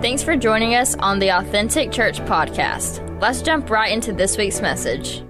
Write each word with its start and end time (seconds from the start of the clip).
Thanks 0.00 0.22
for 0.22 0.36
joining 0.36 0.76
us 0.76 0.94
on 0.94 1.18
the 1.18 1.30
Authentic 1.30 1.90
Church 1.90 2.20
podcast. 2.20 3.20
Let's 3.20 3.42
jump 3.42 3.68
right 3.68 3.92
into 3.92 4.12
this 4.12 4.38
week's 4.38 4.60
message. 4.60 5.24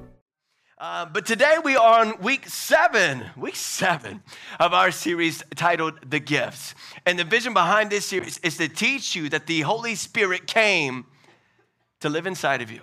Uh, 0.76 1.06
but 1.06 1.24
today 1.24 1.56
we 1.64 1.74
are 1.74 2.00
on 2.00 2.20
week 2.20 2.46
seven, 2.46 3.24
week 3.34 3.56
seven 3.56 4.22
of 4.60 4.74
our 4.74 4.90
series 4.90 5.42
titled 5.56 5.94
The 6.10 6.20
Gifts. 6.20 6.74
And 7.06 7.18
the 7.18 7.24
vision 7.24 7.54
behind 7.54 7.88
this 7.88 8.04
series 8.04 8.36
is 8.42 8.58
to 8.58 8.68
teach 8.68 9.16
you 9.16 9.30
that 9.30 9.46
the 9.46 9.62
Holy 9.62 9.94
Spirit 9.94 10.46
came 10.46 11.06
to 12.00 12.10
live 12.10 12.26
inside 12.26 12.60
of 12.60 12.70
you, 12.70 12.82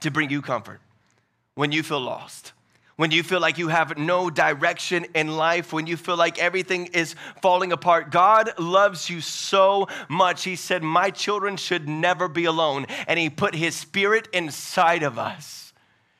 to 0.00 0.10
bring 0.10 0.30
you 0.30 0.40
comfort 0.40 0.80
when 1.56 1.72
you 1.72 1.82
feel 1.82 2.00
lost, 2.00 2.54
when 2.96 3.10
you 3.10 3.22
feel 3.22 3.40
like 3.40 3.58
you 3.58 3.68
have 3.68 3.98
no 3.98 4.30
direction 4.30 5.06
in 5.14 5.36
life, 5.36 5.72
when 5.72 5.86
you 5.86 5.96
feel 5.96 6.16
like 6.16 6.38
everything 6.38 6.86
is 6.86 7.14
falling 7.42 7.72
apart. 7.72 8.10
God 8.10 8.58
loves 8.58 9.10
you 9.10 9.20
so 9.20 9.86
much. 10.08 10.44
He 10.44 10.56
said, 10.56 10.82
My 10.82 11.10
children 11.10 11.56
should 11.56 11.88
never 11.88 12.26
be 12.26 12.46
alone. 12.46 12.86
And 13.06 13.18
He 13.18 13.28
put 13.28 13.54
His 13.54 13.74
Spirit 13.74 14.28
inside 14.32 15.02
of 15.02 15.18
us 15.18 15.66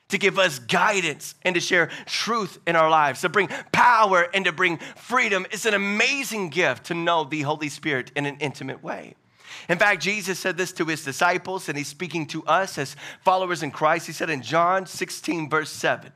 to 0.09 0.19
give 0.19 0.39
us 0.39 0.59
guidance 0.61 1.35
and 1.43 1.55
to 1.55 1.61
share 1.61 1.91
truth 2.05 2.59
in 2.67 2.77
our 2.77 2.89
lives, 2.89 3.23
to 3.23 3.29
bring 3.29 3.49
power 3.73 4.29
and 4.35 4.45
to 4.45 4.53
bring 4.53 4.79
freedom. 4.97 5.47
It's 5.51 5.67
an 5.67 5.75
amazing 5.75 6.51
gift 6.51 6.85
to 6.85 6.95
know 6.95 7.25
the 7.25 7.43
Holy 7.43 7.69
Spirit 7.69 8.13
in 8.15 8.27
an 8.27 8.37
intimate 8.39 8.85
way. 8.85 9.15
In 9.69 9.79
fact, 9.79 10.03
Jesus 10.03 10.39
said 10.39 10.57
this 10.57 10.73
to 10.75 10.85
his 10.85 11.05
disciples, 11.05 11.69
and 11.69 11.77
he's 11.77 11.89
speaking 11.89 12.27
to 12.27 12.45
us 12.45 12.79
as 12.79 12.95
followers 13.25 13.63
in 13.63 13.73
Christ. 13.73 14.07
He 14.07 14.13
said 14.13 14.31
in 14.31 14.43
John 14.43 14.87
16, 14.87 15.51
verse 15.51 15.71
7, 15.71 16.13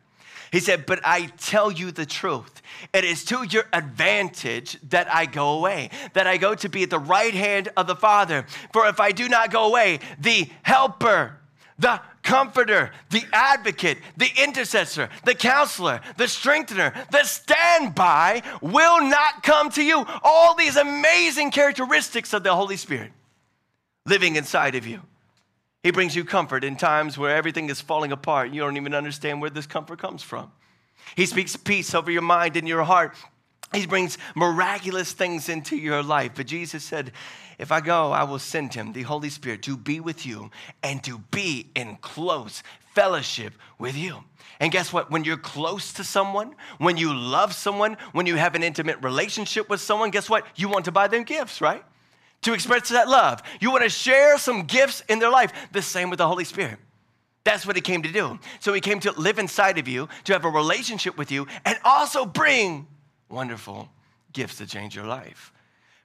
he 0.50 0.60
said, 0.60 0.86
But 0.86 1.00
I 1.04 1.26
tell 1.38 1.70
you 1.70 1.90
the 1.90 2.06
truth. 2.06 2.62
It 2.92 3.04
is 3.04 3.24
to 3.26 3.44
your 3.44 3.64
advantage 3.72 4.78
that 4.90 5.12
I 5.12 5.26
go 5.26 5.58
away, 5.58 5.90
that 6.14 6.26
I 6.26 6.36
go 6.36 6.54
to 6.54 6.68
be 6.68 6.82
at 6.82 6.90
the 6.90 6.98
right 6.98 7.34
hand 7.34 7.68
of 7.76 7.86
the 7.86 7.96
Father. 7.96 8.46
For 8.72 8.86
if 8.86 9.00
I 9.00 9.12
do 9.12 9.28
not 9.28 9.50
go 9.50 9.68
away, 9.68 10.00
the 10.18 10.48
helper, 10.62 11.36
the 11.78 12.00
comforter, 12.22 12.90
the 13.10 13.24
advocate, 13.32 13.98
the 14.16 14.30
intercessor, 14.42 15.08
the 15.24 15.34
counselor, 15.34 16.00
the 16.16 16.28
strengthener, 16.28 16.92
the 17.10 17.24
standby 17.24 18.42
will 18.60 19.08
not 19.08 19.42
come 19.42 19.70
to 19.70 19.82
you. 19.82 20.04
All 20.22 20.54
these 20.54 20.76
amazing 20.76 21.50
characteristics 21.50 22.32
of 22.32 22.42
the 22.42 22.54
Holy 22.54 22.76
Spirit 22.76 23.12
living 24.04 24.36
inside 24.36 24.74
of 24.74 24.86
you. 24.86 25.00
He 25.82 25.90
brings 25.90 26.14
you 26.14 26.24
comfort 26.24 26.62
in 26.62 26.76
times 26.76 27.16
where 27.16 27.34
everything 27.34 27.70
is 27.70 27.80
falling 27.80 28.12
apart. 28.12 28.52
You 28.52 28.60
don't 28.60 28.76
even 28.76 28.94
understand 28.94 29.40
where 29.40 29.50
this 29.50 29.66
comfort 29.66 29.98
comes 29.98 30.22
from. 30.22 30.52
He 31.16 31.26
speaks 31.26 31.56
peace 31.56 31.94
over 31.94 32.10
your 32.10 32.22
mind 32.22 32.56
and 32.56 32.68
your 32.68 32.84
heart. 32.84 33.16
He 33.72 33.86
brings 33.86 34.18
miraculous 34.34 35.12
things 35.12 35.48
into 35.48 35.76
your 35.76 36.02
life. 36.02 36.32
But 36.34 36.46
Jesus 36.46 36.84
said, 36.84 37.12
If 37.58 37.72
I 37.72 37.80
go, 37.80 38.12
I 38.12 38.24
will 38.24 38.38
send 38.38 38.74
him, 38.74 38.92
the 38.92 39.02
Holy 39.02 39.30
Spirit, 39.30 39.62
to 39.62 39.76
be 39.76 40.00
with 40.00 40.26
you 40.26 40.50
and 40.82 41.02
to 41.04 41.18
be 41.30 41.70
in 41.74 41.96
close 42.00 42.62
fellowship 42.94 43.54
with 43.78 43.96
you. 43.96 44.24
And 44.58 44.72
guess 44.72 44.92
what? 44.92 45.10
When 45.10 45.24
you're 45.24 45.36
close 45.36 45.92
to 45.94 46.04
someone, 46.04 46.54
when 46.78 46.96
you 46.96 47.14
love 47.14 47.54
someone, 47.54 47.96
when 48.12 48.26
you 48.26 48.36
have 48.36 48.54
an 48.54 48.62
intimate 48.62 48.98
relationship 49.02 49.70
with 49.70 49.80
someone, 49.80 50.10
guess 50.10 50.28
what? 50.28 50.44
You 50.56 50.68
want 50.68 50.84
to 50.86 50.92
buy 50.92 51.08
them 51.08 51.22
gifts, 51.22 51.60
right? 51.60 51.84
To 52.42 52.52
express 52.52 52.88
that 52.88 53.08
love. 53.08 53.42
You 53.60 53.70
want 53.70 53.84
to 53.84 53.90
share 53.90 54.38
some 54.38 54.64
gifts 54.64 55.02
in 55.08 55.18
their 55.18 55.30
life. 55.30 55.52
The 55.72 55.82
same 55.82 56.10
with 56.10 56.18
the 56.18 56.26
Holy 56.26 56.44
Spirit. 56.44 56.78
That's 57.44 57.66
what 57.66 57.76
he 57.76 57.82
came 57.82 58.02
to 58.02 58.12
do. 58.12 58.38
So 58.60 58.72
he 58.72 58.80
came 58.80 59.00
to 59.00 59.12
live 59.12 59.38
inside 59.38 59.78
of 59.78 59.88
you, 59.88 60.08
to 60.24 60.32
have 60.32 60.44
a 60.44 60.50
relationship 60.50 61.16
with 61.16 61.30
you, 61.30 61.46
and 61.64 61.78
also 61.84 62.26
bring 62.26 62.86
wonderful 63.28 63.88
gifts 64.32 64.58
to 64.58 64.66
change 64.66 64.94
your 64.94 65.06
life. 65.06 65.52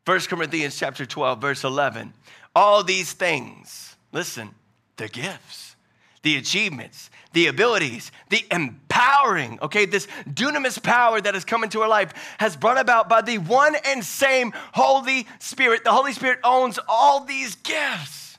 1 0.05 0.19
Corinthians 0.21 0.77
chapter 0.77 1.05
12, 1.05 1.41
verse 1.41 1.63
11. 1.63 2.13
All 2.55 2.83
these 2.83 3.11
things, 3.11 3.95
listen, 4.11 4.51
the 4.97 5.07
gifts, 5.09 5.75
the 6.21 6.37
achievements, 6.37 7.09
the 7.33 7.47
abilities, 7.47 8.11
the 8.29 8.45
empowering, 9.05 9.59
okay, 9.61 9.85
this 9.85 10.07
dunamis 10.27 10.81
power 10.81 11.21
that 11.21 11.33
has 11.33 11.45
come 11.45 11.63
into 11.63 11.81
our 11.81 11.87
life 11.87 12.13
has 12.39 12.55
brought 12.55 12.79
about 12.79 13.09
by 13.09 13.21
the 13.21 13.37
one 13.37 13.75
and 13.85 14.03
same 14.03 14.53
Holy 14.73 15.27
Spirit. 15.39 15.83
The 15.83 15.91
Holy 15.91 16.13
Spirit 16.13 16.39
owns 16.43 16.79
all 16.87 17.21
these 17.21 17.55
gifts. 17.55 18.37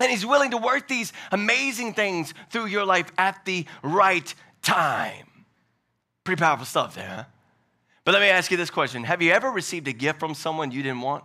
And 0.00 0.10
He's 0.10 0.24
willing 0.24 0.52
to 0.52 0.58
work 0.58 0.88
these 0.88 1.12
amazing 1.32 1.94
things 1.94 2.34
through 2.50 2.66
your 2.66 2.84
life 2.84 3.10
at 3.18 3.44
the 3.44 3.66
right 3.82 4.32
time. 4.62 5.26
Pretty 6.24 6.40
powerful 6.40 6.66
stuff 6.66 6.94
there, 6.94 7.08
huh? 7.08 7.24
But 8.04 8.12
let 8.12 8.20
me 8.20 8.28
ask 8.28 8.50
you 8.50 8.56
this 8.56 8.70
question 8.70 9.04
Have 9.04 9.22
you 9.22 9.32
ever 9.32 9.50
received 9.50 9.88
a 9.88 9.92
gift 9.92 10.20
from 10.20 10.34
someone 10.34 10.70
you 10.70 10.82
didn't 10.82 11.00
want? 11.00 11.24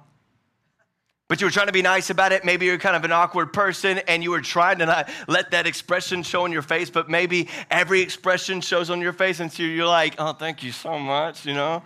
But 1.27 1.39
you 1.39 1.47
were 1.47 1.51
trying 1.51 1.67
to 1.67 1.73
be 1.73 1.81
nice 1.81 2.09
about 2.09 2.31
it. 2.31 2.43
Maybe 2.45 2.65
you're 2.65 2.77
kind 2.77 2.95
of 2.95 3.05
an 3.05 3.11
awkward 3.11 3.53
person 3.53 3.99
and 4.07 4.21
you 4.21 4.31
were 4.31 4.41
trying 4.41 4.79
to 4.79 4.85
not 4.85 5.09
let 5.27 5.51
that 5.51 5.65
expression 5.65 6.21
show 6.21 6.43
on 6.43 6.51
your 6.51 6.61
face, 6.61 6.89
but 6.89 7.09
maybe 7.09 7.49
every 7.71 8.01
expression 8.01 8.61
shows 8.61 8.89
on 8.89 9.01
your 9.01 9.13
face. 9.13 9.39
And 9.39 9.51
so 9.51 9.63
you're 9.63 9.87
like, 9.87 10.15
oh, 10.19 10.33
thank 10.33 10.63
you 10.63 10.71
so 10.71 10.99
much, 10.99 11.45
you 11.45 11.53
know? 11.53 11.81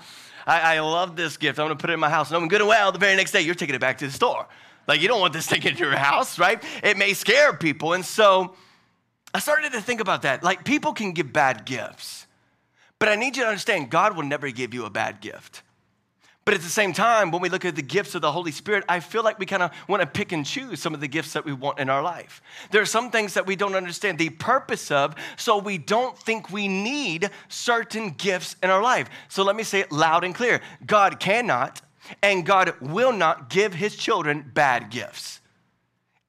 I, 0.46 0.78
I 0.78 0.80
love 0.80 1.16
this 1.16 1.38
gift. 1.38 1.60
I'm 1.60 1.66
gonna 1.66 1.76
put 1.76 1.90
it 1.90 1.94
in 1.94 2.00
my 2.00 2.10
house. 2.10 2.30
And 2.30 2.38
I'm 2.38 2.48
good 2.48 2.62
and 2.62 2.68
well, 2.68 2.92
the 2.92 3.00
very 3.00 3.16
next 3.16 3.32
day, 3.32 3.42
you're 3.42 3.56
taking 3.56 3.76
it 3.76 3.82
back 3.82 3.98
to 4.00 4.08
the 4.08 4.12
store. 4.12 4.48
Like, 4.88 5.02
you 5.02 5.08
don't 5.08 5.20
want 5.20 5.34
this 5.34 5.48
thing 5.48 5.64
in 5.64 5.78
your 5.78 5.96
house, 5.96 6.40
right? 6.40 6.64
It 6.82 6.98
may 6.98 7.14
scare 7.14 7.54
people. 7.54 7.94
And 7.94 8.06
so 8.06 8.56
I 9.34 9.40
started 9.40 9.74
to 9.74 9.82
think 9.82 10.00
about 10.00 10.22
that. 10.24 10.44
Like, 10.44 10.64
people 10.64 10.94
can 10.94 11.12
give 11.12 11.32
bad 11.32 11.66
gifts, 11.66 12.26
but 12.98 13.10
I 13.10 13.16
need 13.16 13.36
you 13.38 13.44
to 13.44 13.50
understand 13.50 13.90
God 13.90 14.16
will 14.16 14.24
never 14.24 14.50
give 14.50 14.74
you 14.74 14.86
a 14.86 14.90
bad 14.90 15.20
gift. 15.22 15.62
But 16.48 16.54
at 16.54 16.62
the 16.62 16.70
same 16.70 16.94
time, 16.94 17.32
when 17.32 17.42
we 17.42 17.50
look 17.50 17.66
at 17.66 17.76
the 17.76 17.82
gifts 17.82 18.16
of 18.16 18.22
the 18.22 18.32
Holy 18.32 18.54
Spirit, 18.54 18.86
I 18.88 19.02
feel 19.02 19.22
like 19.22 19.38
we 19.38 19.46
kind 19.46 19.62
of 19.62 19.72
want 19.90 20.02
to 20.02 20.08
pick 20.08 20.32
and 20.32 20.46
choose 20.46 20.80
some 20.80 20.94
of 20.94 21.02
the 21.02 21.08
gifts 21.10 21.34
that 21.34 21.44
we 21.44 21.52
want 21.52 21.78
in 21.78 21.90
our 21.90 22.02
life. 22.02 22.42
There 22.72 22.82
are 22.82 22.86
some 22.86 23.12
things 23.12 23.34
that 23.34 23.46
we 23.46 23.58
don't 23.58 23.76
understand 23.76 24.18
the 24.18 24.30
purpose 24.30 24.90
of, 24.90 25.14
so 25.36 25.58
we 25.58 25.78
don't 25.78 26.18
think 26.18 26.50
we 26.50 26.70
need 26.70 27.32
certain 27.50 28.12
gifts 28.12 28.56
in 28.64 28.70
our 28.70 28.82
life. 28.82 29.10
So 29.28 29.44
let 29.44 29.58
me 29.58 29.64
say 29.64 29.82
it 29.82 29.92
loud 29.92 30.24
and 30.24 30.34
clear 30.34 30.62
God 30.86 31.20
cannot 31.20 31.82
and 32.24 32.46
God 32.46 32.76
will 32.80 33.12
not 33.12 33.50
give 33.50 33.74
his 33.74 33.98
children 33.98 34.50
bad 34.54 34.90
gifts. 34.90 35.42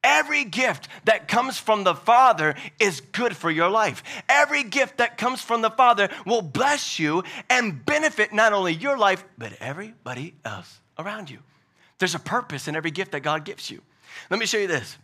Every 0.04 0.44
gift 0.44 0.88
that 1.04 1.26
comes 1.26 1.58
from 1.58 1.84
the 1.84 1.94
Father 1.94 2.54
is 2.78 3.00
good 3.00 3.36
for 3.36 3.50
your 3.50 3.68
life. 3.68 4.02
Every 4.28 4.62
gift 4.62 4.98
that 4.98 5.18
comes 5.18 5.42
from 5.42 5.60
the 5.60 5.70
Father 5.70 6.08
will 6.24 6.42
bless 6.42 6.98
you 6.98 7.24
and 7.50 7.84
benefit 7.84 8.32
not 8.32 8.52
only 8.52 8.74
your 8.74 8.96
life, 8.96 9.24
but 9.36 9.54
everybody 9.60 10.34
else 10.44 10.80
around 10.98 11.30
you. 11.30 11.38
There's 11.98 12.14
a 12.14 12.20
purpose 12.20 12.68
in 12.68 12.76
every 12.76 12.92
gift 12.92 13.12
that 13.12 13.20
God 13.20 13.44
gives 13.44 13.70
you. 13.70 13.82
Let 14.30 14.38
me 14.38 14.46
show 14.46 14.58
you 14.58 14.68
this. 14.68 14.96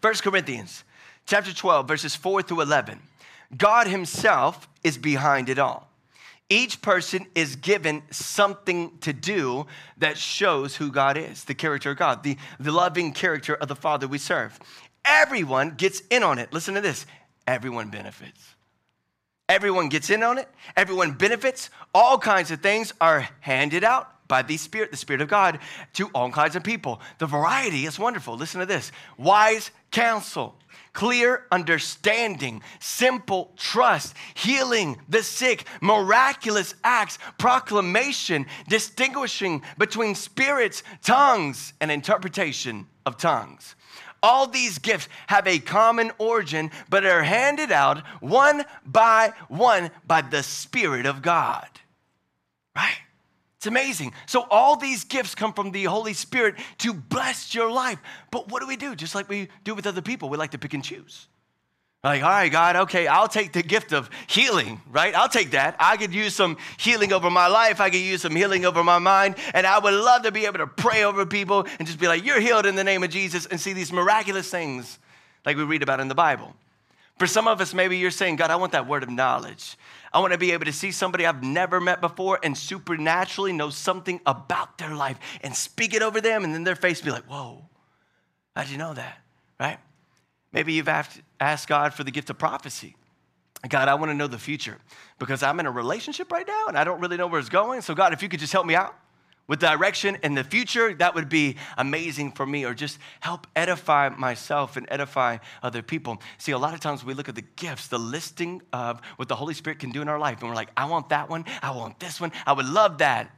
1 0.00 0.14
Corinthians 0.14 0.84
chapter 1.26 1.52
12, 1.52 1.88
verses 1.88 2.14
4 2.14 2.42
through 2.42 2.60
11. 2.60 3.00
God 3.56 3.88
Himself 3.88 4.68
is 4.84 4.96
behind 4.96 5.48
it 5.48 5.58
all. 5.58 5.89
Each 6.52 6.82
person 6.82 7.26
is 7.36 7.54
given 7.54 8.02
something 8.10 8.98
to 9.02 9.12
do 9.12 9.66
that 9.98 10.18
shows 10.18 10.74
who 10.74 10.90
God 10.90 11.16
is, 11.16 11.44
the 11.44 11.54
character 11.54 11.92
of 11.92 11.96
God, 11.96 12.24
the, 12.24 12.36
the 12.58 12.72
loving 12.72 13.12
character 13.12 13.54
of 13.54 13.68
the 13.68 13.76
Father 13.76 14.08
we 14.08 14.18
serve. 14.18 14.58
Everyone 15.04 15.70
gets 15.76 16.02
in 16.10 16.24
on 16.24 16.40
it. 16.40 16.52
Listen 16.52 16.74
to 16.74 16.80
this 16.80 17.06
everyone 17.46 17.88
benefits. 17.88 18.56
Everyone 19.48 19.88
gets 19.88 20.10
in 20.10 20.22
on 20.22 20.38
it, 20.38 20.48
everyone 20.76 21.12
benefits. 21.12 21.70
All 21.94 22.18
kinds 22.18 22.50
of 22.50 22.60
things 22.60 22.92
are 23.00 23.28
handed 23.40 23.82
out 23.82 24.28
by 24.28 24.42
the 24.42 24.56
Spirit, 24.56 24.92
the 24.92 24.96
Spirit 24.96 25.22
of 25.22 25.28
God, 25.28 25.58
to 25.94 26.08
all 26.14 26.30
kinds 26.30 26.54
of 26.54 26.62
people. 26.62 27.00
The 27.18 27.26
variety 27.26 27.84
is 27.84 27.98
wonderful. 27.98 28.36
Listen 28.36 28.60
to 28.60 28.66
this 28.66 28.92
wise 29.18 29.72
counsel 29.90 30.56
clear 30.92 31.46
understanding, 31.50 32.62
simple 32.80 33.52
trust, 33.56 34.14
healing 34.34 35.00
the 35.08 35.22
sick, 35.22 35.64
miraculous 35.80 36.74
acts, 36.84 37.18
proclamation, 37.38 38.46
distinguishing 38.68 39.62
between 39.78 40.14
spirits, 40.14 40.82
tongues, 41.02 41.72
and 41.80 41.90
interpretation 41.90 42.86
of 43.06 43.16
tongues. 43.16 43.76
All 44.22 44.46
these 44.46 44.78
gifts 44.78 45.08
have 45.28 45.46
a 45.46 45.58
common 45.58 46.12
origin, 46.18 46.70
but 46.90 47.06
are 47.06 47.22
handed 47.22 47.72
out 47.72 48.06
one 48.20 48.64
by 48.84 49.32
one 49.48 49.90
by 50.06 50.20
the 50.20 50.42
Spirit 50.42 51.06
of 51.06 51.22
God. 51.22 51.68
Right? 52.76 52.98
It's 53.60 53.66
amazing. 53.66 54.14
So, 54.24 54.46
all 54.50 54.76
these 54.76 55.04
gifts 55.04 55.34
come 55.34 55.52
from 55.52 55.70
the 55.70 55.84
Holy 55.84 56.14
Spirit 56.14 56.54
to 56.78 56.94
bless 56.94 57.54
your 57.54 57.70
life. 57.70 57.98
But 58.30 58.50
what 58.50 58.62
do 58.62 58.66
we 58.66 58.76
do? 58.76 58.96
Just 58.96 59.14
like 59.14 59.28
we 59.28 59.48
do 59.64 59.74
with 59.74 59.86
other 59.86 60.00
people, 60.00 60.30
we 60.30 60.38
like 60.38 60.52
to 60.52 60.58
pick 60.58 60.72
and 60.72 60.82
choose. 60.82 61.28
Like, 62.02 62.22
all 62.22 62.30
right, 62.30 62.50
God, 62.50 62.76
okay, 62.76 63.06
I'll 63.06 63.28
take 63.28 63.52
the 63.52 63.62
gift 63.62 63.92
of 63.92 64.08
healing, 64.28 64.80
right? 64.90 65.14
I'll 65.14 65.28
take 65.28 65.50
that. 65.50 65.76
I 65.78 65.98
could 65.98 66.14
use 66.14 66.34
some 66.34 66.56
healing 66.78 67.12
over 67.12 67.28
my 67.28 67.48
life. 67.48 67.82
I 67.82 67.90
could 67.90 68.00
use 68.00 68.22
some 68.22 68.34
healing 68.34 68.64
over 68.64 68.82
my 68.82 68.98
mind. 68.98 69.34
And 69.52 69.66
I 69.66 69.78
would 69.78 69.92
love 69.92 70.22
to 70.22 70.32
be 70.32 70.46
able 70.46 70.60
to 70.60 70.66
pray 70.66 71.04
over 71.04 71.26
people 71.26 71.66
and 71.78 71.86
just 71.86 72.00
be 72.00 72.08
like, 72.08 72.24
you're 72.24 72.40
healed 72.40 72.64
in 72.64 72.76
the 72.76 72.84
name 72.84 73.02
of 73.02 73.10
Jesus 73.10 73.44
and 73.44 73.60
see 73.60 73.74
these 73.74 73.92
miraculous 73.92 74.50
things 74.50 74.98
like 75.44 75.58
we 75.58 75.64
read 75.64 75.82
about 75.82 76.00
in 76.00 76.08
the 76.08 76.14
Bible. 76.14 76.54
For 77.18 77.26
some 77.26 77.46
of 77.46 77.60
us, 77.60 77.74
maybe 77.74 77.98
you're 77.98 78.10
saying, 78.10 78.36
God, 78.36 78.50
I 78.50 78.56
want 78.56 78.72
that 78.72 78.88
word 78.88 79.02
of 79.02 79.10
knowledge. 79.10 79.76
I 80.12 80.20
want 80.20 80.32
to 80.32 80.38
be 80.38 80.52
able 80.52 80.64
to 80.64 80.72
see 80.72 80.90
somebody 80.90 81.24
I've 81.24 81.42
never 81.42 81.80
met 81.80 82.00
before 82.00 82.38
and 82.42 82.56
supernaturally 82.56 83.52
know 83.52 83.70
something 83.70 84.20
about 84.26 84.78
their 84.78 84.94
life 84.94 85.18
and 85.42 85.54
speak 85.54 85.94
it 85.94 86.02
over 86.02 86.20
them, 86.20 86.44
and 86.44 86.52
then 86.52 86.64
their 86.64 86.76
face 86.76 87.00
be 87.00 87.10
like, 87.10 87.24
whoa, 87.24 87.64
How'd 88.56 88.68
you 88.68 88.78
know 88.78 88.94
that? 88.94 89.18
Right? 89.58 89.78
Maybe 90.52 90.72
you've 90.72 90.88
asked 90.88 91.68
God 91.68 91.94
for 91.94 92.04
the 92.04 92.10
gift 92.10 92.30
of 92.30 92.38
prophecy. 92.38 92.96
God, 93.68 93.88
I 93.88 93.94
want 93.94 94.10
to 94.10 94.14
know 94.14 94.26
the 94.26 94.38
future 94.38 94.78
because 95.18 95.42
I'm 95.42 95.60
in 95.60 95.66
a 95.66 95.70
relationship 95.70 96.32
right 96.32 96.46
now 96.46 96.66
and 96.66 96.76
I 96.76 96.84
don't 96.84 97.00
really 97.00 97.16
know 97.16 97.26
where 97.26 97.38
it's 97.38 97.48
going. 97.48 97.82
So, 97.82 97.94
God, 97.94 98.12
if 98.12 98.22
you 98.22 98.28
could 98.28 98.40
just 98.40 98.52
help 98.52 98.66
me 98.66 98.74
out 98.74 98.96
with 99.50 99.58
direction 99.58 100.16
in 100.22 100.36
the 100.36 100.44
future, 100.44 100.94
that 100.94 101.16
would 101.16 101.28
be 101.28 101.56
amazing 101.76 102.30
for 102.30 102.46
me, 102.46 102.64
or 102.64 102.72
just 102.72 103.00
help 103.18 103.48
edify 103.56 104.08
myself 104.08 104.76
and 104.76 104.86
edify 104.88 105.38
other 105.60 105.82
people. 105.82 106.22
See, 106.38 106.52
a 106.52 106.58
lot 106.58 106.72
of 106.72 106.78
times 106.78 107.04
we 107.04 107.14
look 107.14 107.28
at 107.28 107.34
the 107.34 107.44
gifts, 107.56 107.88
the 107.88 107.98
listing 107.98 108.62
of 108.72 109.00
what 109.16 109.26
the 109.26 109.34
Holy 109.34 109.54
Spirit 109.54 109.80
can 109.80 109.90
do 109.90 110.02
in 110.02 110.08
our 110.08 110.20
life, 110.20 110.38
and 110.38 110.48
we're 110.48 110.54
like, 110.54 110.70
I 110.76 110.84
want 110.84 111.08
that 111.08 111.28
one, 111.28 111.46
I 111.62 111.72
want 111.72 111.98
this 111.98 112.20
one, 112.20 112.30
I 112.46 112.52
would 112.52 112.64
love 112.64 112.98
that. 112.98 113.36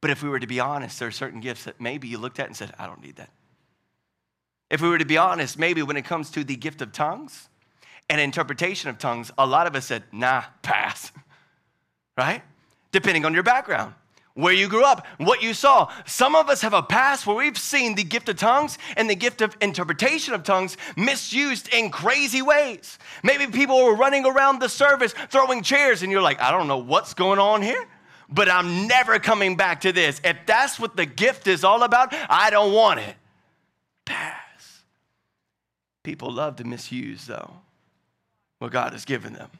But 0.00 0.10
if 0.10 0.20
we 0.20 0.28
were 0.28 0.40
to 0.40 0.48
be 0.48 0.58
honest, 0.58 0.98
there 0.98 1.06
are 1.06 1.12
certain 1.12 1.38
gifts 1.38 1.62
that 1.62 1.80
maybe 1.80 2.08
you 2.08 2.18
looked 2.18 2.40
at 2.40 2.48
and 2.48 2.56
said, 2.56 2.74
I 2.76 2.88
don't 2.88 3.00
need 3.00 3.14
that. 3.14 3.30
If 4.68 4.82
we 4.82 4.88
were 4.88 4.98
to 4.98 5.06
be 5.06 5.16
honest, 5.16 5.60
maybe 5.60 5.80
when 5.84 5.96
it 5.96 6.04
comes 6.04 6.28
to 6.32 6.42
the 6.42 6.56
gift 6.56 6.82
of 6.82 6.90
tongues 6.90 7.48
and 8.10 8.20
interpretation 8.20 8.90
of 8.90 8.98
tongues, 8.98 9.30
a 9.38 9.46
lot 9.46 9.68
of 9.68 9.76
us 9.76 9.86
said, 9.86 10.02
nah, 10.10 10.42
pass, 10.62 11.12
right? 12.18 12.42
Depending 12.90 13.24
on 13.24 13.32
your 13.32 13.44
background 13.44 13.94
where 14.34 14.52
you 14.52 14.68
grew 14.68 14.84
up, 14.84 15.06
what 15.18 15.42
you 15.42 15.54
saw. 15.54 15.90
Some 16.06 16.34
of 16.34 16.48
us 16.48 16.60
have 16.62 16.74
a 16.74 16.82
past 16.82 17.26
where 17.26 17.36
we've 17.36 17.56
seen 17.56 17.94
the 17.94 18.02
gift 18.02 18.28
of 18.28 18.36
tongues 18.36 18.78
and 18.96 19.08
the 19.08 19.14
gift 19.14 19.40
of 19.40 19.56
interpretation 19.60 20.34
of 20.34 20.42
tongues 20.42 20.76
misused 20.96 21.72
in 21.72 21.90
crazy 21.90 22.42
ways. 22.42 22.98
Maybe 23.22 23.46
people 23.46 23.84
were 23.84 23.94
running 23.94 24.26
around 24.26 24.58
the 24.58 24.68
service 24.68 25.14
throwing 25.30 25.62
chairs, 25.62 26.02
and 26.02 26.10
you're 26.10 26.22
like, 26.22 26.40
I 26.40 26.50
don't 26.50 26.66
know 26.66 26.78
what's 26.78 27.14
going 27.14 27.38
on 27.38 27.62
here, 27.62 27.86
but 28.28 28.48
I'm 28.48 28.88
never 28.88 29.20
coming 29.20 29.56
back 29.56 29.82
to 29.82 29.92
this. 29.92 30.20
If 30.24 30.36
that's 30.46 30.80
what 30.80 30.96
the 30.96 31.06
gift 31.06 31.46
is 31.46 31.62
all 31.62 31.84
about, 31.84 32.12
I 32.28 32.50
don't 32.50 32.72
want 32.72 33.00
it. 33.00 33.14
Pass. 34.04 34.40
People 36.02 36.32
love 36.32 36.56
to 36.56 36.64
misuse, 36.64 37.26
though, 37.26 37.50
what 38.58 38.72
God 38.72 38.92
has 38.92 39.04
given 39.04 39.32
them. 39.32 39.50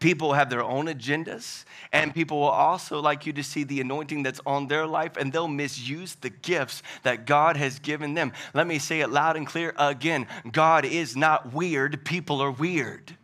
People 0.00 0.34
have 0.34 0.50
their 0.50 0.62
own 0.62 0.86
agendas, 0.86 1.64
and 1.92 2.14
people 2.14 2.40
will 2.40 2.48
also 2.48 3.00
like 3.00 3.26
you 3.26 3.32
to 3.32 3.42
see 3.42 3.64
the 3.64 3.80
anointing 3.80 4.22
that's 4.22 4.40
on 4.44 4.66
their 4.66 4.86
life, 4.86 5.16
and 5.16 5.32
they'll 5.32 5.48
misuse 5.48 6.14
the 6.16 6.30
gifts 6.30 6.82
that 7.04 7.26
God 7.26 7.56
has 7.56 7.78
given 7.78 8.14
them. 8.14 8.32
Let 8.52 8.66
me 8.66 8.78
say 8.78 9.00
it 9.00 9.08
loud 9.08 9.36
and 9.36 9.46
clear 9.46 9.72
again 9.78 10.26
God 10.50 10.84
is 10.84 11.16
not 11.16 11.52
weird, 11.52 12.04
people 12.04 12.42
are 12.42 12.50
weird. 12.50 13.16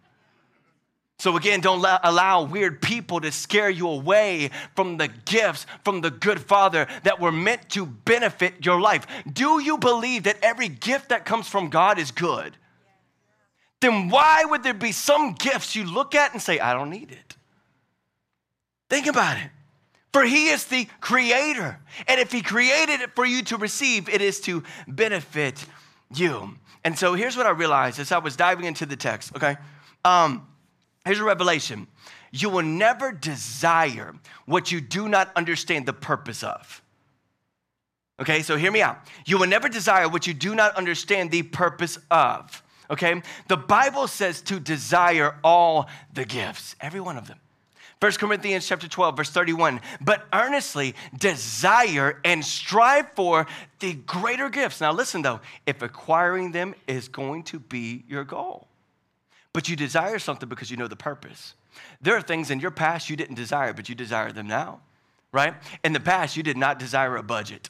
So, 1.21 1.37
again, 1.37 1.61
don't 1.61 1.85
allow 2.03 2.45
weird 2.45 2.81
people 2.81 3.21
to 3.21 3.31
scare 3.31 3.69
you 3.69 3.87
away 3.87 4.51
from 4.75 4.97
the 4.97 5.09
gifts 5.09 5.67
from 5.85 6.01
the 6.01 6.11
good 6.11 6.41
Father 6.41 6.87
that 7.03 7.21
were 7.21 7.31
meant 7.31 7.69
to 7.71 7.85
benefit 7.85 8.65
your 8.65 8.81
life. 8.81 9.07
Do 9.31 9.61
you 9.61 9.77
believe 9.77 10.23
that 10.23 10.39
every 10.43 10.69
gift 10.69 11.11
that 11.11 11.27
comes 11.27 11.47
from 11.47 11.69
God 11.69 11.99
is 11.99 12.11
good? 12.11 12.57
Then 13.81 14.09
why 14.09 14.45
would 14.45 14.63
there 14.63 14.75
be 14.75 14.93
some 14.93 15.33
gifts 15.33 15.75
you 15.75 15.85
look 15.85 16.15
at 16.15 16.33
and 16.33 16.43
say, 16.43 16.59
I 16.59 16.75
don't 16.75 16.91
need 16.91 17.11
it? 17.11 17.37
Think 18.89 19.07
about 19.07 19.39
it. 19.39 19.51
For 20.13 20.25
he 20.25 20.49
is 20.49 20.67
the 20.67 20.87
creator. 21.01 21.79
And 22.09 22.21
if 22.21 22.33
he 22.33 22.43
created 22.43 23.01
it 23.01 23.15
for 23.15 23.25
you 23.25 23.43
to 23.45 23.57
receive, 23.57 24.09
it 24.09 24.21
is 24.21 24.41
to 24.43 24.65
benefit 24.89 25.65
you. 26.13 26.57
And 26.85 26.99
so 26.99 27.15
here's 27.15 27.37
what 27.37 27.47
I 27.47 27.51
realized 27.51 27.99
as 28.01 28.11
I 28.11 28.19
was 28.19 28.37
diving 28.37 28.65
into 28.65 28.87
the 28.87 28.97
text, 28.97 29.35
okay? 29.37 29.57
Um, 30.05 30.47
here's 31.05 31.21
a 31.21 31.25
revelation. 31.25 31.87
You 32.33 32.51
will 32.51 32.63
never 32.63 33.13
desire 33.13 34.15
what 34.47 34.73
you 34.73 34.81
do 34.81 35.09
not 35.09 35.31
understand 35.37 35.87
the 35.87 35.93
purpose 35.93 36.43
of. 36.43 36.83
Okay, 38.21 38.43
so 38.43 38.57
hear 38.57 38.71
me 38.71 38.83
out. 38.83 38.99
You 39.25 39.39
will 39.39 39.47
never 39.47 39.69
desire 39.69 40.09
what 40.09 40.27
you 40.27 40.35
do 40.35 40.55
not 40.55 40.77
understand 40.77 41.31
the 41.31 41.43
purpose 41.43 41.99
of 42.11 42.63
okay? 42.91 43.23
The 43.49 43.57
Bible 43.57 44.07
says 44.09 44.43
to 44.43 44.61
desire 44.61 45.37
all 45.45 45.89
the 46.13 46.25
gifts, 46.25 46.77
every 46.81 47.01
one 47.01 47.17
of 47.17 47.29
them. 47.29 47.39
1 48.01 48.13
Corinthians 48.13 48.67
chapter 48.67 48.89
12, 48.89 49.17
verse 49.17 49.31
31. 49.31 49.81
But 50.01 50.27
earnestly 50.33 50.95
desire 51.17 52.19
and 52.25 52.43
strive 52.43 53.13
for 53.15 53.47
the 53.79 53.93
greater 53.93 54.49
gifts. 54.49 54.81
Now, 54.81 54.93
listen 54.93 55.21
though, 55.21 55.41
if 55.67 55.83
acquiring 55.83 56.53
them 56.53 56.75
is 56.87 57.09
going 57.09 57.43
to 57.45 57.59
be 57.59 58.05
your 58.09 58.25
goal, 58.25 58.69
but 59.53 59.69
you 59.69 59.77
desire 59.77 60.19
something 60.19 60.49
because 60.49 60.71
you 60.71 60.79
know 60.79 60.89
the 60.89 60.97
purpose. 60.97 61.55
There 62.01 62.17
are 62.17 62.23
things 62.23 62.51
in 62.51 62.61
your 62.61 62.71
past 62.71 63.11
you 63.11 63.17
didn't 63.17 63.35
desire, 63.35 63.75
but 63.75 63.89
you 63.89 63.95
desire 63.95 64.33
them 64.33 64.49
now, 64.49 64.81
right? 65.31 65.55
In 65.85 65.93
the 65.93 66.01
past, 66.01 66.37
you 66.37 66.43
did 66.43 66.57
not 66.57 66.79
desire 66.79 67.17
a 67.17 67.23
budget. 67.23 67.69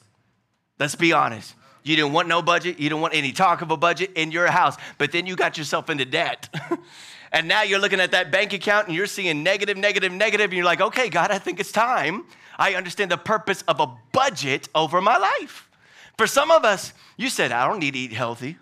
Let's 0.79 0.95
be 0.95 1.11
honest. 1.11 1.55
You 1.83 1.95
didn't 1.95 2.13
want 2.13 2.27
no 2.27 2.41
budget. 2.41 2.79
You 2.79 2.89
didn't 2.89 3.01
want 3.01 3.15
any 3.15 3.31
talk 3.31 3.61
of 3.61 3.71
a 3.71 3.77
budget 3.77 4.11
in 4.15 4.31
your 4.31 4.47
house. 4.47 4.77
But 4.97 5.11
then 5.11 5.25
you 5.25 5.35
got 5.35 5.57
yourself 5.57 5.89
into 5.89 6.05
debt. 6.05 6.53
and 7.31 7.47
now 7.47 7.63
you're 7.63 7.79
looking 7.79 7.99
at 7.99 8.11
that 8.11 8.31
bank 8.31 8.53
account 8.53 8.87
and 8.87 8.95
you're 8.95 9.07
seeing 9.07 9.43
negative, 9.43 9.77
negative, 9.77 10.11
negative. 10.11 10.45
And 10.45 10.53
you're 10.53 10.65
like, 10.65 10.81
okay, 10.81 11.09
God, 11.09 11.31
I 11.31 11.39
think 11.39 11.59
it's 11.59 11.71
time. 11.71 12.25
I 12.57 12.75
understand 12.75 13.09
the 13.09 13.17
purpose 13.17 13.63
of 13.67 13.79
a 13.79 13.87
budget 14.11 14.69
over 14.75 15.01
my 15.01 15.17
life. 15.17 15.69
For 16.17 16.27
some 16.27 16.51
of 16.51 16.63
us, 16.63 16.93
you 17.17 17.29
said, 17.29 17.51
I 17.51 17.67
don't 17.67 17.79
need 17.79 17.93
to 17.93 17.99
eat 17.99 18.13
healthy. 18.13 18.57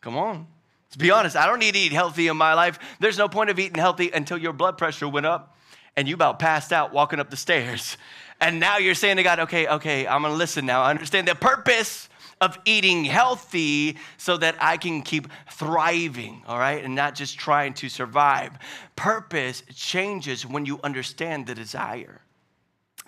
Come 0.00 0.16
on. 0.16 0.46
Let's 0.86 0.96
be 0.96 1.10
honest. 1.10 1.34
I 1.36 1.46
don't 1.46 1.58
need 1.58 1.74
to 1.74 1.80
eat 1.80 1.92
healthy 1.92 2.28
in 2.28 2.36
my 2.36 2.54
life. 2.54 2.78
There's 3.00 3.18
no 3.18 3.28
point 3.28 3.50
of 3.50 3.58
eating 3.58 3.78
healthy 3.78 4.10
until 4.12 4.38
your 4.38 4.52
blood 4.52 4.78
pressure 4.78 5.08
went 5.08 5.26
up 5.26 5.56
and 5.96 6.06
you 6.06 6.14
about 6.14 6.38
passed 6.38 6.72
out 6.72 6.92
walking 6.92 7.18
up 7.18 7.30
the 7.30 7.36
stairs. 7.36 7.96
And 8.40 8.60
now 8.60 8.78
you're 8.78 8.94
saying 8.94 9.16
to 9.16 9.22
God, 9.22 9.40
okay, 9.40 9.66
okay, 9.66 10.06
I'm 10.06 10.22
gonna 10.22 10.34
listen 10.34 10.66
now. 10.66 10.82
I 10.82 10.90
understand 10.90 11.28
the 11.28 11.34
purpose 11.34 12.08
of 12.42 12.58
eating 12.64 13.04
healthy 13.04 13.96
so 14.18 14.36
that 14.36 14.56
I 14.60 14.76
can 14.76 15.00
keep 15.00 15.28
thriving, 15.52 16.42
all 16.48 16.58
right, 16.58 16.84
and 16.84 16.94
not 16.94 17.14
just 17.14 17.38
trying 17.38 17.72
to 17.74 17.88
survive. 17.88 18.58
Purpose 18.96 19.62
changes 19.72 20.44
when 20.44 20.66
you 20.66 20.80
understand 20.82 21.46
the 21.46 21.54
desire. 21.54 22.20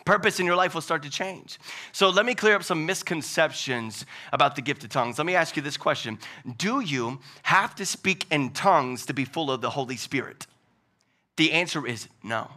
Purpose 0.04 0.38
in 0.38 0.46
your 0.46 0.54
life 0.54 0.74
will 0.74 0.82
start 0.82 1.02
to 1.02 1.10
change. 1.10 1.58
So, 1.92 2.10
let 2.10 2.26
me 2.26 2.34
clear 2.34 2.54
up 2.54 2.62
some 2.62 2.86
misconceptions 2.86 4.06
about 4.32 4.54
the 4.54 4.62
gift 4.62 4.84
of 4.84 4.90
tongues. 4.90 5.18
Let 5.18 5.26
me 5.26 5.34
ask 5.34 5.56
you 5.56 5.62
this 5.62 5.76
question 5.76 6.18
Do 6.56 6.80
you 6.80 7.18
have 7.42 7.74
to 7.76 7.86
speak 7.86 8.26
in 8.30 8.50
tongues 8.50 9.06
to 9.06 9.14
be 9.14 9.24
full 9.24 9.50
of 9.50 9.62
the 9.62 9.70
Holy 9.70 9.96
Spirit? 9.96 10.46
The 11.36 11.52
answer 11.52 11.86
is 11.86 12.06
no. 12.22 12.50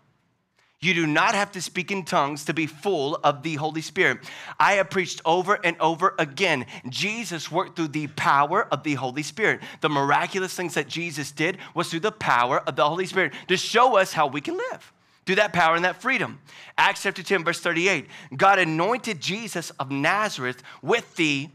You 0.79 0.93
do 0.93 1.07
not 1.07 1.33
have 1.33 1.51
to 1.53 1.61
speak 1.61 1.91
in 1.91 2.05
tongues 2.05 2.45
to 2.45 2.53
be 2.53 2.67
full 2.67 3.15
of 3.23 3.41
the 3.41 3.55
Holy 3.55 3.81
Spirit. 3.81 4.19
I 4.59 4.73
have 4.73 4.91
preached 4.91 5.21
over 5.25 5.55
and 5.63 5.75
over 5.79 6.13
again. 6.19 6.67
Jesus 6.87 7.51
worked 7.51 7.75
through 7.75 7.87
the 7.89 8.07
power 8.07 8.67
of 8.71 8.83
the 8.83 8.93
Holy 8.93 9.23
Spirit. 9.23 9.61
The 9.81 9.89
miraculous 9.89 10.53
things 10.53 10.75
that 10.75 10.87
Jesus 10.87 11.31
did 11.31 11.57
was 11.73 11.89
through 11.89 12.01
the 12.01 12.11
power 12.11 12.59
of 12.59 12.75
the 12.75 12.87
Holy 12.87 13.07
Spirit 13.07 13.33
to 13.47 13.57
show 13.57 13.97
us 13.97 14.13
how 14.13 14.27
we 14.27 14.39
can 14.39 14.55
live 14.55 14.93
through 15.25 15.35
that 15.35 15.51
power 15.51 15.75
and 15.75 15.83
that 15.83 15.99
freedom. 15.99 16.39
Acts 16.77 17.01
chapter 17.03 17.23
10, 17.23 17.43
verse 17.43 17.59
38 17.59 18.07
God 18.35 18.59
anointed 18.59 19.19
Jesus 19.19 19.71
of 19.71 19.89
Nazareth 19.89 20.61
with 20.83 21.15
the 21.15 21.49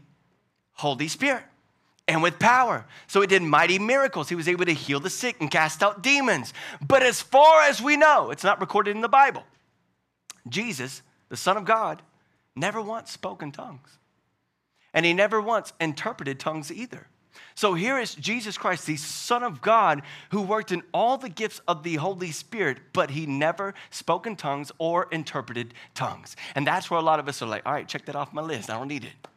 Holy 0.73 1.07
Spirit 1.07 1.43
and 2.07 2.21
with 2.21 2.39
power. 2.39 2.85
So 3.07 3.21
he 3.21 3.27
did 3.27 3.41
mighty 3.41 3.79
miracles. 3.79 4.29
He 4.29 4.35
was 4.35 4.47
able 4.47 4.65
to 4.65 4.73
heal 4.73 4.99
the 4.99 5.09
sick 5.09 5.37
and 5.39 5.49
cast 5.49 5.81
out 5.81 6.03
demons. 6.03 6.53
But 6.85 7.03
as 7.03 7.21
far 7.21 7.61
as 7.61 7.81
we 7.81 7.95
know, 7.95 8.31
it's 8.31 8.43
not 8.43 8.59
recorded 8.59 8.95
in 8.95 9.01
the 9.01 9.09
Bible. 9.09 9.43
Jesus, 10.47 11.01
the 11.29 11.37
Son 11.37 11.55
of 11.55 11.65
God, 11.65 12.01
never 12.55 12.81
once 12.81 13.11
spoke 13.11 13.41
in 13.41 13.51
tongues. 13.51 13.97
And 14.93 15.05
he 15.05 15.13
never 15.13 15.41
once 15.41 15.73
interpreted 15.79 16.39
tongues 16.39 16.71
either. 16.71 17.07
So 17.55 17.73
here 17.73 17.97
is 17.99 18.15
Jesus 18.15 18.57
Christ, 18.57 18.85
the 18.85 18.95
Son 18.95 19.43
of 19.43 19.61
God, 19.61 20.01
who 20.31 20.41
worked 20.41 20.71
in 20.71 20.83
all 20.93 21.17
the 21.17 21.29
gifts 21.29 21.61
of 21.67 21.83
the 21.83 21.95
Holy 21.95 22.31
Spirit, 22.31 22.77
but 22.93 23.11
he 23.11 23.25
never 23.25 23.73
spoke 23.89 24.27
in 24.27 24.35
tongues 24.35 24.71
or 24.77 25.07
interpreted 25.11 25.73
tongues. 25.95 26.35
And 26.55 26.65
that's 26.65 26.91
where 26.91 26.99
a 26.99 27.03
lot 27.03 27.19
of 27.19 27.27
us 27.27 27.41
are 27.41 27.47
like, 27.47 27.65
all 27.65 27.73
right, 27.73 27.87
check 27.87 28.05
that 28.05 28.15
off 28.15 28.33
my 28.33 28.41
list. 28.41 28.69
I 28.69 28.77
don't 28.77 28.87
need 28.87 29.03
it. 29.03 29.27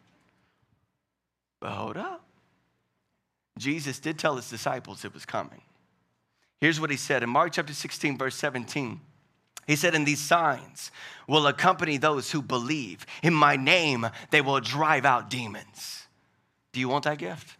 But 1.60 1.72
hold 1.72 1.96
up. 1.96 2.22
Jesus 3.58 3.98
did 3.98 4.18
tell 4.18 4.36
his 4.36 4.50
disciples 4.50 5.04
it 5.04 5.14
was 5.14 5.24
coming. 5.24 5.62
Here's 6.60 6.80
what 6.80 6.90
he 6.90 6.96
said 6.96 7.22
in 7.22 7.30
Mark 7.30 7.52
chapter 7.52 7.74
16, 7.74 8.18
verse 8.18 8.36
17. 8.36 9.00
He 9.66 9.76
said, 9.76 9.94
And 9.94 10.06
these 10.06 10.20
signs 10.20 10.90
will 11.26 11.46
accompany 11.46 11.96
those 11.96 12.30
who 12.30 12.40
believe. 12.40 13.04
In 13.22 13.34
my 13.34 13.56
name, 13.56 14.06
they 14.30 14.40
will 14.40 14.60
drive 14.60 15.04
out 15.04 15.28
demons. 15.28 16.06
Do 16.72 16.80
you 16.80 16.88
want 16.88 17.04
that 17.04 17.18
gift? 17.18 17.56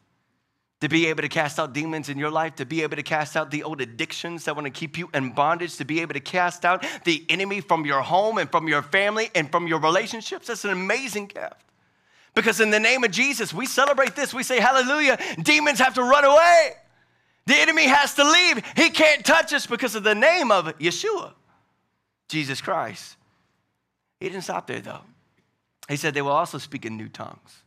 To 0.82 0.88
be 0.88 1.06
able 1.06 1.22
to 1.22 1.28
cast 1.28 1.58
out 1.58 1.72
demons 1.72 2.08
in 2.08 2.18
your 2.18 2.30
life, 2.30 2.56
to 2.56 2.66
be 2.66 2.82
able 2.82 2.96
to 2.96 3.02
cast 3.02 3.34
out 3.34 3.50
the 3.50 3.62
old 3.62 3.80
addictions 3.80 4.44
that 4.44 4.54
want 4.54 4.66
to 4.66 4.70
keep 4.70 4.98
you 4.98 5.08
in 5.14 5.30
bondage, 5.30 5.76
to 5.76 5.84
be 5.84 6.00
able 6.00 6.12
to 6.12 6.20
cast 6.20 6.64
out 6.64 6.84
the 7.04 7.24
enemy 7.28 7.60
from 7.60 7.86
your 7.86 8.02
home 8.02 8.38
and 8.38 8.50
from 8.50 8.68
your 8.68 8.82
family 8.82 9.30
and 9.34 9.50
from 9.50 9.66
your 9.66 9.80
relationships. 9.80 10.48
That's 10.48 10.64
an 10.64 10.70
amazing 10.70 11.26
gift. 11.28 11.54
Because 12.36 12.60
in 12.60 12.70
the 12.70 12.78
name 12.78 13.02
of 13.02 13.10
Jesus, 13.10 13.54
we 13.54 13.64
celebrate 13.64 14.14
this. 14.14 14.34
We 14.34 14.42
say, 14.42 14.60
Hallelujah. 14.60 15.18
Demons 15.42 15.78
have 15.78 15.94
to 15.94 16.02
run 16.02 16.24
away. 16.24 16.72
The 17.46 17.56
enemy 17.56 17.86
has 17.86 18.12
to 18.14 18.30
leave. 18.30 18.62
He 18.76 18.90
can't 18.90 19.24
touch 19.24 19.52
us 19.54 19.66
because 19.66 19.94
of 19.94 20.04
the 20.04 20.14
name 20.14 20.52
of 20.52 20.66
Yeshua, 20.78 21.32
Jesus 22.28 22.60
Christ. 22.60 23.16
He 24.20 24.28
didn't 24.28 24.44
stop 24.44 24.66
there 24.66 24.80
though. 24.80 25.00
He 25.88 25.96
said 25.96 26.12
they 26.12 26.22
will 26.22 26.32
also 26.32 26.58
speak 26.58 26.84
in 26.84 26.96
new 26.96 27.08
tongues. 27.08 27.62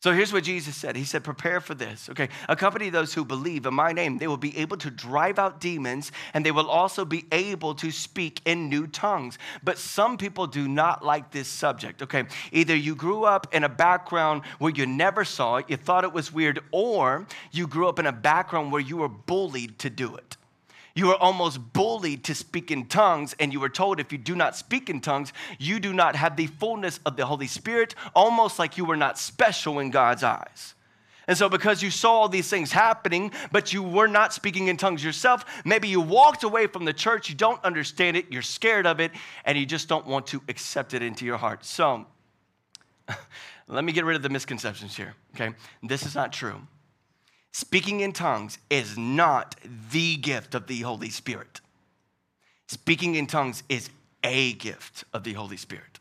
So 0.00 0.12
here's 0.12 0.32
what 0.32 0.44
Jesus 0.44 0.76
said. 0.76 0.94
He 0.94 1.02
said, 1.02 1.24
Prepare 1.24 1.60
for 1.60 1.74
this. 1.74 2.08
Okay. 2.08 2.28
Accompany 2.48 2.88
those 2.88 3.12
who 3.12 3.24
believe 3.24 3.66
in 3.66 3.74
my 3.74 3.92
name. 3.92 4.18
They 4.18 4.28
will 4.28 4.36
be 4.36 4.56
able 4.56 4.76
to 4.76 4.90
drive 4.90 5.40
out 5.40 5.60
demons 5.60 6.12
and 6.34 6.46
they 6.46 6.52
will 6.52 6.70
also 6.70 7.04
be 7.04 7.24
able 7.32 7.74
to 7.74 7.90
speak 7.90 8.40
in 8.44 8.68
new 8.68 8.86
tongues. 8.86 9.38
But 9.64 9.76
some 9.76 10.16
people 10.16 10.46
do 10.46 10.68
not 10.68 11.04
like 11.04 11.32
this 11.32 11.48
subject. 11.48 12.00
Okay. 12.02 12.24
Either 12.52 12.76
you 12.76 12.94
grew 12.94 13.24
up 13.24 13.52
in 13.52 13.64
a 13.64 13.68
background 13.68 14.42
where 14.60 14.72
you 14.72 14.86
never 14.86 15.24
saw 15.24 15.56
it, 15.56 15.66
you 15.68 15.76
thought 15.76 16.04
it 16.04 16.12
was 16.12 16.32
weird, 16.32 16.60
or 16.70 17.26
you 17.50 17.66
grew 17.66 17.88
up 17.88 17.98
in 17.98 18.06
a 18.06 18.12
background 18.12 18.70
where 18.70 18.80
you 18.80 18.98
were 18.98 19.08
bullied 19.08 19.80
to 19.80 19.90
do 19.90 20.14
it. 20.14 20.37
You 20.94 21.08
were 21.08 21.16
almost 21.16 21.72
bullied 21.72 22.24
to 22.24 22.34
speak 22.34 22.70
in 22.70 22.86
tongues, 22.86 23.34
and 23.38 23.52
you 23.52 23.60
were 23.60 23.68
told 23.68 24.00
if 24.00 24.12
you 24.12 24.18
do 24.18 24.34
not 24.34 24.56
speak 24.56 24.90
in 24.90 25.00
tongues, 25.00 25.32
you 25.58 25.78
do 25.80 25.92
not 25.92 26.16
have 26.16 26.36
the 26.36 26.46
fullness 26.46 26.98
of 27.06 27.16
the 27.16 27.26
Holy 27.26 27.46
Spirit, 27.46 27.94
almost 28.14 28.58
like 28.58 28.76
you 28.76 28.84
were 28.84 28.96
not 28.96 29.18
special 29.18 29.78
in 29.78 29.90
God's 29.90 30.22
eyes. 30.24 30.74
And 31.28 31.36
so, 31.36 31.50
because 31.50 31.82
you 31.82 31.90
saw 31.90 32.12
all 32.12 32.28
these 32.28 32.48
things 32.48 32.72
happening, 32.72 33.32
but 33.52 33.72
you 33.72 33.82
were 33.82 34.08
not 34.08 34.32
speaking 34.32 34.68
in 34.68 34.78
tongues 34.78 35.04
yourself, 35.04 35.44
maybe 35.62 35.86
you 35.86 36.00
walked 36.00 36.42
away 36.42 36.66
from 36.66 36.86
the 36.86 36.92
church, 36.94 37.28
you 37.28 37.34
don't 37.34 37.62
understand 37.62 38.16
it, 38.16 38.26
you're 38.30 38.40
scared 38.40 38.86
of 38.86 38.98
it, 38.98 39.12
and 39.44 39.58
you 39.58 39.66
just 39.66 39.88
don't 39.88 40.06
want 40.06 40.26
to 40.28 40.42
accept 40.48 40.94
it 40.94 41.02
into 41.02 41.26
your 41.26 41.36
heart. 41.36 41.66
So, 41.66 42.06
let 43.68 43.84
me 43.84 43.92
get 43.92 44.06
rid 44.06 44.16
of 44.16 44.22
the 44.22 44.30
misconceptions 44.30 44.96
here, 44.96 45.14
okay? 45.34 45.54
This 45.82 46.06
is 46.06 46.14
not 46.14 46.32
true. 46.32 46.62
Speaking 47.52 48.00
in 48.00 48.12
tongues 48.12 48.58
is 48.70 48.96
not 48.96 49.56
the 49.90 50.16
gift 50.16 50.54
of 50.54 50.66
the 50.66 50.80
Holy 50.80 51.10
Spirit. 51.10 51.60
Speaking 52.66 53.14
in 53.14 53.26
tongues 53.26 53.62
is 53.68 53.90
a 54.22 54.52
gift 54.54 55.04
of 55.12 55.24
the 55.24 55.32
Holy 55.32 55.56
Spirit. 55.56 55.97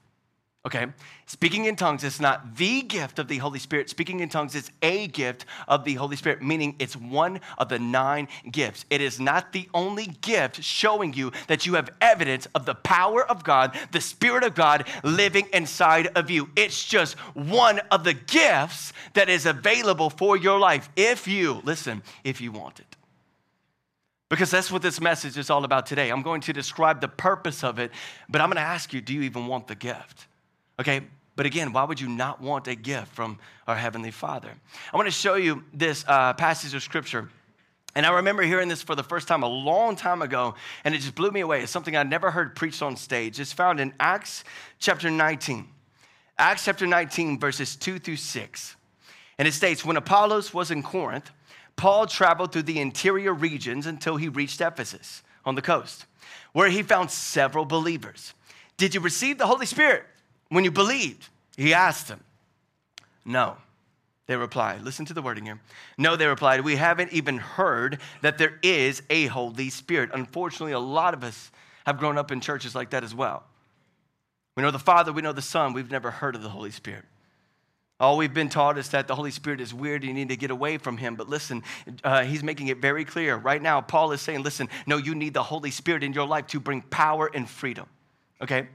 Okay? 0.67 0.87
Speaking 1.27 1.63
in 1.63 1.77
tongues 1.77 2.03
is 2.03 2.19
not 2.19 2.57
the 2.57 2.81
gift 2.81 3.19
of 3.19 3.29
the 3.29 3.37
Holy 3.37 3.57
Spirit. 3.57 3.89
Speaking 3.89 4.19
in 4.19 4.27
tongues 4.27 4.53
is 4.53 4.69
a 4.81 5.07
gift 5.07 5.45
of 5.65 5.85
the 5.85 5.93
Holy 5.93 6.17
Spirit, 6.17 6.41
meaning 6.41 6.75
it's 6.77 6.93
one 6.97 7.39
of 7.57 7.69
the 7.69 7.79
nine 7.79 8.27
gifts. 8.51 8.83
It 8.89 8.99
is 8.99 9.17
not 9.17 9.53
the 9.53 9.69
only 9.73 10.07
gift 10.19 10.61
showing 10.61 11.13
you 11.13 11.31
that 11.47 11.65
you 11.65 11.75
have 11.75 11.89
evidence 12.01 12.49
of 12.53 12.65
the 12.65 12.75
power 12.75 13.23
of 13.31 13.45
God, 13.45 13.77
the 13.93 14.01
Spirit 14.01 14.43
of 14.43 14.55
God 14.55 14.85
living 15.05 15.47
inside 15.53 16.07
of 16.17 16.29
you. 16.29 16.49
It's 16.57 16.83
just 16.83 17.17
one 17.33 17.79
of 17.89 18.03
the 18.03 18.13
gifts 18.13 18.91
that 19.13 19.29
is 19.29 19.45
available 19.45 20.09
for 20.09 20.35
your 20.35 20.59
life 20.59 20.89
if 20.97 21.29
you, 21.29 21.61
listen, 21.63 22.03
if 22.25 22.41
you 22.41 22.51
want 22.51 22.81
it. 22.81 22.97
Because 24.27 24.51
that's 24.51 24.69
what 24.69 24.81
this 24.81 24.99
message 24.99 25.37
is 25.37 25.49
all 25.49 25.63
about 25.63 25.85
today. 25.85 26.09
I'm 26.09 26.23
going 26.23 26.41
to 26.41 26.51
describe 26.51 26.99
the 26.99 27.07
purpose 27.07 27.63
of 27.63 27.79
it, 27.79 27.91
but 28.27 28.41
I'm 28.41 28.49
going 28.49 28.57
to 28.57 28.61
ask 28.61 28.91
you 28.91 28.99
do 28.99 29.13
you 29.13 29.21
even 29.21 29.47
want 29.47 29.67
the 29.67 29.75
gift? 29.75 30.27
Okay, 30.79 31.01
but 31.35 31.45
again, 31.45 31.73
why 31.73 31.83
would 31.83 31.99
you 31.99 32.09
not 32.09 32.41
want 32.41 32.67
a 32.67 32.75
gift 32.75 33.13
from 33.13 33.39
our 33.67 33.75
Heavenly 33.75 34.11
Father? 34.11 34.51
I 34.93 34.97
want 34.97 35.07
to 35.07 35.11
show 35.11 35.35
you 35.35 35.63
this 35.73 36.03
uh, 36.07 36.33
passage 36.33 36.73
of 36.73 36.83
Scripture. 36.83 37.29
And 37.95 38.05
I 38.05 38.11
remember 38.11 38.43
hearing 38.43 38.67
this 38.67 38.83
for 38.83 38.93
the 38.95 39.03
first 39.03 39.27
time 39.27 39.41
a 39.41 39.47
long 39.47 39.95
time 39.95 40.21
ago, 40.21 40.53
and 40.83 40.93
it 40.93 40.99
just 40.99 41.15
blew 41.15 41.31
me 41.31 41.39
away. 41.39 41.61
It's 41.63 41.71
something 41.71 41.95
I 41.95 42.03
never 42.03 42.29
heard 42.29 42.55
preached 42.55 42.83
on 42.83 42.95
stage. 42.95 43.39
It's 43.39 43.53
found 43.53 43.79
in 43.79 43.93
Acts 43.99 44.43
chapter 44.77 45.09
19. 45.09 45.67
Acts 46.37 46.65
chapter 46.65 46.85
19, 46.85 47.39
verses 47.39 47.75
2 47.75 47.97
through 47.97 48.17
6. 48.17 48.75
And 49.39 49.47
it 49.47 49.53
states 49.53 49.83
When 49.83 49.97
Apollos 49.97 50.53
was 50.53 50.69
in 50.69 50.83
Corinth, 50.83 51.31
Paul 51.75 52.05
traveled 52.05 52.51
through 52.51 52.63
the 52.63 52.79
interior 52.79 53.33
regions 53.33 53.87
until 53.87 54.17
he 54.17 54.29
reached 54.29 54.61
Ephesus 54.61 55.23
on 55.43 55.55
the 55.55 55.61
coast, 55.63 56.05
where 56.53 56.69
he 56.69 56.83
found 56.83 57.09
several 57.09 57.65
believers. 57.65 58.33
Did 58.77 58.93
you 58.93 59.01
receive 59.01 59.39
the 59.39 59.47
Holy 59.47 59.65
Spirit? 59.65 60.03
When 60.49 60.63
you 60.63 60.71
believed? 60.71 61.27
He 61.55 61.73
asked 61.73 62.07
them. 62.07 62.23
No, 63.25 63.57
they 64.27 64.35
replied. 64.35 64.83
Listen 64.83 65.05
to 65.05 65.13
the 65.13 65.21
wording 65.21 65.45
here. 65.45 65.59
No, 65.97 66.15
they 66.15 66.27
replied, 66.27 66.61
we 66.61 66.75
haven't 66.75 67.11
even 67.13 67.37
heard 67.37 67.99
that 68.21 68.37
there 68.37 68.59
is 68.61 69.01
a 69.09 69.25
Holy 69.27 69.69
Spirit. 69.69 70.11
Unfortunately, 70.13 70.73
a 70.73 70.79
lot 70.79 71.13
of 71.13 71.23
us 71.23 71.51
have 71.85 71.97
grown 71.97 72.17
up 72.17 72.31
in 72.31 72.41
churches 72.41 72.75
like 72.75 72.91
that 72.91 73.03
as 73.03 73.15
well. 73.15 73.43
We 74.55 74.63
know 74.63 74.71
the 74.71 74.79
Father, 74.79 75.13
we 75.13 75.21
know 75.21 75.33
the 75.33 75.41
Son, 75.41 75.73
we've 75.73 75.91
never 75.91 76.11
heard 76.11 76.35
of 76.35 76.43
the 76.43 76.49
Holy 76.49 76.71
Spirit. 76.71 77.05
All 77.99 78.17
we've 78.17 78.33
been 78.33 78.49
taught 78.49 78.77
is 78.77 78.89
that 78.89 79.07
the 79.07 79.15
Holy 79.15 79.31
Spirit 79.31 79.59
is 79.59 79.73
weird, 79.73 80.03
you 80.03 80.13
need 80.13 80.29
to 80.29 80.37
get 80.37 80.51
away 80.51 80.77
from 80.77 80.97
him. 80.97 81.15
But 81.15 81.29
listen, 81.29 81.63
uh, 82.03 82.23
he's 82.23 82.43
making 82.43 82.67
it 82.67 82.77
very 82.77 83.05
clear. 83.05 83.35
Right 83.35 83.61
now, 83.61 83.81
Paul 83.81 84.11
is 84.11 84.21
saying, 84.21 84.43
listen, 84.43 84.69
no, 84.85 84.97
you 84.97 85.15
need 85.15 85.33
the 85.33 85.43
Holy 85.43 85.71
Spirit 85.71 86.03
in 86.03 86.13
your 86.13 86.27
life 86.27 86.47
to 86.47 86.59
bring 86.59 86.81
power 86.83 87.29
and 87.33 87.49
freedom. 87.49 87.87
Okay? 88.41 88.67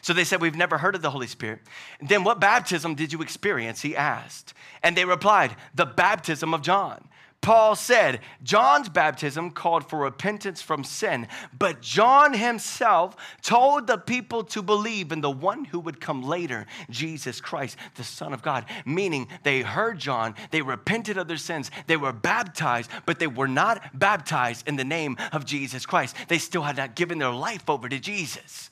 So 0.00 0.12
they 0.12 0.24
said, 0.24 0.40
We've 0.40 0.56
never 0.56 0.78
heard 0.78 0.94
of 0.94 1.02
the 1.02 1.10
Holy 1.10 1.26
Spirit. 1.26 1.60
Then 2.00 2.24
what 2.24 2.40
baptism 2.40 2.94
did 2.94 3.12
you 3.12 3.22
experience? 3.22 3.82
He 3.82 3.96
asked. 3.96 4.54
And 4.82 4.96
they 4.96 5.04
replied, 5.04 5.56
The 5.74 5.86
baptism 5.86 6.54
of 6.54 6.62
John. 6.62 7.08
Paul 7.40 7.76
said, 7.76 8.20
John's 8.42 8.88
baptism 8.88 9.52
called 9.52 9.88
for 9.88 10.00
repentance 10.00 10.60
from 10.60 10.82
sin, 10.82 11.28
but 11.56 11.80
John 11.80 12.34
himself 12.34 13.16
told 13.42 13.86
the 13.86 13.96
people 13.96 14.42
to 14.44 14.60
believe 14.60 15.12
in 15.12 15.20
the 15.20 15.30
one 15.30 15.64
who 15.64 15.78
would 15.78 16.00
come 16.00 16.22
later, 16.24 16.66
Jesus 16.90 17.40
Christ, 17.40 17.78
the 17.94 18.02
Son 18.02 18.32
of 18.32 18.42
God. 18.42 18.66
Meaning 18.84 19.28
they 19.44 19.62
heard 19.62 20.00
John, 20.00 20.34
they 20.50 20.62
repented 20.62 21.16
of 21.16 21.28
their 21.28 21.36
sins, 21.36 21.70
they 21.86 21.96
were 21.96 22.12
baptized, 22.12 22.90
but 23.06 23.20
they 23.20 23.28
were 23.28 23.48
not 23.48 23.96
baptized 23.96 24.66
in 24.66 24.74
the 24.74 24.84
name 24.84 25.16
of 25.32 25.44
Jesus 25.44 25.86
Christ. 25.86 26.16
They 26.26 26.38
still 26.38 26.62
had 26.62 26.76
not 26.76 26.96
given 26.96 27.18
their 27.18 27.30
life 27.30 27.70
over 27.70 27.88
to 27.88 28.00
Jesus. 28.00 28.70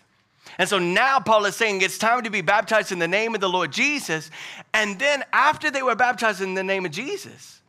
And 0.59 0.69
so 0.69 0.79
now 0.79 1.21
Paul 1.21 1.45
is 1.47 1.57
saying 1.57 1.83
it's 1.83 1.99
time 1.99 2.23
to 2.23 2.31
be 2.31 2.41
baptized 2.41 2.93
in 2.93 2.99
the 2.99 3.09
name 3.09 3.35
of 3.35 3.41
the 3.41 3.49
Lord 3.49 3.73
Jesus. 3.73 4.31
And 4.73 4.99
then 4.99 5.25
after 5.33 5.71
they 5.71 5.83
were 5.83 5.95
baptized 5.95 6.41
in 6.41 6.55
the 6.55 6.65
name 6.65 6.87
of 6.87 6.93
Jesus, 6.93 7.61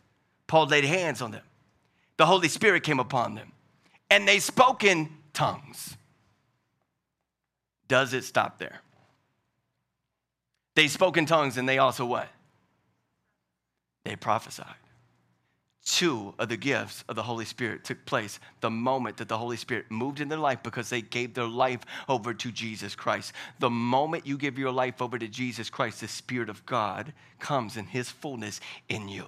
Paul 0.48 0.68
laid 0.68 0.86
hands 0.86 1.22
on 1.22 1.32
them. 1.32 1.44
The 2.18 2.26
Holy 2.26 2.48
Spirit 2.48 2.84
came 2.84 3.00
upon 3.00 3.36
them. 3.36 3.52
And 4.10 4.28
they 4.28 4.40
spoke 4.40 4.84
in 4.84 5.10
tongues. 5.34 5.98
Does 7.88 8.14
it 8.14 8.24
stop 8.24 8.58
there? 8.58 8.82
They 10.76 10.88
spoke 10.88 11.18
in 11.18 11.26
tongues 11.26 11.58
and 11.58 11.68
they 11.68 11.78
also 11.78 12.06
what? 12.06 12.30
They 14.04 14.16
prophesied 14.16 14.87
two 15.88 16.34
of 16.38 16.50
the 16.50 16.58
gifts 16.58 17.06
of 17.08 17.16
the 17.16 17.24
Holy 17.24 17.46
Spirit 17.46 17.86
took 17.86 18.06
place 18.06 18.40
the 18.60 18.70
moment 18.70 19.18
that 19.18 19.30
the 19.30 19.38
Holy 19.38 19.56
Spirit 19.56 19.86
moved 19.90 20.20
in 20.20 20.28
their 20.28 20.38
life 20.38 20.62
because 20.62 20.90
they 20.90 21.02
gave 21.02 21.34
their 21.34 21.48
life 21.48 21.80
over 22.10 22.34
to 22.34 22.52
Jesus 22.52 22.94
Christ. 22.94 23.32
The 23.60 23.70
moment 23.70 24.28
you 24.28 24.38
give 24.38 24.60
your 24.60 24.72
life 24.72 25.02
over 25.02 25.18
to 25.18 25.28
Jesus 25.28 25.70
Christ, 25.70 26.02
the 26.02 26.08
Spirit 26.08 26.50
of 26.50 26.66
God 26.66 27.14
comes 27.40 27.78
in 27.78 27.86
His 27.86 28.10
fullness 28.10 28.60
in 28.90 29.08
you. 29.08 29.28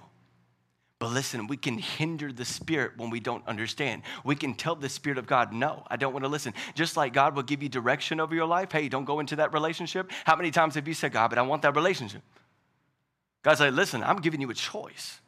But 0.98 1.12
listen, 1.12 1.46
we 1.46 1.56
can 1.56 1.78
hinder 1.78 2.30
the 2.30 2.44
Spirit 2.44 2.92
when 2.98 3.08
we 3.08 3.20
don't 3.20 3.46
understand. 3.48 4.02
We 4.22 4.36
can 4.36 4.52
tell 4.52 4.74
the 4.74 4.90
Spirit 4.90 5.16
of 5.16 5.26
God, 5.26 5.54
no, 5.54 5.82
I 5.88 5.96
don't 5.96 6.12
want 6.12 6.26
to 6.26 6.28
listen. 6.28 6.52
Just 6.74 6.94
like 6.94 7.14
God 7.14 7.34
will 7.34 7.42
give 7.42 7.62
you 7.62 7.70
direction 7.70 8.20
over 8.20 8.34
your 8.34 8.46
life. 8.46 8.70
Hey, 8.70 8.90
don't 8.90 9.06
go 9.06 9.20
into 9.20 9.36
that 9.36 9.54
relationship. 9.54 10.10
How 10.26 10.36
many 10.36 10.50
times 10.50 10.74
have 10.74 10.86
you 10.86 10.92
said, 10.92 11.12
God, 11.12 11.28
but 11.28 11.38
I 11.38 11.42
want 11.42 11.62
that 11.62 11.74
relationship? 11.74 12.20
God's 13.42 13.60
like, 13.60 13.72
listen, 13.72 14.02
I'm 14.02 14.18
giving 14.18 14.42
you 14.42 14.50
a 14.50 14.54
choice. 14.54 15.20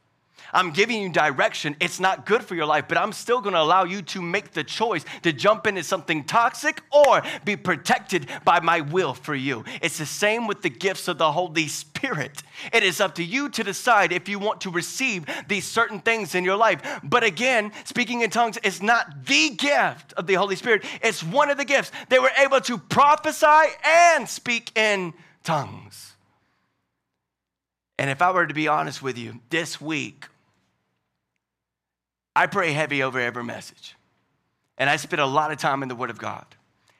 I'm 0.52 0.70
giving 0.70 1.02
you 1.02 1.08
direction. 1.08 1.76
It's 1.80 2.00
not 2.00 2.26
good 2.26 2.42
for 2.42 2.54
your 2.54 2.66
life, 2.66 2.86
but 2.88 2.98
I'm 2.98 3.12
still 3.12 3.40
going 3.40 3.54
to 3.54 3.60
allow 3.60 3.84
you 3.84 4.02
to 4.02 4.22
make 4.22 4.52
the 4.52 4.64
choice 4.64 5.04
to 5.22 5.32
jump 5.32 5.66
into 5.66 5.82
something 5.82 6.24
toxic 6.24 6.82
or 6.90 7.22
be 7.44 7.56
protected 7.56 8.26
by 8.44 8.60
my 8.60 8.80
will 8.80 9.14
for 9.14 9.34
you. 9.34 9.64
It's 9.80 9.98
the 9.98 10.06
same 10.06 10.46
with 10.46 10.62
the 10.62 10.70
gifts 10.70 11.08
of 11.08 11.18
the 11.18 11.32
Holy 11.32 11.68
Spirit. 11.68 12.42
It 12.72 12.82
is 12.82 13.00
up 13.00 13.14
to 13.16 13.24
you 13.24 13.48
to 13.50 13.64
decide 13.64 14.12
if 14.12 14.28
you 14.28 14.38
want 14.38 14.60
to 14.62 14.70
receive 14.70 15.26
these 15.48 15.66
certain 15.66 16.00
things 16.00 16.34
in 16.34 16.44
your 16.44 16.56
life. 16.56 16.80
But 17.02 17.24
again, 17.24 17.72
speaking 17.84 18.22
in 18.22 18.30
tongues 18.30 18.58
is 18.58 18.82
not 18.82 19.26
the 19.26 19.50
gift 19.50 20.12
of 20.14 20.26
the 20.26 20.34
Holy 20.34 20.56
Spirit, 20.56 20.84
it's 21.02 21.22
one 21.22 21.50
of 21.50 21.58
the 21.58 21.64
gifts. 21.64 21.92
They 22.08 22.18
were 22.18 22.32
able 22.38 22.60
to 22.62 22.78
prophesy 22.78 23.72
and 23.84 24.28
speak 24.28 24.76
in 24.76 25.14
tongues. 25.44 26.12
And 27.98 28.10
if 28.10 28.20
I 28.20 28.30
were 28.32 28.46
to 28.46 28.54
be 28.54 28.68
honest 28.68 29.02
with 29.02 29.16
you, 29.16 29.40
this 29.50 29.80
week, 29.80 30.26
I 32.34 32.46
pray 32.46 32.72
heavy 32.72 33.02
over 33.02 33.20
every 33.20 33.44
message. 33.44 33.96
And 34.78 34.88
I 34.88 34.96
spend 34.96 35.20
a 35.20 35.26
lot 35.26 35.52
of 35.52 35.58
time 35.58 35.82
in 35.82 35.88
the 35.88 35.94
Word 35.94 36.10
of 36.10 36.18
God. 36.18 36.46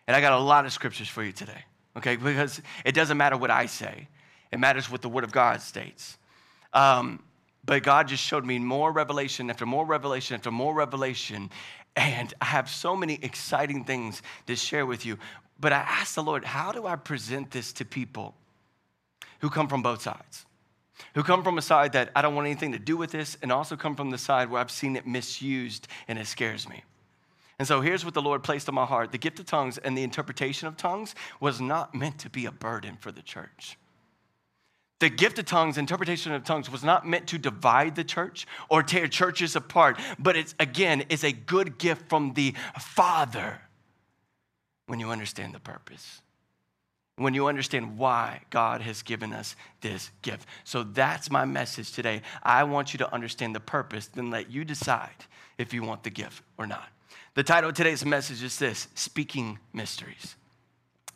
And 0.06 0.16
I 0.16 0.20
got 0.20 0.32
a 0.32 0.38
lot 0.38 0.66
of 0.66 0.72
scriptures 0.72 1.08
for 1.08 1.22
you 1.22 1.32
today, 1.32 1.64
okay? 1.96 2.16
Because 2.16 2.60
it 2.84 2.92
doesn't 2.92 3.16
matter 3.16 3.36
what 3.36 3.50
I 3.50 3.66
say, 3.66 4.08
it 4.50 4.58
matters 4.58 4.90
what 4.90 5.02
the 5.02 5.08
Word 5.08 5.24
of 5.24 5.32
God 5.32 5.60
states. 5.60 6.18
Um, 6.72 7.22
but 7.64 7.82
God 7.82 8.08
just 8.08 8.22
showed 8.22 8.44
me 8.44 8.58
more 8.58 8.92
revelation 8.92 9.48
after 9.48 9.64
more 9.64 9.86
revelation 9.86 10.34
after 10.34 10.50
more 10.50 10.74
revelation. 10.74 11.50
And 11.96 12.34
I 12.40 12.46
have 12.46 12.68
so 12.68 12.96
many 12.96 13.18
exciting 13.22 13.84
things 13.84 14.22
to 14.46 14.56
share 14.56 14.84
with 14.84 15.06
you. 15.06 15.18
But 15.60 15.72
I 15.72 15.78
asked 15.78 16.16
the 16.16 16.22
Lord, 16.22 16.44
how 16.44 16.72
do 16.72 16.86
I 16.86 16.96
present 16.96 17.50
this 17.52 17.72
to 17.74 17.84
people 17.84 18.34
who 19.40 19.48
come 19.48 19.68
from 19.68 19.82
both 19.82 20.02
sides? 20.02 20.44
Who 21.14 21.22
come 21.22 21.42
from 21.42 21.58
a 21.58 21.62
side 21.62 21.92
that 21.92 22.10
I 22.14 22.22
don't 22.22 22.34
want 22.34 22.46
anything 22.46 22.72
to 22.72 22.78
do 22.78 22.96
with 22.96 23.10
this, 23.10 23.36
and 23.42 23.52
also 23.52 23.76
come 23.76 23.96
from 23.96 24.10
the 24.10 24.18
side 24.18 24.50
where 24.50 24.60
I've 24.60 24.70
seen 24.70 24.96
it 24.96 25.06
misused 25.06 25.88
and 26.08 26.18
it 26.18 26.26
scares 26.26 26.68
me. 26.68 26.82
And 27.58 27.68
so 27.68 27.80
here's 27.80 28.04
what 28.04 28.14
the 28.14 28.22
Lord 28.22 28.42
placed 28.42 28.68
on 28.68 28.74
my 28.74 28.84
heart 28.84 29.12
the 29.12 29.18
gift 29.18 29.38
of 29.38 29.46
tongues 29.46 29.78
and 29.78 29.96
the 29.96 30.02
interpretation 30.02 30.66
of 30.66 30.76
tongues 30.76 31.14
was 31.38 31.60
not 31.60 31.94
meant 31.94 32.18
to 32.20 32.30
be 32.30 32.46
a 32.46 32.52
burden 32.52 32.96
for 32.96 33.12
the 33.12 33.22
church. 33.22 33.78
The 34.98 35.10
gift 35.10 35.38
of 35.40 35.46
tongues, 35.46 35.78
interpretation 35.78 36.32
of 36.32 36.44
tongues, 36.44 36.70
was 36.70 36.84
not 36.84 37.06
meant 37.06 37.26
to 37.28 37.38
divide 37.38 37.96
the 37.96 38.04
church 38.04 38.46
or 38.68 38.82
tear 38.82 39.08
churches 39.08 39.56
apart, 39.56 39.98
but 40.18 40.36
it's 40.36 40.54
again 40.60 41.02
is 41.08 41.24
a 41.24 41.32
good 41.32 41.78
gift 41.78 42.08
from 42.08 42.34
the 42.34 42.54
Father 42.78 43.60
when 44.86 45.00
you 45.00 45.10
understand 45.10 45.54
the 45.54 45.60
purpose. 45.60 46.20
When 47.22 47.34
you 47.34 47.46
understand 47.46 47.96
why 47.98 48.40
God 48.50 48.80
has 48.80 49.02
given 49.02 49.32
us 49.32 49.54
this 49.80 50.10
gift. 50.22 50.48
So 50.64 50.82
that's 50.82 51.30
my 51.30 51.44
message 51.44 51.92
today. 51.92 52.22
I 52.42 52.64
want 52.64 52.92
you 52.92 52.98
to 52.98 53.12
understand 53.12 53.54
the 53.54 53.60
purpose, 53.60 54.06
then 54.06 54.30
let 54.30 54.50
you 54.50 54.64
decide 54.64 55.24
if 55.58 55.72
you 55.72 55.82
want 55.82 56.02
the 56.02 56.10
gift 56.10 56.42
or 56.58 56.66
not. 56.66 56.88
The 57.34 57.42
title 57.42 57.70
of 57.70 57.76
today's 57.76 58.04
message 58.04 58.42
is 58.42 58.58
this 58.58 58.88
Speaking 58.94 59.58
Mysteries 59.72 60.36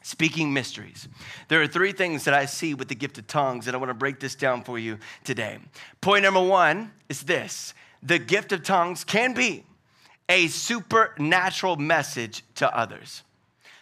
speaking 0.07 0.53
mysteries. 0.53 1.09
There 1.49 1.61
are 1.61 1.67
three 1.67 1.91
things 1.91 2.23
that 2.25 2.35
I 2.35 2.47
see 2.47 2.75
with 2.75 2.87
the 2.87 2.95
gift 2.95 3.19
of 3.19 3.27
tongues, 3.27 3.67
and 3.67 3.75
I 3.75 3.79
want 3.79 3.91
to 3.91 3.95
break 3.95 4.21
this 4.21 4.37
down 4.37 4.63
for 4.63 4.79
you 4.79 4.99
today. 5.25 5.59
Point 6.01 6.23
number 6.23 6.41
one 6.41 6.93
is 7.09 7.23
this 7.23 7.75
the 8.05 8.21
gift 8.21 8.53
of 8.53 8.63
tongues 8.63 9.03
can 9.03 9.35
be 9.35 9.65
a 10.29 10.47
supernatural 10.47 11.75
message 11.75 12.45
to 12.55 12.77
others. 12.77 13.25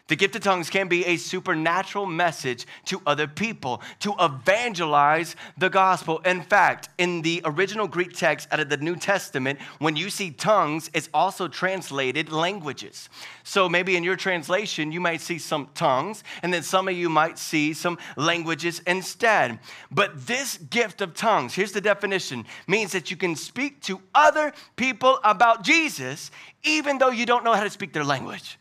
The 0.06 0.16
gift 0.16 0.36
of 0.36 0.42
tongues 0.42 0.68
can 0.68 0.88
be 0.88 1.06
a 1.06 1.16
supernatural 1.16 2.04
message 2.04 2.66
to 2.86 3.00
other 3.06 3.26
people 3.26 3.80
to 4.00 4.14
evangelize 4.20 5.34
the 5.56 5.70
gospel. 5.70 6.18
In 6.26 6.42
fact, 6.42 6.90
in 6.98 7.22
the 7.22 7.40
original 7.46 7.88
Greek 7.88 8.12
text 8.12 8.46
out 8.52 8.60
of 8.60 8.68
the 8.68 8.76
New 8.76 8.96
Testament, 8.96 9.58
when 9.78 9.96
you 9.96 10.10
see 10.10 10.30
tongues, 10.30 10.90
it's 10.92 11.08
also 11.14 11.48
translated 11.48 12.30
languages. 12.30 13.08
So 13.44 13.66
maybe 13.66 13.96
in 13.96 14.04
your 14.04 14.16
translation, 14.16 14.92
you 14.92 15.00
might 15.00 15.22
see 15.22 15.38
some 15.38 15.70
tongues, 15.74 16.22
and 16.42 16.52
then 16.52 16.62
some 16.62 16.86
of 16.86 16.94
you 16.94 17.08
might 17.08 17.38
see 17.38 17.72
some 17.72 17.96
languages 18.18 18.82
instead. 18.86 19.58
But 19.90 20.26
this 20.26 20.58
gift 20.58 21.00
of 21.00 21.14
tongues, 21.14 21.54
here's 21.54 21.72
the 21.72 21.80
definition, 21.80 22.44
means 22.66 22.92
that 22.92 23.10
you 23.10 23.16
can 23.16 23.36
speak 23.36 23.80
to 23.84 24.02
other 24.14 24.52
people 24.76 25.18
about 25.24 25.64
Jesus, 25.64 26.30
even 26.62 26.98
though 26.98 27.08
you 27.08 27.24
don't 27.24 27.42
know 27.42 27.54
how 27.54 27.64
to 27.64 27.70
speak 27.70 27.94
their 27.94 28.04
language. 28.04 28.58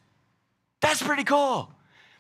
That's 0.83 1.01
pretty 1.01 1.23
cool 1.23 1.69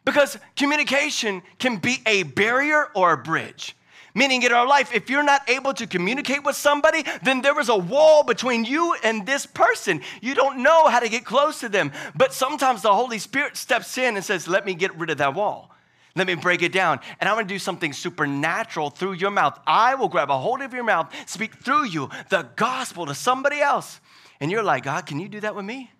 because 0.05 0.39
communication 0.55 1.43
can 1.59 1.77
be 1.77 1.97
a 2.05 2.23
barrier 2.23 2.87
or 2.95 3.11
a 3.11 3.17
bridge. 3.17 3.75
Meaning, 4.15 4.43
in 4.43 4.53
our 4.53 4.65
life, 4.65 4.93
if 4.95 5.09
you're 5.09 5.21
not 5.21 5.49
able 5.49 5.73
to 5.73 5.85
communicate 5.85 6.45
with 6.45 6.55
somebody, 6.55 7.03
then 7.23 7.41
there 7.41 7.59
is 7.59 7.67
a 7.67 7.75
wall 7.75 8.23
between 8.23 8.63
you 8.63 8.95
and 9.03 9.25
this 9.25 9.45
person. 9.45 10.01
You 10.21 10.33
don't 10.33 10.63
know 10.63 10.87
how 10.87 11.01
to 11.01 11.09
get 11.09 11.25
close 11.25 11.59
to 11.59 11.67
them. 11.67 11.91
But 12.15 12.31
sometimes 12.31 12.83
the 12.83 12.93
Holy 12.93 13.19
Spirit 13.19 13.57
steps 13.57 13.97
in 13.97 14.15
and 14.15 14.23
says, 14.23 14.47
Let 14.47 14.65
me 14.65 14.75
get 14.75 14.97
rid 14.97 15.09
of 15.09 15.17
that 15.17 15.33
wall. 15.33 15.69
Let 16.15 16.27
me 16.27 16.35
break 16.35 16.61
it 16.61 16.71
down. 16.71 17.01
And 17.19 17.27
I'm 17.27 17.35
gonna 17.35 17.47
do 17.47 17.59
something 17.59 17.91
supernatural 17.91 18.91
through 18.91 19.13
your 19.13 19.31
mouth. 19.31 19.59
I 19.67 19.95
will 19.95 20.07
grab 20.07 20.29
a 20.29 20.37
hold 20.37 20.61
of 20.61 20.73
your 20.73 20.85
mouth, 20.85 21.11
speak 21.27 21.55
through 21.55 21.87
you 21.87 22.09
the 22.29 22.47
gospel 22.55 23.07
to 23.07 23.15
somebody 23.15 23.59
else. 23.59 23.99
And 24.39 24.49
you're 24.49 24.63
like, 24.63 24.83
God, 24.83 25.05
can 25.05 25.19
you 25.19 25.27
do 25.27 25.41
that 25.41 25.53
with 25.53 25.65
me? 25.65 25.91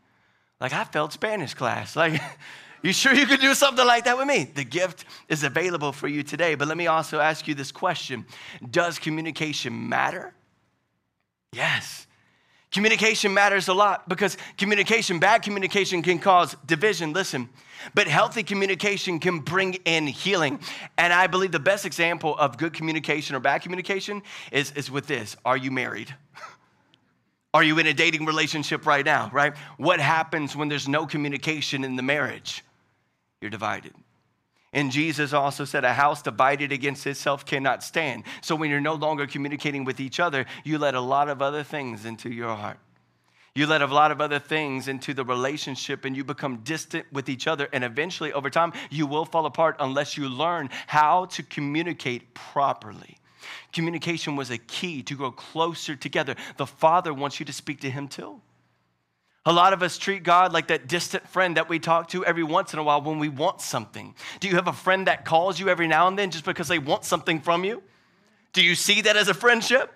Like, 0.60 0.74
I 0.74 0.84
failed 0.84 1.14
Spanish 1.14 1.54
class. 1.54 1.96
Like, 2.04 2.22
you 2.82 2.92
sure 2.92 3.14
you 3.14 3.26
could 3.26 3.40
do 3.40 3.54
something 3.54 3.86
like 3.88 4.04
that 4.04 4.18
with 4.18 4.28
me? 4.28 4.44
The 4.44 4.66
gift 4.66 5.06
is 5.30 5.44
available 5.44 5.94
for 5.94 6.10
you 6.10 6.22
today. 6.22 6.56
But 6.56 6.68
let 6.68 6.76
me 6.76 6.88
also 6.88 7.22
ask 7.22 7.48
you 7.48 7.56
this 7.56 7.72
question 7.72 8.26
Does 8.70 9.00
communication 9.00 9.88
matter? 9.88 10.34
Yes. 11.54 12.08
Communication 12.74 13.34
matters 13.34 13.68
a 13.68 13.74
lot 13.74 14.10
because 14.10 14.36
communication, 14.58 15.20
bad 15.20 15.44
communication 15.44 16.02
can 16.02 16.18
cause 16.18 16.56
division. 16.66 17.14
Listen, 17.14 17.48
but 17.94 18.08
healthy 18.08 18.42
communication 18.42 19.20
can 19.20 19.40
bring 19.40 19.76
in 19.86 20.08
healing. 20.08 20.60
And 20.98 21.14
I 21.14 21.28
believe 21.28 21.52
the 21.52 21.60
best 21.60 21.86
example 21.86 22.36
of 22.36 22.58
good 22.58 22.74
communication 22.74 23.36
or 23.36 23.40
bad 23.40 23.62
communication 23.62 24.24
is, 24.52 24.72
is 24.72 24.90
with 24.90 25.08
this 25.08 25.38
Are 25.46 25.56
you 25.56 25.72
married? 25.72 26.16
Are 27.54 27.64
you 27.64 27.78
in 27.78 27.86
a 27.86 27.94
dating 27.94 28.26
relationship 28.26 28.86
right 28.88 29.06
now, 29.06 29.30
right? 29.32 29.56
What 29.78 30.00
happens 30.00 30.56
when 30.56 30.70
there's 30.70 30.88
no 30.88 31.06
communication 31.06 31.84
in 31.84 31.96
the 31.96 32.02
marriage? 32.02 32.64
You're 33.42 33.52
divided. 33.52 33.94
And 34.74 34.92
Jesus 34.92 35.34
also 35.34 35.66
said, 35.66 35.86
A 35.86 35.94
house 35.94 36.24
divided 36.24 36.72
against 36.72 37.06
itself 37.06 37.46
cannot 37.46 37.84
stand. 37.84 38.24
So 38.42 38.56
when 38.56 38.72
you're 38.72 38.82
no 38.82 38.96
longer 38.96 39.28
communicating 39.28 39.86
with 39.86 40.00
each 40.00 40.20
other, 40.20 40.48
you 40.64 40.80
let 40.80 40.96
a 40.96 41.00
lot 41.00 41.30
of 41.30 41.44
other 41.44 41.64
things 41.64 42.06
into 42.06 42.32
your 42.32 42.56
heart. 42.56 42.80
You 43.56 43.68
let 43.68 43.84
a 43.84 43.86
lot 43.86 44.10
of 44.12 44.20
other 44.20 44.40
things 44.40 44.88
into 44.88 45.14
the 45.14 45.24
relationship 45.24 46.06
and 46.06 46.18
you 46.18 46.24
become 46.24 46.58
distant 46.64 47.06
with 47.14 47.30
each 47.30 47.46
other. 47.46 47.70
And 47.72 47.84
eventually, 47.84 48.34
over 48.34 48.50
time, 48.50 48.74
you 48.90 49.06
will 49.06 49.26
fall 49.26 49.46
apart 49.46 49.76
unless 49.80 50.18
you 50.18 50.28
learn 50.28 50.72
how 50.88 51.26
to 51.26 51.44
communicate 51.44 52.34
properly. 52.34 53.18
Communication 53.72 54.36
was 54.36 54.50
a 54.50 54.58
key 54.58 55.04
to 55.04 55.16
grow 55.16 55.32
closer 55.32 55.96
together. 55.96 56.36
The 56.58 56.66
Father 56.66 57.14
wants 57.14 57.40
you 57.40 57.46
to 57.46 57.54
speak 57.54 57.82
to 57.82 57.90
Him 57.90 58.08
too. 58.08 58.42
A 59.46 59.52
lot 59.52 59.74
of 59.74 59.84
us 59.84 59.98
treat 59.98 60.24
God 60.24 60.54
like 60.54 60.68
that 60.68 60.88
distant 60.88 61.28
friend 61.28 61.58
that 61.58 61.68
we 61.68 61.78
talk 61.78 62.08
to 62.10 62.26
every 62.26 62.44
once 62.44 62.72
in 62.72 62.80
a 62.80 62.84
while 62.84 63.02
when 63.02 63.20
we 63.20 63.28
want 63.28 63.60
something. 63.60 64.16
Do 64.40 64.48
you 64.48 64.56
have 64.56 64.70
a 64.70 64.74
friend 64.74 65.08
that 65.08 65.26
calls 65.26 65.60
you 65.60 65.68
every 65.68 65.88
now 65.88 66.08
and 66.08 66.18
then 66.18 66.32
just 66.32 66.46
because 66.46 66.70
they 66.70 66.80
want 66.80 67.04
something 67.04 67.42
from 67.42 67.66
you? 67.66 67.84
Do 68.54 68.64
you 68.64 68.76
see 68.76 69.02
that 69.02 69.18
as 69.18 69.28
a 69.28 69.34
friendship? 69.34 69.92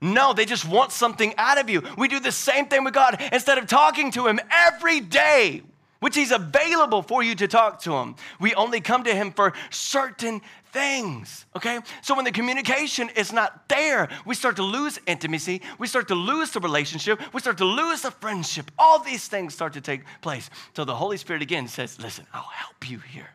No, 0.00 0.32
they 0.32 0.46
just 0.46 0.66
want 0.66 0.92
something 0.92 1.34
out 1.36 1.58
of 1.58 1.68
you. 1.68 1.82
We 1.98 2.08
do 2.08 2.20
the 2.20 2.32
same 2.32 2.66
thing 2.66 2.84
with 2.84 2.94
God. 2.94 3.20
Instead 3.32 3.58
of 3.58 3.66
talking 3.66 4.10
to 4.12 4.26
Him 4.26 4.40
every 4.50 5.00
day, 5.00 5.62
which 6.00 6.14
He's 6.14 6.30
available 6.30 7.02
for 7.02 7.22
you 7.22 7.34
to 7.36 7.48
talk 7.48 7.80
to 7.82 7.94
Him, 7.94 8.16
we 8.40 8.54
only 8.54 8.80
come 8.80 9.04
to 9.04 9.14
Him 9.14 9.32
for 9.32 9.52
certain 9.70 10.40
things, 10.72 11.46
okay? 11.56 11.80
So 12.02 12.14
when 12.14 12.24
the 12.24 12.32
communication 12.32 13.08
is 13.16 13.32
not 13.32 13.68
there, 13.68 14.08
we 14.26 14.34
start 14.34 14.56
to 14.56 14.62
lose 14.62 14.98
intimacy, 15.06 15.62
we 15.78 15.86
start 15.86 16.08
to 16.08 16.14
lose 16.14 16.50
the 16.50 16.60
relationship, 16.60 17.20
we 17.32 17.40
start 17.40 17.58
to 17.58 17.64
lose 17.64 18.02
the 18.02 18.10
friendship. 18.10 18.70
All 18.78 18.98
these 18.98 19.26
things 19.26 19.54
start 19.54 19.72
to 19.72 19.80
take 19.80 20.02
place. 20.20 20.50
So 20.74 20.84
the 20.84 20.94
Holy 20.94 21.16
Spirit 21.16 21.42
again 21.42 21.66
says, 21.68 21.98
Listen, 21.98 22.26
I'll 22.34 22.42
help 22.42 22.90
you 22.90 22.98
here. 22.98 23.30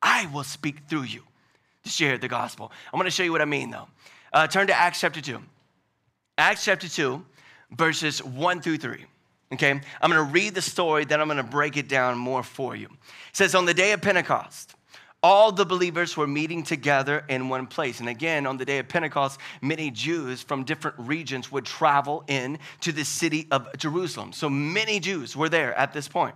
I 0.00 0.28
will 0.32 0.44
speak 0.44 0.82
through 0.88 1.04
you 1.04 1.22
to 1.82 1.90
share 1.90 2.18
the 2.18 2.28
gospel. 2.28 2.70
I'm 2.92 2.98
gonna 3.00 3.10
show 3.10 3.24
you 3.24 3.32
what 3.32 3.42
I 3.42 3.46
mean 3.46 3.70
though. 3.70 3.88
Uh, 4.32 4.46
turn 4.46 4.66
to 4.68 4.74
Acts 4.74 5.00
chapter 5.00 5.20
2. 5.20 5.40
Acts 6.38 6.64
chapter 6.64 6.88
2, 6.88 7.24
verses 7.72 8.22
1 8.22 8.60
through 8.60 8.78
3. 8.78 9.04
Okay, 9.54 9.70
I'm 9.70 10.10
gonna 10.10 10.22
read 10.22 10.54
the 10.54 10.62
story, 10.62 11.04
then 11.04 11.20
I'm 11.20 11.28
gonna 11.28 11.42
break 11.44 11.76
it 11.76 11.88
down 11.88 12.18
more 12.18 12.42
for 12.42 12.74
you. 12.74 12.86
It 12.86 13.36
says, 13.36 13.54
On 13.54 13.64
the 13.64 13.74
day 13.74 13.92
of 13.92 14.02
Pentecost, 14.02 14.74
all 15.22 15.52
the 15.52 15.64
believers 15.64 16.16
were 16.16 16.26
meeting 16.26 16.64
together 16.64 17.24
in 17.28 17.48
one 17.48 17.66
place. 17.66 18.00
And 18.00 18.08
again, 18.08 18.46
on 18.46 18.58
the 18.58 18.64
day 18.64 18.78
of 18.78 18.88
Pentecost, 18.88 19.40
many 19.62 19.90
Jews 19.90 20.42
from 20.42 20.64
different 20.64 20.96
regions 20.98 21.52
would 21.52 21.64
travel 21.64 22.24
in 22.26 22.58
to 22.80 22.92
the 22.92 23.04
city 23.04 23.46
of 23.50 23.68
Jerusalem. 23.78 24.32
So 24.32 24.50
many 24.50 25.00
Jews 25.00 25.36
were 25.36 25.48
there 25.48 25.72
at 25.78 25.92
this 25.92 26.08
point. 26.08 26.34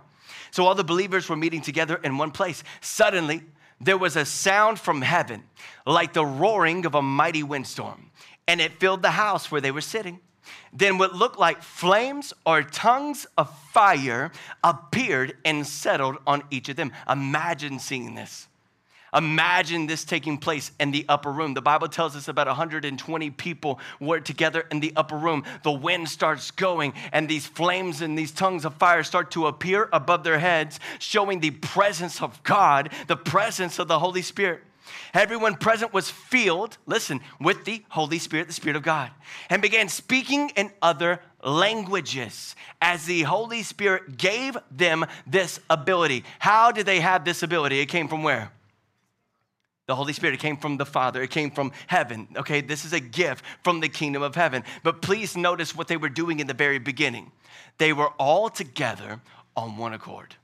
So 0.51 0.65
all 0.65 0.73
the 0.73 0.83
believers 0.83 1.27
were 1.29 1.35
meeting 1.35 1.61
together 1.61 1.99
in 2.03 2.17
one 2.17 2.31
place. 2.31 2.63
Suddenly, 2.81 3.43
there 3.81 3.97
was 3.97 4.15
a 4.15 4.25
sound 4.25 4.79
from 4.79 5.01
heaven 5.01 5.43
like 5.85 6.13
the 6.13 6.25
roaring 6.25 6.85
of 6.85 6.95
a 6.95 7.01
mighty 7.01 7.43
windstorm, 7.43 8.11
and 8.47 8.59
it 8.61 8.79
filled 8.79 9.01
the 9.01 9.11
house 9.11 9.51
where 9.51 9.61
they 9.61 9.71
were 9.71 9.81
sitting. 9.81 10.19
Then 10.73 10.97
what 10.97 11.15
looked 11.15 11.39
like 11.39 11.63
flames 11.63 12.33
or 12.45 12.63
tongues 12.63 13.25
of 13.37 13.57
fire 13.71 14.31
appeared 14.63 15.35
and 15.43 15.65
settled 15.65 16.17
on 16.27 16.43
each 16.51 16.69
of 16.69 16.75
them. 16.75 16.91
Imagine 17.09 17.79
seeing 17.79 18.15
this. 18.15 18.47
Imagine 19.13 19.87
this 19.87 20.03
taking 20.03 20.37
place 20.37 20.71
in 20.79 20.91
the 20.91 21.05
upper 21.09 21.31
room. 21.31 21.55
The 21.55 21.61
Bible 21.61 21.87
tells 21.87 22.15
us 22.15 22.27
about 22.27 22.47
120 22.47 23.29
people 23.31 23.79
were 23.99 24.19
together 24.19 24.65
in 24.71 24.79
the 24.79 24.93
upper 24.95 25.17
room. 25.17 25.43
The 25.63 25.71
wind 25.71 26.09
starts 26.09 26.51
going, 26.51 26.93
and 27.11 27.27
these 27.27 27.47
flames 27.47 28.01
and 28.01 28.17
these 28.17 28.31
tongues 28.31 28.65
of 28.65 28.75
fire 28.75 29.03
start 29.03 29.31
to 29.31 29.47
appear 29.47 29.89
above 29.91 30.23
their 30.23 30.39
heads, 30.39 30.79
showing 30.99 31.39
the 31.39 31.51
presence 31.51 32.21
of 32.21 32.41
God, 32.43 32.91
the 33.07 33.17
presence 33.17 33.79
of 33.79 33.87
the 33.87 33.99
Holy 33.99 34.21
Spirit. 34.21 34.61
Everyone 35.13 35.55
present 35.55 35.93
was 35.93 36.09
filled, 36.09 36.77
listen, 36.85 37.21
with 37.39 37.65
the 37.65 37.83
Holy 37.89 38.19
Spirit, 38.19 38.47
the 38.47 38.53
Spirit 38.53 38.75
of 38.75 38.83
God, 38.83 39.11
and 39.49 39.61
began 39.61 39.89
speaking 39.89 40.49
in 40.55 40.71
other 40.81 41.21
languages 41.43 42.55
as 42.81 43.05
the 43.05 43.23
Holy 43.23 43.63
Spirit 43.63 44.17
gave 44.17 44.57
them 44.71 45.05
this 45.25 45.59
ability. 45.69 46.23
How 46.39 46.71
did 46.71 46.85
they 46.85 46.99
have 46.99 47.25
this 47.25 47.43
ability? 47.43 47.79
It 47.79 47.87
came 47.87 48.07
from 48.07 48.23
where? 48.23 48.51
The 49.89 49.95
Holy 49.95 50.13
Spirit 50.13 50.35
it 50.35 50.39
came 50.39 50.57
from 50.57 50.77
the 50.77 50.85
Father, 50.85 51.23
it 51.23 51.31
came 51.31 51.49
from 51.49 51.71
heaven. 51.87 52.27
Okay, 52.35 52.61
this 52.61 52.85
is 52.85 52.93
a 52.93 52.99
gift 52.99 53.43
from 53.63 53.79
the 53.79 53.89
kingdom 53.89 54.21
of 54.21 54.35
heaven. 54.35 54.63
But 54.83 55.01
please 55.01 55.35
notice 55.35 55.75
what 55.75 55.87
they 55.87 55.97
were 55.97 56.09
doing 56.09 56.39
in 56.39 56.45
the 56.45 56.53
very 56.53 56.77
beginning. 56.77 57.31
They 57.79 57.91
were 57.91 58.09
all 58.19 58.49
together 58.49 59.19
on 59.55 59.77
one 59.77 59.93
accord. 59.93 60.35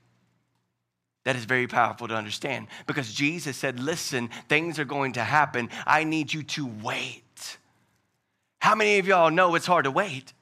That 1.26 1.36
is 1.36 1.46
very 1.46 1.68
powerful 1.68 2.08
to 2.08 2.16
understand 2.16 2.68
because 2.86 3.12
Jesus 3.12 3.58
said, 3.58 3.80
Listen, 3.80 4.30
things 4.48 4.80
are 4.80 4.86
going 4.86 5.14
to 5.14 5.24
happen. 5.24 5.70
I 5.86 6.04
need 6.04 6.32
you 6.32 6.44
to 6.44 6.68
wait. 6.84 7.58
How 8.60 8.76
many 8.76 9.00
of 9.00 9.08
y'all 9.08 9.32
know 9.32 9.56
it's 9.56 9.66
hard 9.66 9.86
to 9.86 9.92
wait? 9.92 10.34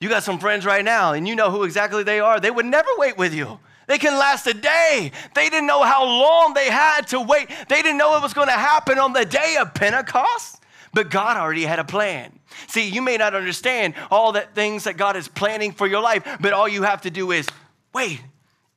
You 0.00 0.08
got 0.08 0.24
some 0.24 0.38
friends 0.38 0.66
right 0.66 0.84
now 0.84 1.12
and 1.12 1.28
you 1.28 1.36
know 1.36 1.50
who 1.50 1.62
exactly 1.62 2.02
they 2.02 2.18
are. 2.18 2.40
They 2.40 2.50
would 2.50 2.66
never 2.66 2.88
wait 2.98 3.16
with 3.16 3.32
you. 3.32 3.60
They 3.86 3.98
can 3.98 4.18
last 4.18 4.46
a 4.46 4.54
day. 4.54 5.12
They 5.34 5.48
didn't 5.48 5.66
know 5.66 5.82
how 5.82 6.04
long 6.04 6.54
they 6.54 6.70
had 6.70 7.06
to 7.08 7.20
wait. 7.20 7.48
They 7.68 7.82
didn't 7.82 7.98
know 7.98 8.16
it 8.16 8.22
was 8.22 8.34
going 8.34 8.48
to 8.48 8.52
happen 8.52 8.98
on 8.98 9.12
the 9.12 9.24
day 9.24 9.56
of 9.60 9.74
Pentecost, 9.74 10.62
but 10.92 11.10
God 11.10 11.36
already 11.36 11.64
had 11.64 11.78
a 11.78 11.84
plan. 11.84 12.38
See, 12.66 12.88
you 12.88 13.02
may 13.02 13.16
not 13.16 13.34
understand 13.34 13.94
all 14.10 14.32
the 14.32 14.42
things 14.54 14.84
that 14.84 14.96
God 14.96 15.16
is 15.16 15.28
planning 15.28 15.72
for 15.72 15.86
your 15.86 16.00
life, 16.00 16.24
but 16.40 16.52
all 16.52 16.68
you 16.68 16.82
have 16.82 17.02
to 17.02 17.10
do 17.10 17.30
is 17.30 17.46
wait 17.92 18.20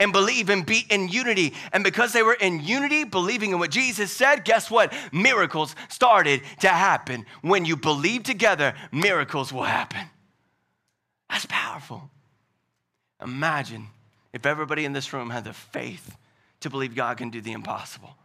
and 0.04 0.14
believe 0.14 0.50
and 0.50 0.66
be 0.66 0.86
in 0.90 1.08
unity. 1.08 1.54
And 1.72 1.84
because 1.84 2.14
they 2.14 2.22
were 2.22 2.34
in 2.34 2.60
unity, 2.60 3.06
believing 3.06 3.52
in 3.52 3.60
what 3.60 3.72
Jesus 3.72 4.12
said, 4.12 4.44
guess 4.44 4.70
what? 4.70 4.94
Miracles 5.12 5.76
started 5.90 6.42
to 6.60 6.68
happen. 6.68 7.26
When 7.42 7.66
you 7.66 7.78
believe 7.78 8.24
together, 8.24 8.76
miracles 8.92 9.52
will 9.52 9.64
happen. 9.64 10.08
That's 11.30 11.48
powerful. 11.48 12.10
Imagine 13.24 13.88
if 14.34 14.46
everybody 14.46 14.86
in 14.86 14.94
this 14.94 15.14
room 15.14 15.30
had 15.30 15.46
the 15.46 15.54
faith 15.54 16.16
to 16.60 16.70
believe 16.70 16.96
God 16.96 17.18
can 17.18 17.30
do 17.30 17.42
the 17.42 17.54
impossible. 17.54 18.16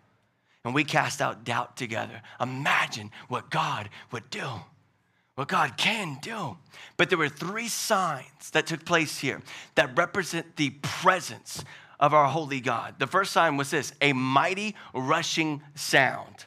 And 0.64 0.74
we 0.74 0.84
cast 0.84 1.22
out 1.22 1.44
doubt 1.44 1.76
together. 1.76 2.20
Imagine 2.40 3.10
what 3.28 3.50
God 3.50 3.88
would 4.10 4.28
do 4.30 4.46
what 5.38 5.46
God 5.46 5.76
can 5.76 6.18
do. 6.20 6.56
But 6.96 7.10
there 7.10 7.18
were 7.18 7.28
three 7.28 7.68
signs 7.68 8.50
that 8.54 8.66
took 8.66 8.84
place 8.84 9.20
here 9.20 9.40
that 9.76 9.96
represent 9.96 10.56
the 10.56 10.70
presence 10.82 11.62
of 12.00 12.12
our 12.12 12.26
holy 12.26 12.58
God. 12.58 12.96
The 12.98 13.06
first 13.06 13.30
sign 13.30 13.56
was 13.56 13.70
this 13.70 13.92
a 14.00 14.12
mighty 14.12 14.74
rushing 14.92 15.62
sound. 15.76 16.46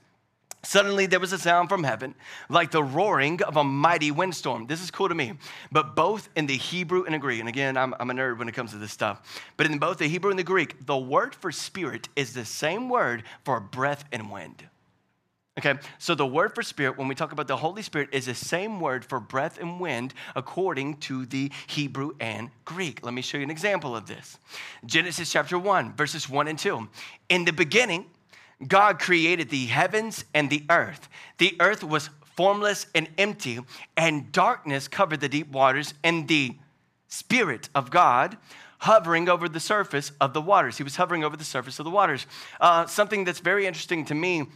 Suddenly 0.63 1.05
there 1.05 1.21
was 1.21 1.31
a 1.31 1.39
sound 1.39 1.69
from 1.69 1.85
heaven, 1.85 2.15
like 2.49 2.71
the 2.71 2.83
roaring 2.83 3.41
of 3.43 3.55
a 3.55 3.63
mighty 3.63 4.11
windstorm. 4.11 4.67
This 4.67 4.83
is 4.83 4.91
cool 4.91 5.07
to 5.07 5.15
me. 5.15 5.35
But 5.71 5.95
both 5.95 6.27
in 6.35 6.45
the 6.45 6.57
Hebrew 6.57 7.05
and 7.05 7.13
the 7.13 7.19
Greek, 7.19 7.39
and 7.39 7.47
again, 7.47 7.77
I'm, 7.77 7.95
I'm, 7.97 8.09
a 8.09 8.13
nerd 8.13 8.39
when 8.39 8.49
it 8.49 8.53
comes 8.53 8.71
to 8.71 8.77
this 8.77 8.91
stuff, 8.91 9.41
but 9.55 9.67
in 9.67 9.79
both 9.79 9.99
the 9.99 10.07
Hebrew 10.07 10.31
and 10.31 10.37
the 10.37 10.43
Greek, 10.43 10.85
the 10.85 10.97
word 10.97 11.33
for 11.33 11.53
spirit 11.53 12.09
is 12.17 12.33
the 12.33 12.43
same 12.43 12.89
word 12.89 13.23
for 13.45 13.61
breath 13.61 14.03
and 14.11 14.29
wind. 14.29 14.65
Okay, 15.57 15.77
so 15.97 16.15
the 16.15 16.25
word 16.25 16.55
for 16.55 16.63
spirit, 16.63 16.97
when 16.97 17.09
we 17.09 17.15
talk 17.15 17.33
about 17.33 17.47
the 17.49 17.57
Holy 17.57 17.81
Spirit, 17.81 18.07
is 18.13 18.25
the 18.25 18.33
same 18.33 18.79
word 18.79 19.03
for 19.03 19.19
breath 19.19 19.59
and 19.59 19.81
wind 19.81 20.13
according 20.33 20.95
to 20.99 21.25
the 21.25 21.51
Hebrew 21.67 22.11
and 22.21 22.49
Greek. 22.63 23.03
Let 23.03 23.13
me 23.13 23.21
show 23.21 23.37
you 23.37 23.43
an 23.43 23.51
example 23.51 23.93
of 23.93 24.05
this. 24.05 24.37
Genesis 24.85 25.29
chapter 25.29 25.59
1, 25.59 25.93
verses 25.97 26.29
1 26.29 26.47
and 26.47 26.57
2. 26.57 26.87
In 27.27 27.43
the 27.43 27.51
beginning, 27.51 28.05
God 28.65 28.97
created 28.97 29.49
the 29.49 29.65
heavens 29.65 30.23
and 30.33 30.49
the 30.49 30.63
earth. 30.69 31.09
The 31.37 31.57
earth 31.59 31.83
was 31.83 32.09
formless 32.37 32.87
and 32.95 33.09
empty, 33.17 33.59
and 33.97 34.31
darkness 34.31 34.87
covered 34.87 35.19
the 35.19 35.27
deep 35.27 35.51
waters, 35.51 35.93
and 36.01 36.29
the 36.29 36.55
Spirit 37.09 37.67
of 37.75 37.91
God 37.91 38.37
hovering 38.81 39.29
over 39.29 39.47
the 39.47 39.59
surface 39.59 40.11
of 40.19 40.33
the 40.33 40.41
waters. 40.41 40.77
He 40.77 40.83
was 40.83 40.95
hovering 40.95 41.23
over 41.23 41.37
the 41.37 41.43
surface 41.43 41.77
of 41.77 41.83
the 41.83 41.91
waters. 41.91 42.25
Uh, 42.59 42.87
something 42.87 43.25
that's 43.25 43.39
very 43.39 43.67
interesting 43.67 44.05
to 44.05 44.15
me 44.15 44.47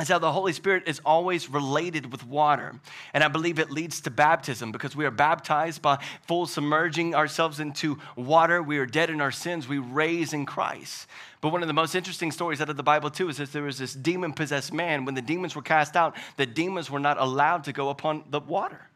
is 0.00 0.08
how 0.08 0.18
the 0.18 0.32
Holy 0.32 0.52
Spirit 0.52 0.84
is 0.86 1.00
always 1.04 1.50
related 1.50 2.10
with 2.10 2.26
water. 2.26 2.74
And 3.12 3.22
I 3.22 3.28
believe 3.28 3.58
it 3.58 3.70
leads 3.70 4.00
to 4.02 4.10
baptism 4.10 4.72
because 4.72 4.96
we 4.96 5.04
are 5.04 5.10
baptized 5.10 5.82
by 5.82 6.02
full 6.26 6.46
submerging 6.46 7.14
ourselves 7.14 7.60
into 7.60 7.98
water. 8.16 8.62
We 8.62 8.78
are 8.78 8.86
dead 8.86 9.10
in 9.10 9.20
our 9.20 9.30
sins. 9.30 9.68
We 9.68 9.78
raise 9.78 10.32
in 10.32 10.46
Christ. 10.46 11.06
But 11.40 11.52
one 11.52 11.62
of 11.62 11.68
the 11.68 11.74
most 11.74 11.94
interesting 11.94 12.32
stories 12.32 12.60
out 12.60 12.68
of 12.68 12.76
the 12.76 12.82
Bible, 12.82 13.10
too, 13.10 13.28
is 13.28 13.38
that 13.38 13.52
there 13.52 13.62
was 13.62 13.78
this 13.78 13.94
demon 13.94 14.32
possessed 14.32 14.72
man. 14.72 15.04
When 15.04 15.14
the 15.14 15.22
demons 15.22 15.56
were 15.56 15.62
cast 15.62 15.96
out, 15.96 16.16
the 16.36 16.46
demons 16.46 16.90
were 16.90 17.00
not 17.00 17.18
allowed 17.18 17.64
to 17.64 17.72
go 17.72 17.88
upon 17.88 18.24
the 18.30 18.40
water. 18.40 18.90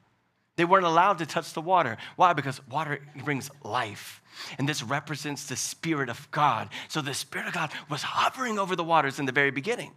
They 0.57 0.64
weren't 0.64 0.87
allowed 0.87 1.19
to 1.19 1.27
touch 1.27 1.53
the 1.53 1.61
water. 1.61 1.97
Why? 2.17 2.33
Because 2.33 2.61
water 2.69 3.01
brings 3.25 3.51
life. 3.64 4.23
And 4.59 4.69
this 4.69 4.83
represents 4.83 5.47
the 5.47 5.57
Spirit 5.57 6.09
of 6.09 6.31
God. 6.31 6.69
So 6.88 7.01
the 7.01 7.14
Spirit 7.14 7.49
of 7.49 7.55
God 7.55 7.73
was 7.90 8.03
hovering 8.03 8.59
over 8.59 8.77
the 8.77 8.85
waters 8.85 9.19
in 9.19 9.27
the 9.27 9.33
very 9.33 9.51
beginning. 9.51 9.93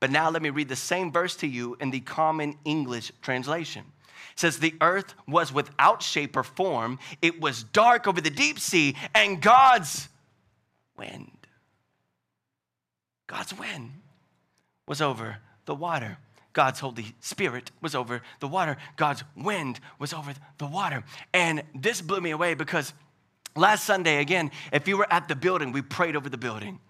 But 0.00 0.10
now 0.10 0.30
let 0.30 0.42
me 0.42 0.50
read 0.50 0.68
the 0.68 0.76
same 0.76 1.10
verse 1.10 1.36
to 1.36 1.46
you 1.46 1.76
in 1.80 1.90
the 1.90 2.00
common 2.00 2.56
English 2.64 3.12
translation. 3.22 3.84
It 4.32 4.40
says, 4.40 4.58
The 4.58 4.74
earth 4.80 5.14
was 5.26 5.52
without 5.52 6.02
shape 6.02 6.36
or 6.36 6.42
form, 6.42 6.98
it 7.22 7.40
was 7.40 7.62
dark 7.62 8.06
over 8.06 8.20
the 8.20 8.30
deep 8.30 8.58
sea, 8.58 8.94
and 9.14 9.40
God's 9.40 10.08
wind, 10.98 11.30
God's 13.26 13.56
wind 13.58 13.92
was 14.86 15.00
over 15.00 15.38
the 15.64 15.74
water. 15.74 16.18
God's 16.52 16.80
Holy 16.80 17.14
Spirit 17.20 17.70
was 17.82 17.94
over 17.94 18.22
the 18.40 18.48
water. 18.48 18.78
God's 18.96 19.24
wind 19.36 19.78
was 19.98 20.14
over 20.14 20.32
the 20.56 20.66
water. 20.66 21.04
And 21.34 21.62
this 21.74 22.00
blew 22.00 22.18
me 22.18 22.30
away 22.30 22.54
because 22.54 22.94
last 23.54 23.84
Sunday, 23.84 24.22
again, 24.22 24.50
if 24.72 24.88
you 24.88 24.96
were 24.96 25.06
at 25.12 25.28
the 25.28 25.36
building, 25.36 25.72
we 25.72 25.82
prayed 25.82 26.16
over 26.16 26.30
the 26.30 26.38
building. 26.38 26.80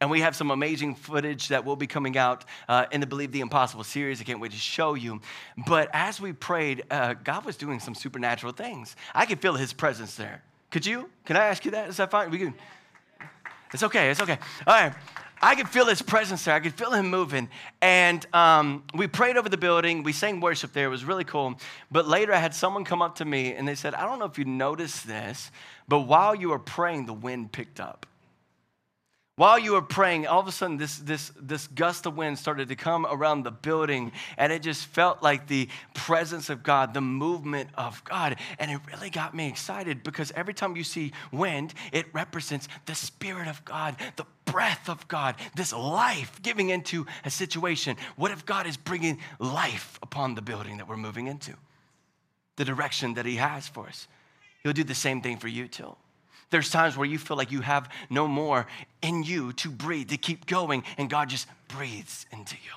And 0.00 0.10
we 0.10 0.20
have 0.20 0.34
some 0.34 0.50
amazing 0.50 0.94
footage 0.94 1.48
that 1.48 1.64
will 1.64 1.76
be 1.76 1.86
coming 1.86 2.16
out 2.16 2.44
uh, 2.68 2.86
in 2.90 3.00
the 3.00 3.06
Believe 3.06 3.32
the 3.32 3.40
Impossible 3.40 3.84
series. 3.84 4.20
I 4.20 4.24
can't 4.24 4.40
wait 4.40 4.52
to 4.52 4.56
show 4.56 4.94
you. 4.94 5.20
But 5.66 5.90
as 5.92 6.20
we 6.20 6.32
prayed, 6.32 6.84
uh, 6.90 7.14
God 7.22 7.44
was 7.44 7.56
doing 7.56 7.80
some 7.80 7.94
supernatural 7.94 8.52
things. 8.52 8.96
I 9.14 9.26
could 9.26 9.40
feel 9.40 9.54
His 9.54 9.72
presence 9.74 10.14
there. 10.14 10.42
Could 10.70 10.86
you? 10.86 11.10
Can 11.24 11.36
I 11.36 11.46
ask 11.46 11.64
you 11.64 11.72
that? 11.72 11.88
Is 11.88 11.98
that 11.98 12.10
fine? 12.10 12.30
We 12.30 12.38
can. 12.38 12.54
It's 13.72 13.82
okay. 13.82 14.10
It's 14.10 14.20
okay. 14.20 14.38
All 14.66 14.74
right. 14.74 14.94
I 15.42 15.54
could 15.54 15.68
feel 15.68 15.86
his 15.86 16.02
presence 16.02 16.44
there. 16.44 16.54
I 16.54 16.60
could 16.60 16.74
feel 16.74 16.92
him 16.92 17.08
moving. 17.08 17.48
And 17.80 18.26
um, 18.34 18.84
we 18.94 19.06
prayed 19.06 19.38
over 19.38 19.48
the 19.48 19.56
building. 19.56 20.02
We 20.02 20.12
sang 20.12 20.40
worship 20.40 20.72
there. 20.72 20.86
It 20.86 20.90
was 20.90 21.04
really 21.04 21.24
cool. 21.24 21.58
But 21.90 22.06
later, 22.06 22.34
I 22.34 22.38
had 22.38 22.54
someone 22.54 22.84
come 22.84 23.00
up 23.00 23.16
to 23.16 23.24
me 23.24 23.54
and 23.54 23.66
they 23.66 23.74
said, 23.74 23.94
I 23.94 24.04
don't 24.04 24.18
know 24.18 24.26
if 24.26 24.38
you 24.38 24.44
noticed 24.44 25.06
this, 25.06 25.50
but 25.88 26.00
while 26.00 26.34
you 26.34 26.50
were 26.50 26.58
praying, 26.58 27.06
the 27.06 27.14
wind 27.14 27.52
picked 27.52 27.80
up. 27.80 28.06
While 29.40 29.58
you 29.58 29.72
were 29.72 29.80
praying, 29.80 30.26
all 30.26 30.40
of 30.40 30.48
a 30.48 30.52
sudden 30.52 30.76
this, 30.76 30.98
this, 30.98 31.32
this 31.40 31.66
gust 31.68 32.04
of 32.04 32.14
wind 32.14 32.38
started 32.38 32.68
to 32.68 32.76
come 32.76 33.06
around 33.06 33.42
the 33.44 33.50
building, 33.50 34.12
and 34.36 34.52
it 34.52 34.60
just 34.60 34.84
felt 34.84 35.22
like 35.22 35.46
the 35.46 35.66
presence 35.94 36.50
of 36.50 36.62
God, 36.62 36.92
the 36.92 37.00
movement 37.00 37.70
of 37.74 38.04
God. 38.04 38.36
And 38.58 38.70
it 38.70 38.78
really 38.92 39.08
got 39.08 39.34
me 39.34 39.48
excited 39.48 40.02
because 40.02 40.30
every 40.32 40.52
time 40.52 40.76
you 40.76 40.84
see 40.84 41.12
wind, 41.32 41.72
it 41.90 42.04
represents 42.12 42.68
the 42.84 42.94
Spirit 42.94 43.48
of 43.48 43.64
God, 43.64 43.96
the 44.16 44.26
breath 44.44 44.90
of 44.90 45.08
God, 45.08 45.36
this 45.56 45.72
life 45.72 46.38
giving 46.42 46.68
into 46.68 47.06
a 47.24 47.30
situation. 47.30 47.96
What 48.16 48.32
if 48.32 48.44
God 48.44 48.66
is 48.66 48.76
bringing 48.76 49.20
life 49.38 49.98
upon 50.02 50.34
the 50.34 50.42
building 50.42 50.76
that 50.76 50.86
we're 50.86 50.98
moving 50.98 51.28
into? 51.28 51.54
The 52.56 52.66
direction 52.66 53.14
that 53.14 53.24
He 53.24 53.36
has 53.36 53.66
for 53.66 53.86
us. 53.86 54.06
He'll 54.62 54.74
do 54.74 54.84
the 54.84 54.94
same 54.94 55.22
thing 55.22 55.38
for 55.38 55.48
you 55.48 55.66
too. 55.66 55.96
There's 56.50 56.70
times 56.70 56.96
where 56.96 57.06
you 57.06 57.18
feel 57.18 57.36
like 57.36 57.52
you 57.52 57.60
have 57.60 57.88
no 58.10 58.26
more 58.26 58.66
in 59.02 59.22
you 59.22 59.52
to 59.54 59.70
breathe, 59.70 60.10
to 60.10 60.16
keep 60.16 60.46
going, 60.46 60.84
and 60.98 61.08
God 61.08 61.28
just 61.28 61.46
breathes 61.68 62.26
into 62.32 62.56
you. 62.56 62.72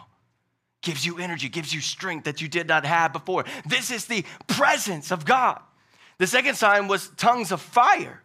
Gives 0.81 1.05
you 1.05 1.17
energy, 1.17 1.49
gives 1.49 1.73
you 1.73 1.81
strength 1.81 2.25
that 2.25 2.41
you 2.41 2.47
did 2.47 2.67
not 2.67 2.85
have 2.85 3.13
before. 3.13 3.45
This 3.65 3.89
is 3.89 4.05
the 4.05 4.25
presence 4.47 5.11
of 5.11 5.25
God. 5.25 5.59
The 6.19 6.27
second 6.27 6.55
sign 6.55 6.87
was 6.87 7.09
tongues 7.17 7.51
of 7.51 7.61
fire. 7.61 8.21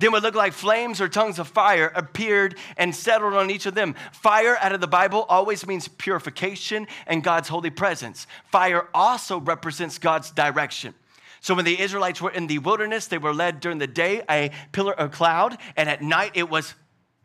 Then 0.00 0.12
what 0.12 0.22
looked 0.22 0.36
like 0.36 0.54
flames 0.54 1.00
or 1.00 1.08
tongues 1.08 1.38
of 1.38 1.46
fire 1.46 1.92
appeared 1.94 2.56
and 2.78 2.96
settled 2.96 3.34
on 3.34 3.50
each 3.50 3.66
of 3.66 3.74
them. 3.74 3.94
Fire 4.12 4.56
out 4.56 4.72
of 4.72 4.80
the 4.80 4.88
Bible 4.88 5.26
always 5.28 5.66
means 5.66 5.88
purification 5.88 6.86
and 7.06 7.22
God's 7.22 7.50
holy 7.50 7.68
presence. 7.68 8.26
Fire 8.50 8.88
also 8.94 9.38
represents 9.38 9.98
God's 9.98 10.30
direction. 10.30 10.94
So 11.40 11.54
when 11.54 11.64
the 11.64 11.80
Israelites 11.80 12.20
were 12.20 12.30
in 12.30 12.46
the 12.46 12.58
wilderness, 12.58 13.06
they 13.06 13.18
were 13.18 13.34
led 13.34 13.60
during 13.60 13.78
the 13.78 13.86
day 13.86 14.22
a 14.28 14.50
pillar 14.72 14.92
of 14.92 15.10
cloud, 15.10 15.56
and 15.76 15.88
at 15.88 16.02
night 16.02 16.32
it 16.34 16.48
was 16.48 16.74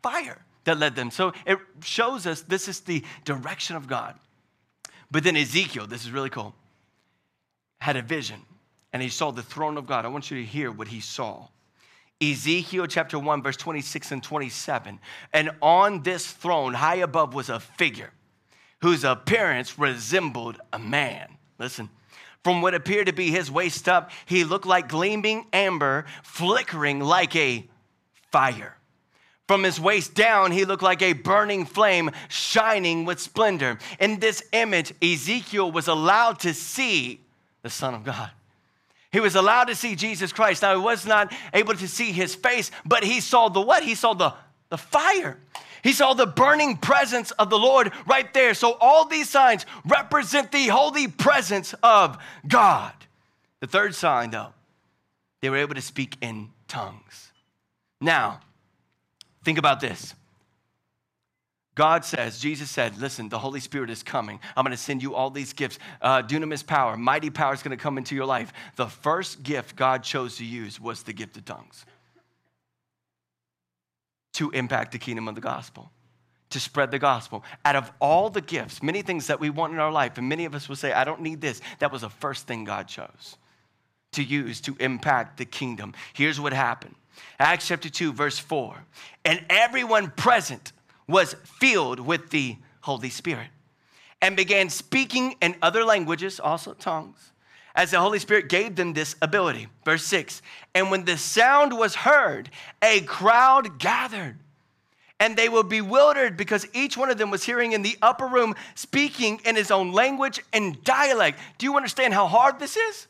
fire 0.02 0.44
that 0.64 0.78
led 0.78 0.96
them. 0.96 1.10
So 1.10 1.32
it 1.46 1.58
shows 1.82 2.26
us 2.26 2.42
this 2.42 2.68
is 2.68 2.80
the 2.80 3.04
direction 3.24 3.76
of 3.76 3.86
God. 3.86 4.18
But 5.10 5.22
then 5.22 5.36
Ezekiel, 5.36 5.86
this 5.86 6.04
is 6.04 6.10
really 6.10 6.30
cool, 6.30 6.54
had 7.80 7.96
a 7.96 8.02
vision 8.02 8.42
and 8.96 9.02
he 9.02 9.10
saw 9.10 9.30
the 9.30 9.42
throne 9.42 9.76
of 9.76 9.86
God. 9.86 10.06
I 10.06 10.08
want 10.08 10.30
you 10.30 10.38
to 10.38 10.42
hear 10.42 10.70
what 10.70 10.88
he 10.88 11.00
saw. 11.00 11.48
Ezekiel 12.18 12.86
chapter 12.86 13.18
1, 13.18 13.42
verse 13.42 13.58
26 13.58 14.10
and 14.12 14.22
27. 14.22 14.98
And 15.34 15.50
on 15.60 16.02
this 16.02 16.26
throne, 16.26 16.72
high 16.72 16.96
above, 16.96 17.34
was 17.34 17.50
a 17.50 17.60
figure 17.60 18.10
whose 18.80 19.04
appearance 19.04 19.78
resembled 19.78 20.58
a 20.72 20.78
man. 20.78 21.28
Listen. 21.58 21.90
From 22.46 22.62
what 22.62 22.74
appeared 22.74 23.08
to 23.08 23.12
be 23.12 23.32
his 23.32 23.50
waist 23.50 23.88
up, 23.88 24.12
he 24.24 24.44
looked 24.44 24.66
like 24.66 24.86
gleaming 24.86 25.46
amber, 25.52 26.06
flickering 26.22 27.00
like 27.00 27.34
a 27.34 27.66
fire. 28.30 28.76
From 29.48 29.64
his 29.64 29.80
waist 29.80 30.14
down, 30.14 30.52
he 30.52 30.64
looked 30.64 30.84
like 30.84 31.02
a 31.02 31.12
burning 31.12 31.66
flame, 31.66 32.12
shining 32.28 33.04
with 33.04 33.18
splendor. 33.18 33.80
In 33.98 34.20
this 34.20 34.44
image, 34.52 34.94
Ezekiel 35.02 35.72
was 35.72 35.88
allowed 35.88 36.38
to 36.38 36.54
see 36.54 37.20
the 37.62 37.68
Son 37.68 37.94
of 37.94 38.04
God. 38.04 38.30
He 39.10 39.18
was 39.18 39.34
allowed 39.34 39.64
to 39.64 39.74
see 39.74 39.96
Jesus 39.96 40.32
Christ. 40.32 40.62
Now, 40.62 40.78
he 40.78 40.80
was 40.80 41.04
not 41.04 41.34
able 41.52 41.74
to 41.74 41.88
see 41.88 42.12
his 42.12 42.36
face, 42.36 42.70
but 42.84 43.02
he 43.02 43.18
saw 43.18 43.48
the 43.48 43.60
what? 43.60 43.82
He 43.82 43.96
saw 43.96 44.14
the, 44.14 44.34
the 44.68 44.78
fire. 44.78 45.40
He 45.82 45.92
saw 45.92 46.14
the 46.14 46.26
burning 46.26 46.76
presence 46.76 47.30
of 47.32 47.50
the 47.50 47.58
Lord 47.58 47.92
right 48.06 48.32
there. 48.34 48.54
So, 48.54 48.72
all 48.80 49.06
these 49.06 49.28
signs 49.28 49.66
represent 49.84 50.52
the 50.52 50.66
holy 50.66 51.08
presence 51.08 51.74
of 51.82 52.18
God. 52.46 52.92
The 53.60 53.66
third 53.66 53.94
sign, 53.94 54.30
though, 54.30 54.52
they 55.40 55.50
were 55.50 55.56
able 55.56 55.74
to 55.74 55.82
speak 55.82 56.16
in 56.20 56.50
tongues. 56.68 57.32
Now, 58.00 58.40
Think 59.46 59.58
about 59.58 59.78
this. 59.78 60.12
God 61.76 62.04
says, 62.04 62.40
Jesus 62.40 62.68
said, 62.68 62.98
listen, 62.98 63.28
the 63.28 63.38
Holy 63.38 63.60
Spirit 63.60 63.90
is 63.90 64.02
coming. 64.02 64.40
I'm 64.56 64.64
going 64.64 64.72
to 64.72 64.76
send 64.76 65.04
you 65.04 65.14
all 65.14 65.30
these 65.30 65.52
gifts. 65.52 65.78
Uh, 66.02 66.20
dunamis 66.20 66.66
power, 66.66 66.96
mighty 66.96 67.30
power 67.30 67.54
is 67.54 67.62
going 67.62 67.76
to 67.76 67.80
come 67.80 67.96
into 67.96 68.16
your 68.16 68.26
life. 68.26 68.52
The 68.74 68.88
first 68.88 69.44
gift 69.44 69.76
God 69.76 70.02
chose 70.02 70.38
to 70.38 70.44
use 70.44 70.80
was 70.80 71.04
the 71.04 71.12
gift 71.12 71.36
of 71.36 71.44
tongues 71.44 71.86
to 74.36 74.50
impact 74.50 74.92
the 74.92 74.98
kingdom 74.98 75.28
of 75.28 75.34
the 75.34 75.40
gospel, 75.40 75.90
to 76.50 76.60
spread 76.60 76.90
the 76.90 76.98
gospel. 76.98 77.44
Out 77.64 77.76
of 77.76 77.90
all 78.00 78.30
the 78.30 78.40
gifts, 78.40 78.82
many 78.82 79.02
things 79.02 79.26
that 79.26 79.40
we 79.40 79.50
want 79.50 79.72
in 79.72 79.78
our 79.78 79.92
life, 79.92 80.18
and 80.18 80.28
many 80.28 80.44
of 80.44 80.54
us 80.54 80.68
will 80.68 80.76
say, 80.76 80.92
I 80.92 81.04
don't 81.04 81.20
need 81.20 81.40
this. 81.40 81.60
That 81.78 81.90
was 81.90 82.02
the 82.02 82.10
first 82.10 82.46
thing 82.46 82.64
God 82.64 82.86
chose 82.86 83.36
to 84.12 84.22
use 84.22 84.60
to 84.62 84.76
impact 84.80 85.36
the 85.38 85.44
kingdom. 85.44 85.94
Here's 86.14 86.40
what 86.40 86.52
happened 86.52 86.94
Acts 87.38 87.68
chapter 87.68 87.88
2, 87.88 88.12
verse 88.12 88.38
4. 88.38 88.76
And 89.24 89.44
everyone 89.48 90.10
present, 90.10 90.72
was 91.08 91.34
filled 91.44 92.00
with 92.00 92.30
the 92.30 92.56
Holy 92.80 93.10
Spirit 93.10 93.48
and 94.20 94.36
began 94.36 94.68
speaking 94.68 95.36
in 95.40 95.54
other 95.62 95.84
languages, 95.84 96.40
also 96.40 96.74
tongues, 96.74 97.32
as 97.76 97.90
the 97.90 98.00
Holy 98.00 98.18
Spirit 98.18 98.48
gave 98.48 98.74
them 98.74 98.94
this 98.94 99.14
ability. 99.22 99.68
Verse 99.84 100.02
6 100.04 100.42
And 100.74 100.90
when 100.90 101.04
the 101.04 101.18
sound 101.18 101.78
was 101.78 101.94
heard, 101.94 102.50
a 102.82 103.02
crowd 103.02 103.78
gathered. 103.78 104.38
And 105.18 105.36
they 105.36 105.48
were 105.48 105.62
bewildered 105.62 106.36
because 106.36 106.66
each 106.74 106.96
one 106.96 107.08
of 107.08 107.16
them 107.16 107.30
was 107.30 107.42
hearing 107.42 107.72
in 107.72 107.82
the 107.82 107.96
upper 108.02 108.26
room 108.26 108.54
speaking 108.74 109.40
in 109.46 109.56
his 109.56 109.70
own 109.70 109.92
language 109.92 110.40
and 110.52 110.82
dialect. 110.84 111.38
Do 111.56 111.64
you 111.64 111.76
understand 111.76 112.12
how 112.12 112.26
hard 112.26 112.58
this 112.58 112.76
is? 112.76 113.06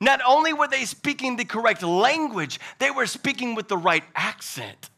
Not 0.00 0.20
only 0.26 0.54
were 0.54 0.68
they 0.68 0.86
speaking 0.86 1.36
the 1.36 1.44
correct 1.44 1.82
language, 1.82 2.58
they 2.78 2.90
were 2.90 3.04
speaking 3.04 3.54
with 3.54 3.68
the 3.68 3.76
right 3.76 4.04
accent. 4.14 4.88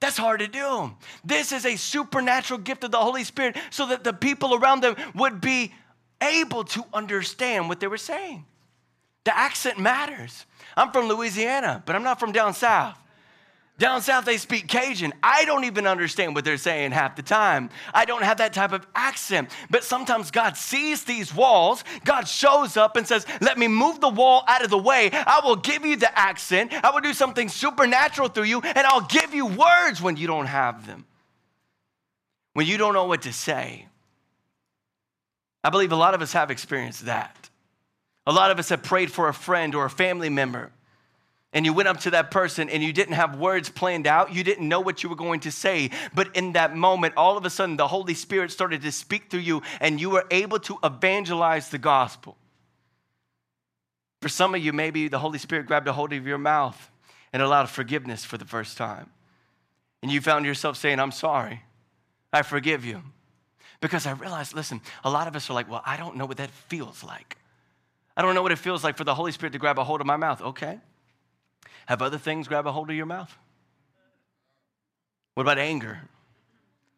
That's 0.00 0.16
hard 0.16 0.40
to 0.40 0.48
do. 0.48 0.94
This 1.22 1.52
is 1.52 1.66
a 1.66 1.76
supernatural 1.76 2.60
gift 2.60 2.84
of 2.84 2.92
the 2.92 2.98
Holy 2.98 3.24
Spirit 3.24 3.56
so 3.68 3.86
that 3.88 4.02
the 4.02 4.14
people 4.14 4.54
around 4.54 4.82
them 4.82 4.96
would 5.14 5.42
be 5.42 5.74
able 6.22 6.64
to 6.64 6.84
understand 6.94 7.68
what 7.68 7.80
they 7.80 7.88
were 7.88 7.98
saying. 7.98 8.46
The 9.26 9.36
accent 9.36 9.76
matters. 9.76 10.46
I'm 10.76 10.92
from 10.92 11.08
Louisiana, 11.08 11.82
but 11.84 11.96
I'm 11.96 12.04
not 12.04 12.20
from 12.20 12.30
down 12.30 12.54
south. 12.54 12.96
Down 13.76 14.00
south, 14.00 14.24
they 14.24 14.36
speak 14.36 14.68
Cajun. 14.68 15.12
I 15.20 15.44
don't 15.44 15.64
even 15.64 15.84
understand 15.84 16.36
what 16.36 16.44
they're 16.44 16.56
saying 16.56 16.92
half 16.92 17.16
the 17.16 17.22
time. 17.22 17.70
I 17.92 18.04
don't 18.04 18.22
have 18.22 18.38
that 18.38 18.52
type 18.52 18.70
of 18.70 18.86
accent. 18.94 19.50
But 19.68 19.82
sometimes 19.82 20.30
God 20.30 20.56
sees 20.56 21.02
these 21.02 21.34
walls. 21.34 21.82
God 22.04 22.28
shows 22.28 22.76
up 22.76 22.96
and 22.96 23.04
says, 23.04 23.26
Let 23.40 23.58
me 23.58 23.66
move 23.66 24.00
the 24.00 24.08
wall 24.08 24.44
out 24.46 24.62
of 24.62 24.70
the 24.70 24.78
way. 24.78 25.10
I 25.12 25.40
will 25.42 25.56
give 25.56 25.84
you 25.84 25.96
the 25.96 26.16
accent. 26.16 26.72
I 26.72 26.92
will 26.92 27.00
do 27.00 27.12
something 27.12 27.48
supernatural 27.48 28.28
through 28.28 28.44
you, 28.44 28.60
and 28.60 28.86
I'll 28.86 29.08
give 29.08 29.34
you 29.34 29.46
words 29.46 30.00
when 30.00 30.16
you 30.16 30.28
don't 30.28 30.46
have 30.46 30.86
them, 30.86 31.04
when 32.52 32.68
you 32.68 32.78
don't 32.78 32.94
know 32.94 33.06
what 33.06 33.22
to 33.22 33.32
say. 33.32 33.88
I 35.64 35.70
believe 35.70 35.90
a 35.90 35.96
lot 35.96 36.14
of 36.14 36.22
us 36.22 36.32
have 36.32 36.52
experienced 36.52 37.06
that. 37.06 37.45
A 38.26 38.32
lot 38.32 38.50
of 38.50 38.58
us 38.58 38.68
have 38.70 38.82
prayed 38.82 39.10
for 39.12 39.28
a 39.28 39.34
friend 39.34 39.74
or 39.74 39.84
a 39.84 39.90
family 39.90 40.28
member 40.28 40.72
and 41.56 41.64
you 41.64 41.72
went 41.72 41.88
up 41.88 42.00
to 42.00 42.10
that 42.10 42.30
person 42.30 42.68
and 42.68 42.82
you 42.82 42.92
didn't 42.92 43.14
have 43.14 43.38
words 43.38 43.70
planned 43.70 44.06
out, 44.06 44.34
you 44.34 44.44
didn't 44.44 44.68
know 44.68 44.80
what 44.80 45.02
you 45.02 45.08
were 45.08 45.16
going 45.16 45.40
to 45.40 45.50
say. 45.50 45.88
But 46.14 46.36
in 46.36 46.52
that 46.52 46.76
moment, 46.76 47.14
all 47.16 47.38
of 47.38 47.46
a 47.46 47.50
sudden, 47.50 47.78
the 47.78 47.88
Holy 47.88 48.12
Spirit 48.12 48.50
started 48.50 48.82
to 48.82 48.92
speak 48.92 49.30
through 49.30 49.40
you 49.40 49.62
and 49.80 49.98
you 49.98 50.10
were 50.10 50.26
able 50.30 50.58
to 50.60 50.78
evangelize 50.84 51.70
the 51.70 51.78
gospel. 51.78 52.36
For 54.20 54.28
some 54.28 54.54
of 54.54 54.62
you, 54.62 54.74
maybe 54.74 55.08
the 55.08 55.18
Holy 55.18 55.38
Spirit 55.38 55.64
grabbed 55.64 55.88
a 55.88 55.94
hold 55.94 56.12
of 56.12 56.26
your 56.26 56.36
mouth 56.36 56.90
and 57.32 57.40
allowed 57.40 57.70
forgiveness 57.70 58.22
for 58.22 58.36
the 58.36 58.44
first 58.44 58.76
time. 58.76 59.08
And 60.02 60.12
you 60.12 60.20
found 60.20 60.44
yourself 60.44 60.76
saying, 60.76 61.00
I'm 61.00 61.10
sorry, 61.10 61.62
I 62.34 62.42
forgive 62.42 62.84
you. 62.84 63.02
Because 63.80 64.06
I 64.06 64.12
realized, 64.12 64.54
listen, 64.54 64.82
a 65.04 65.10
lot 65.10 65.26
of 65.26 65.34
us 65.34 65.48
are 65.48 65.54
like, 65.54 65.70
well, 65.70 65.82
I 65.86 65.96
don't 65.96 66.16
know 66.16 66.26
what 66.26 66.36
that 66.36 66.50
feels 66.50 67.02
like. 67.02 67.38
I 68.16 68.22
don't 68.22 68.34
know 68.34 68.42
what 68.42 68.52
it 68.52 68.58
feels 68.58 68.82
like 68.82 68.96
for 68.96 69.04
the 69.04 69.14
Holy 69.14 69.32
Spirit 69.32 69.52
to 69.52 69.58
grab 69.58 69.78
a 69.78 69.84
hold 69.84 70.00
of 70.00 70.06
my 70.06 70.16
mouth. 70.16 70.40
Okay. 70.40 70.78
Have 71.86 72.02
other 72.02 72.18
things 72.18 72.48
grab 72.48 72.66
a 72.66 72.72
hold 72.72 72.90
of 72.90 72.96
your 72.96 73.06
mouth? 73.06 73.36
What 75.34 75.42
about 75.42 75.58
anger? 75.58 76.00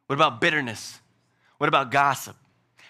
What 0.06 0.14
about 0.14 0.40
bitterness? 0.40 1.00
What 1.58 1.68
about 1.68 1.90
gossip? 1.90 2.36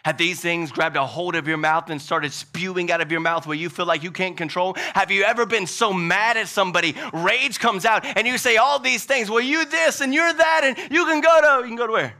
Have 0.04 0.16
these 0.16 0.40
things 0.40 0.70
grabbed 0.70 0.96
a 0.96 1.04
hold 1.04 1.34
of 1.34 1.48
your 1.48 1.56
mouth 1.56 1.90
and 1.90 2.00
started 2.00 2.32
spewing 2.32 2.90
out 2.90 3.00
of 3.00 3.10
your 3.10 3.20
mouth 3.20 3.46
where 3.46 3.56
you 3.56 3.68
feel 3.68 3.84
like 3.84 4.02
you 4.02 4.12
can't 4.12 4.36
control? 4.36 4.74
Have 4.94 5.10
you 5.10 5.24
ever 5.24 5.44
been 5.44 5.66
so 5.66 5.92
mad 5.92 6.36
at 6.36 6.48
somebody, 6.48 6.94
rage 7.12 7.58
comes 7.58 7.84
out, 7.84 8.04
and 8.04 8.26
you 8.26 8.38
say 8.38 8.56
all 8.56 8.78
these 8.78 9.04
things? 9.04 9.28
Well, 9.28 9.40
you 9.40 9.64
this 9.66 10.00
and 10.00 10.14
you're 10.14 10.32
that, 10.32 10.60
and 10.64 10.92
you 10.92 11.04
can 11.04 11.20
go 11.20 11.40
to 11.40 11.62
you 11.62 11.68
can 11.68 11.76
go 11.76 11.86
to 11.86 11.92
where? 11.92 12.14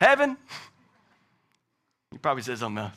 Heaven? 0.00 0.36
You 2.12 2.18
probably 2.18 2.42
said 2.42 2.58
something 2.58 2.84
else. 2.84 2.94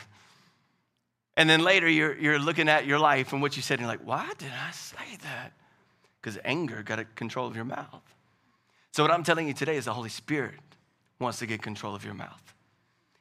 And 1.38 1.48
then 1.48 1.62
later 1.62 1.88
you're, 1.88 2.18
you're 2.18 2.40
looking 2.40 2.68
at 2.68 2.88
your 2.88 2.98
life 2.98 3.32
and 3.32 3.42
what 3.42 3.56
you 3.56 3.62
said, 3.62 3.76
and 3.76 3.82
you're 3.82 3.96
like, 3.96 4.06
why 4.06 4.30
did 4.40 4.52
I 4.52 4.72
say 4.72 5.18
that? 5.22 5.54
Because 6.20 6.40
anger 6.44 6.82
got 6.82 6.98
a 6.98 7.06
control 7.06 7.48
of 7.48 7.56
your 7.56 7.64
mouth. 7.64 8.02
So, 8.92 9.04
what 9.04 9.12
I'm 9.12 9.24
telling 9.24 9.48
you 9.48 9.54
today 9.54 9.78
is 9.78 9.86
the 9.86 9.94
Holy 9.94 10.10
Spirit 10.10 10.56
wants 11.20 11.38
to 11.40 11.46
get 11.46 11.62
control 11.62 11.94
of 11.94 12.04
your 12.04 12.16
mouth 12.16 12.42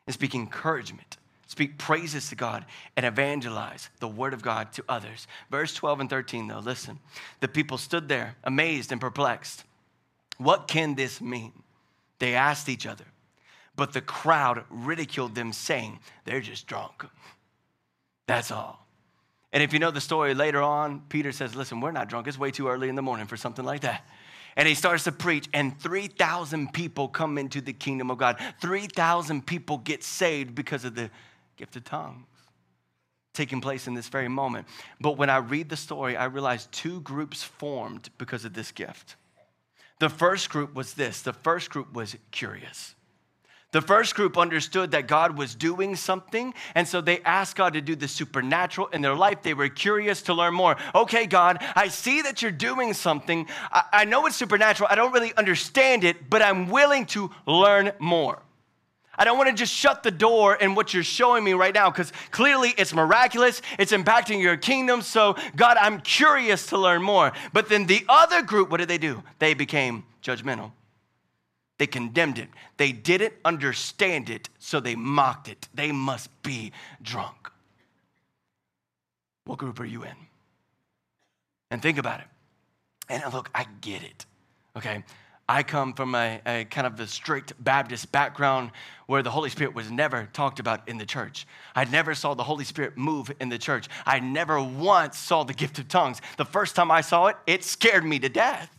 and 0.06 0.14
speak 0.14 0.34
encouragement, 0.34 1.18
speak 1.46 1.76
praises 1.76 2.30
to 2.30 2.34
God, 2.34 2.64
and 2.96 3.04
evangelize 3.04 3.90
the 4.00 4.08
word 4.08 4.32
of 4.32 4.40
God 4.40 4.72
to 4.72 4.84
others. 4.88 5.26
Verse 5.50 5.74
12 5.74 6.00
and 6.00 6.10
13, 6.10 6.48
though, 6.48 6.60
listen. 6.60 6.98
The 7.40 7.48
people 7.48 7.76
stood 7.76 8.08
there, 8.08 8.36
amazed 8.44 8.92
and 8.92 9.00
perplexed. 9.00 9.64
What 10.38 10.68
can 10.68 10.94
this 10.94 11.20
mean? 11.20 11.52
They 12.18 12.34
asked 12.34 12.70
each 12.70 12.86
other, 12.86 13.04
but 13.76 13.92
the 13.92 14.00
crowd 14.00 14.64
ridiculed 14.70 15.34
them, 15.34 15.52
saying, 15.52 15.98
They're 16.24 16.40
just 16.40 16.66
drunk. 16.66 17.04
That's 18.26 18.50
all. 18.50 18.86
And 19.52 19.62
if 19.62 19.72
you 19.72 19.78
know 19.78 19.90
the 19.90 20.00
story 20.00 20.34
later 20.34 20.60
on, 20.60 21.02
Peter 21.08 21.32
says, 21.32 21.54
Listen, 21.54 21.80
we're 21.80 21.92
not 21.92 22.08
drunk. 22.08 22.26
It's 22.26 22.38
way 22.38 22.50
too 22.50 22.68
early 22.68 22.88
in 22.88 22.94
the 22.94 23.02
morning 23.02 23.26
for 23.26 23.36
something 23.36 23.64
like 23.64 23.82
that. 23.82 24.06
And 24.56 24.66
he 24.66 24.74
starts 24.74 25.04
to 25.04 25.12
preach, 25.12 25.48
and 25.52 25.78
3,000 25.78 26.72
people 26.72 27.08
come 27.08 27.36
into 27.36 27.60
the 27.60 27.74
kingdom 27.74 28.10
of 28.10 28.18
God. 28.18 28.40
3,000 28.60 29.46
people 29.46 29.78
get 29.78 30.02
saved 30.02 30.54
because 30.54 30.84
of 30.84 30.94
the 30.94 31.10
gift 31.56 31.76
of 31.76 31.84
tongues 31.84 32.26
taking 33.36 33.60
place 33.60 33.86
in 33.86 33.94
this 33.94 34.08
very 34.08 34.28
moment. 34.28 34.66
But 35.00 35.18
when 35.18 35.30
I 35.30 35.36
read 35.36 35.68
the 35.68 35.76
story, 35.76 36.16
I 36.16 36.24
realize 36.24 36.66
two 36.72 37.00
groups 37.02 37.42
formed 37.42 38.08
because 38.18 38.44
of 38.44 38.54
this 38.54 38.72
gift. 38.72 39.16
The 40.00 40.08
first 40.08 40.50
group 40.50 40.74
was 40.74 40.94
this 40.94 41.22
the 41.22 41.32
first 41.32 41.70
group 41.70 41.92
was 41.92 42.16
curious. 42.30 42.95
The 43.76 43.82
first 43.82 44.14
group 44.14 44.38
understood 44.38 44.92
that 44.92 45.06
God 45.06 45.36
was 45.36 45.54
doing 45.54 45.96
something, 45.96 46.54
and 46.74 46.88
so 46.88 47.02
they 47.02 47.20
asked 47.20 47.56
God 47.56 47.74
to 47.74 47.82
do 47.82 47.94
the 47.94 48.08
supernatural 48.08 48.86
in 48.86 49.02
their 49.02 49.14
life. 49.14 49.42
They 49.42 49.52
were 49.52 49.68
curious 49.68 50.22
to 50.22 50.32
learn 50.32 50.54
more. 50.54 50.78
Okay, 50.94 51.26
God, 51.26 51.62
I 51.74 51.88
see 51.88 52.22
that 52.22 52.40
you're 52.40 52.50
doing 52.50 52.94
something. 52.94 53.46
I, 53.70 53.82
I 53.92 54.04
know 54.06 54.24
it's 54.24 54.36
supernatural. 54.36 54.88
I 54.90 54.94
don't 54.94 55.12
really 55.12 55.34
understand 55.36 56.04
it, 56.04 56.30
but 56.30 56.40
I'm 56.40 56.70
willing 56.70 57.04
to 57.08 57.30
learn 57.44 57.92
more. 57.98 58.38
I 59.18 59.26
don't 59.26 59.36
want 59.36 59.50
to 59.50 59.54
just 59.54 59.74
shut 59.74 60.02
the 60.02 60.10
door 60.10 60.54
in 60.54 60.74
what 60.74 60.94
you're 60.94 61.02
showing 61.02 61.44
me 61.44 61.52
right 61.52 61.74
now 61.74 61.90
because 61.90 62.14
clearly 62.30 62.72
it's 62.78 62.94
miraculous, 62.94 63.60
it's 63.78 63.92
impacting 63.92 64.40
your 64.40 64.56
kingdom. 64.56 65.02
So, 65.02 65.36
God, 65.54 65.76
I'm 65.78 66.00
curious 66.00 66.64
to 66.68 66.78
learn 66.78 67.02
more. 67.02 67.30
But 67.52 67.68
then 67.68 67.84
the 67.84 68.06
other 68.08 68.40
group, 68.40 68.70
what 68.70 68.78
did 68.78 68.88
they 68.88 68.96
do? 68.96 69.22
They 69.38 69.52
became 69.52 70.04
judgmental. 70.22 70.72
They 71.78 71.86
condemned 71.86 72.38
it. 72.38 72.48
They 72.76 72.92
didn't 72.92 73.34
understand 73.44 74.30
it, 74.30 74.48
so 74.58 74.80
they 74.80 74.94
mocked 74.94 75.48
it. 75.48 75.68
They 75.74 75.92
must 75.92 76.30
be 76.42 76.72
drunk. 77.02 77.50
What 79.44 79.58
group 79.58 79.78
are 79.80 79.84
you 79.84 80.02
in? 80.02 80.16
And 81.70 81.82
think 81.82 81.98
about 81.98 82.20
it. 82.20 82.26
And 83.08 83.22
look, 83.32 83.50
I 83.54 83.66
get 83.80 84.02
it, 84.02 84.26
okay? 84.76 85.04
I 85.48 85.62
come 85.62 85.92
from 85.92 86.16
a, 86.16 86.40
a, 86.44 86.64
kind 86.64 86.88
of 86.88 86.98
a 86.98 87.06
strict 87.06 87.52
Baptist 87.62 88.10
background 88.10 88.72
where 89.06 89.22
the 89.22 89.30
Holy 89.30 89.48
Spirit 89.48 89.74
was 89.74 89.90
never 89.92 90.28
talked 90.32 90.58
about 90.58 90.88
in 90.88 90.98
the 90.98 91.06
church. 91.06 91.46
I 91.76 91.84
never 91.84 92.14
saw 92.14 92.34
the 92.34 92.42
Holy 92.42 92.64
Spirit 92.64 92.96
move 92.96 93.30
in 93.38 93.48
the 93.48 93.58
church. 93.58 93.86
I 94.04 94.18
never 94.18 94.60
once 94.60 95.16
saw 95.16 95.44
the 95.44 95.54
gift 95.54 95.78
of 95.78 95.86
tongues. 95.86 96.20
The 96.36 96.44
first 96.44 96.74
time 96.74 96.90
I 96.90 97.00
saw 97.00 97.26
it, 97.26 97.36
it 97.46 97.62
scared 97.62 98.04
me 98.04 98.18
to 98.18 98.28
death. 98.28 98.75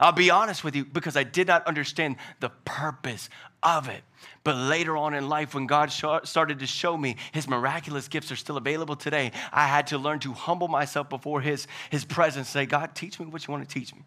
I'll 0.00 0.12
be 0.12 0.30
honest 0.30 0.64
with 0.64 0.74
you 0.74 0.84
because 0.84 1.16
I 1.16 1.24
did 1.24 1.46
not 1.46 1.66
understand 1.66 2.16
the 2.40 2.48
purpose 2.64 3.28
of 3.62 3.88
it. 3.88 4.02
But 4.42 4.56
later 4.56 4.96
on 4.96 5.14
in 5.14 5.28
life, 5.28 5.54
when 5.54 5.66
God 5.66 5.92
started 5.92 6.58
to 6.58 6.66
show 6.66 6.96
me 6.96 7.16
his 7.32 7.46
miraculous 7.46 8.08
gifts 8.08 8.32
are 8.32 8.36
still 8.36 8.56
available 8.56 8.96
today, 8.96 9.32
I 9.52 9.66
had 9.66 9.88
to 9.88 9.98
learn 9.98 10.18
to 10.20 10.32
humble 10.32 10.68
myself 10.68 11.10
before 11.10 11.42
his, 11.42 11.66
his 11.90 12.04
presence, 12.04 12.48
say, 12.48 12.64
God, 12.64 12.94
teach 12.94 13.20
me 13.20 13.26
what 13.26 13.46
you 13.46 13.52
want 13.52 13.68
to 13.68 13.72
teach 13.72 13.94
me. 13.94 14.02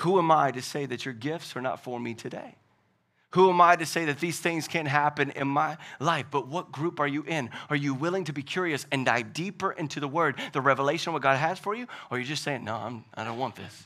Who 0.00 0.18
am 0.18 0.30
I 0.30 0.50
to 0.50 0.60
say 0.60 0.84
that 0.86 1.04
your 1.04 1.14
gifts 1.14 1.56
are 1.56 1.62
not 1.62 1.82
for 1.82 1.98
me 1.98 2.14
today? 2.14 2.56
Who 3.30 3.48
am 3.48 3.62
I 3.62 3.76
to 3.76 3.86
say 3.86 4.04
that 4.06 4.20
these 4.20 4.38
things 4.38 4.68
can't 4.68 4.88
happen 4.88 5.30
in 5.30 5.48
my 5.48 5.78
life? 5.98 6.26
But 6.30 6.48
what 6.48 6.70
group 6.70 7.00
are 7.00 7.06
you 7.06 7.22
in? 7.22 7.48
Are 7.70 7.76
you 7.76 7.94
willing 7.94 8.24
to 8.24 8.32
be 8.34 8.42
curious 8.42 8.84
and 8.92 9.06
dive 9.06 9.32
deeper 9.32 9.72
into 9.72 10.00
the 10.00 10.08
word, 10.08 10.36
the 10.52 10.60
revelation 10.60 11.10
of 11.10 11.14
what 11.14 11.22
God 11.22 11.38
has 11.38 11.58
for 11.58 11.74
you? 11.74 11.84
Or 12.10 12.16
are 12.16 12.20
you 12.20 12.26
just 12.26 12.42
saying, 12.42 12.64
no, 12.64 12.74
I'm, 12.74 13.04
I 13.14 13.24
don't 13.24 13.38
want 13.38 13.56
this? 13.56 13.84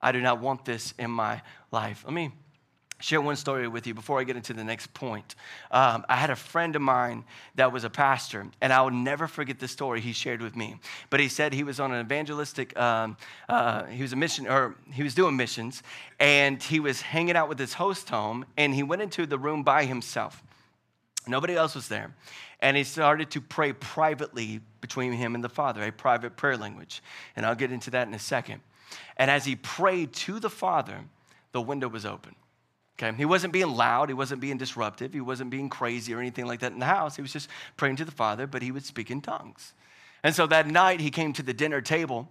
I 0.00 0.12
do 0.12 0.20
not 0.20 0.40
want 0.40 0.64
this 0.64 0.94
in 0.98 1.10
my 1.10 1.42
life. 1.72 2.02
Let 2.04 2.14
me 2.14 2.32
share 2.98 3.20
one 3.20 3.36
story 3.36 3.68
with 3.68 3.86
you 3.86 3.92
before 3.92 4.20
I 4.20 4.24
get 4.24 4.36
into 4.36 4.54
the 4.54 4.64
next 4.64 4.92
point. 4.94 5.34
Um, 5.70 6.04
I 6.08 6.16
had 6.16 6.30
a 6.30 6.36
friend 6.36 6.74
of 6.76 6.82
mine 6.82 7.24
that 7.56 7.70
was 7.72 7.84
a 7.84 7.90
pastor, 7.90 8.46
and 8.60 8.72
I 8.72 8.80
will 8.80 8.90
never 8.90 9.26
forget 9.26 9.58
the 9.58 9.68
story 9.68 10.00
he 10.00 10.12
shared 10.12 10.40
with 10.40 10.56
me. 10.56 10.76
But 11.10 11.20
he 11.20 11.28
said 11.28 11.52
he 11.52 11.62
was 11.62 11.78
on 11.78 11.92
an 11.92 12.04
evangelistic, 12.04 12.78
um, 12.78 13.16
uh, 13.48 13.84
he 13.84 14.02
was 14.02 14.12
a 14.12 14.16
mission, 14.16 14.46
or 14.46 14.76
he 14.92 15.02
was 15.02 15.14
doing 15.14 15.36
missions, 15.36 15.82
and 16.18 16.62
he 16.62 16.80
was 16.80 17.02
hanging 17.02 17.36
out 17.36 17.48
with 17.48 17.58
his 17.58 17.74
host 17.74 18.08
home, 18.08 18.46
and 18.56 18.74
he 18.74 18.82
went 18.82 19.02
into 19.02 19.26
the 19.26 19.38
room 19.38 19.62
by 19.62 19.84
himself. 19.84 20.42
Nobody 21.26 21.54
else 21.54 21.74
was 21.74 21.88
there. 21.88 22.14
And 22.60 22.76
he 22.76 22.84
started 22.84 23.30
to 23.32 23.40
pray 23.40 23.74
privately 23.74 24.60
between 24.80 25.12
him 25.12 25.34
and 25.34 25.44
the 25.44 25.48
Father, 25.48 25.82
a 25.82 25.92
private 25.92 26.36
prayer 26.36 26.56
language. 26.56 27.02
And 27.34 27.44
I'll 27.44 27.54
get 27.54 27.70
into 27.70 27.90
that 27.90 28.08
in 28.08 28.14
a 28.14 28.18
second. 28.18 28.62
And 29.16 29.30
as 29.30 29.44
he 29.44 29.56
prayed 29.56 30.12
to 30.12 30.40
the 30.40 30.50
Father, 30.50 31.00
the 31.52 31.60
window 31.60 31.88
was 31.88 32.04
open. 32.04 32.34
Okay, 32.98 33.14
he 33.16 33.26
wasn't 33.26 33.52
being 33.52 33.68
loud, 33.68 34.08
he 34.08 34.14
wasn't 34.14 34.40
being 34.40 34.56
disruptive, 34.56 35.12
he 35.12 35.20
wasn't 35.20 35.50
being 35.50 35.68
crazy 35.68 36.14
or 36.14 36.20
anything 36.20 36.46
like 36.46 36.60
that 36.60 36.72
in 36.72 36.78
the 36.78 36.86
house. 36.86 37.16
He 37.16 37.22
was 37.22 37.32
just 37.32 37.48
praying 37.76 37.96
to 37.96 38.06
the 38.06 38.12
Father, 38.12 38.46
but 38.46 38.62
he 38.62 38.72
would 38.72 38.84
speak 38.84 39.10
in 39.10 39.20
tongues. 39.20 39.74
And 40.22 40.34
so 40.34 40.46
that 40.46 40.66
night 40.66 41.00
he 41.00 41.10
came 41.10 41.32
to 41.34 41.42
the 41.42 41.52
dinner 41.52 41.82
table, 41.82 42.28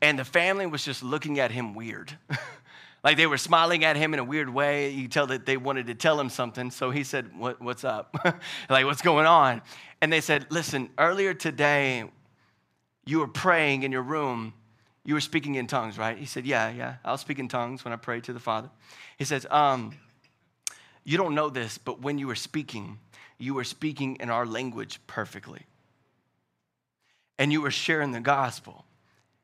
and 0.00 0.18
the 0.18 0.24
family 0.24 0.66
was 0.66 0.84
just 0.84 1.02
looking 1.02 1.38
at 1.38 1.50
him 1.50 1.74
weird. 1.74 2.16
like 3.04 3.16
they 3.16 3.26
were 3.26 3.38
smiling 3.38 3.84
at 3.84 3.96
him 3.96 4.14
in 4.14 4.20
a 4.20 4.24
weird 4.24 4.48
way. 4.48 4.90
You 4.90 5.06
tell 5.06 5.26
that 5.28 5.46
they 5.46 5.56
wanted 5.56 5.86
to 5.86 5.94
tell 5.94 6.18
him 6.18 6.30
something. 6.30 6.70
So 6.70 6.90
he 6.90 7.04
said, 7.04 7.36
what, 7.36 7.60
What's 7.60 7.84
up? 7.84 8.16
like, 8.70 8.84
what's 8.86 9.02
going 9.02 9.26
on? 9.26 9.62
And 10.00 10.12
they 10.12 10.20
said, 10.20 10.46
Listen, 10.50 10.90
earlier 10.98 11.34
today, 11.34 12.04
you 13.04 13.20
were 13.20 13.28
praying 13.28 13.84
in 13.84 13.92
your 13.92 14.02
room. 14.02 14.54
You 15.06 15.14
were 15.14 15.20
speaking 15.20 15.54
in 15.54 15.68
tongues, 15.68 15.96
right? 15.96 16.18
He 16.18 16.26
said, 16.26 16.44
Yeah, 16.44 16.68
yeah, 16.68 16.96
I'll 17.04 17.16
speak 17.16 17.38
in 17.38 17.48
tongues 17.48 17.84
when 17.84 17.94
I 17.94 17.96
pray 17.96 18.20
to 18.20 18.32
the 18.32 18.40
Father. 18.40 18.68
He 19.16 19.24
says, 19.24 19.46
um, 19.50 19.96
you 21.04 21.16
don't 21.16 21.34
know 21.36 21.48
this, 21.48 21.78
but 21.78 22.02
when 22.02 22.18
you 22.18 22.26
were 22.26 22.34
speaking, 22.34 22.98
you 23.38 23.54
were 23.54 23.64
speaking 23.64 24.16
in 24.16 24.28
our 24.28 24.44
language 24.44 24.98
perfectly. 25.06 25.62
And 27.38 27.52
you 27.52 27.62
were 27.62 27.70
sharing 27.70 28.10
the 28.10 28.20
gospel. 28.20 28.84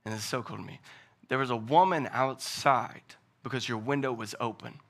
And 0.05 0.12
it's 0.12 0.25
so 0.25 0.42
cool 0.42 0.57
to 0.57 0.62
me. 0.62 0.81
There 1.29 1.38
was 1.38 1.51
a 1.51 1.57
woman 1.57 2.09
outside 2.12 3.14
because 3.44 3.68
your 3.68 3.79
window 3.79 4.12
was 4.12 4.35
open 4.40 4.81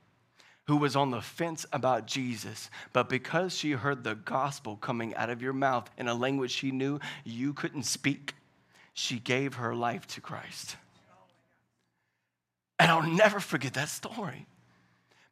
who 0.65 0.77
was 0.77 0.95
on 0.95 1.11
the 1.11 1.21
fence 1.21 1.65
about 1.73 2.07
Jesus, 2.07 2.69
but 2.93 3.09
because 3.09 3.55
she 3.55 3.71
heard 3.71 4.03
the 4.03 4.15
gospel 4.15 4.77
coming 4.77 5.13
out 5.15 5.29
of 5.29 5.41
your 5.41 5.53
mouth 5.53 5.89
in 5.97 6.07
a 6.07 6.13
language 6.13 6.51
she 6.51 6.71
knew 6.71 6.99
you 7.25 7.53
couldn't 7.53 7.83
speak, 7.83 8.33
she 8.93 9.19
gave 9.19 9.55
her 9.55 9.75
life 9.75 10.07
to 10.07 10.21
Christ. 10.21 10.77
And 12.79 12.91
I'll 12.91 13.07
never 13.07 13.39
forget 13.39 13.73
that 13.75 13.89
story. 13.89 14.47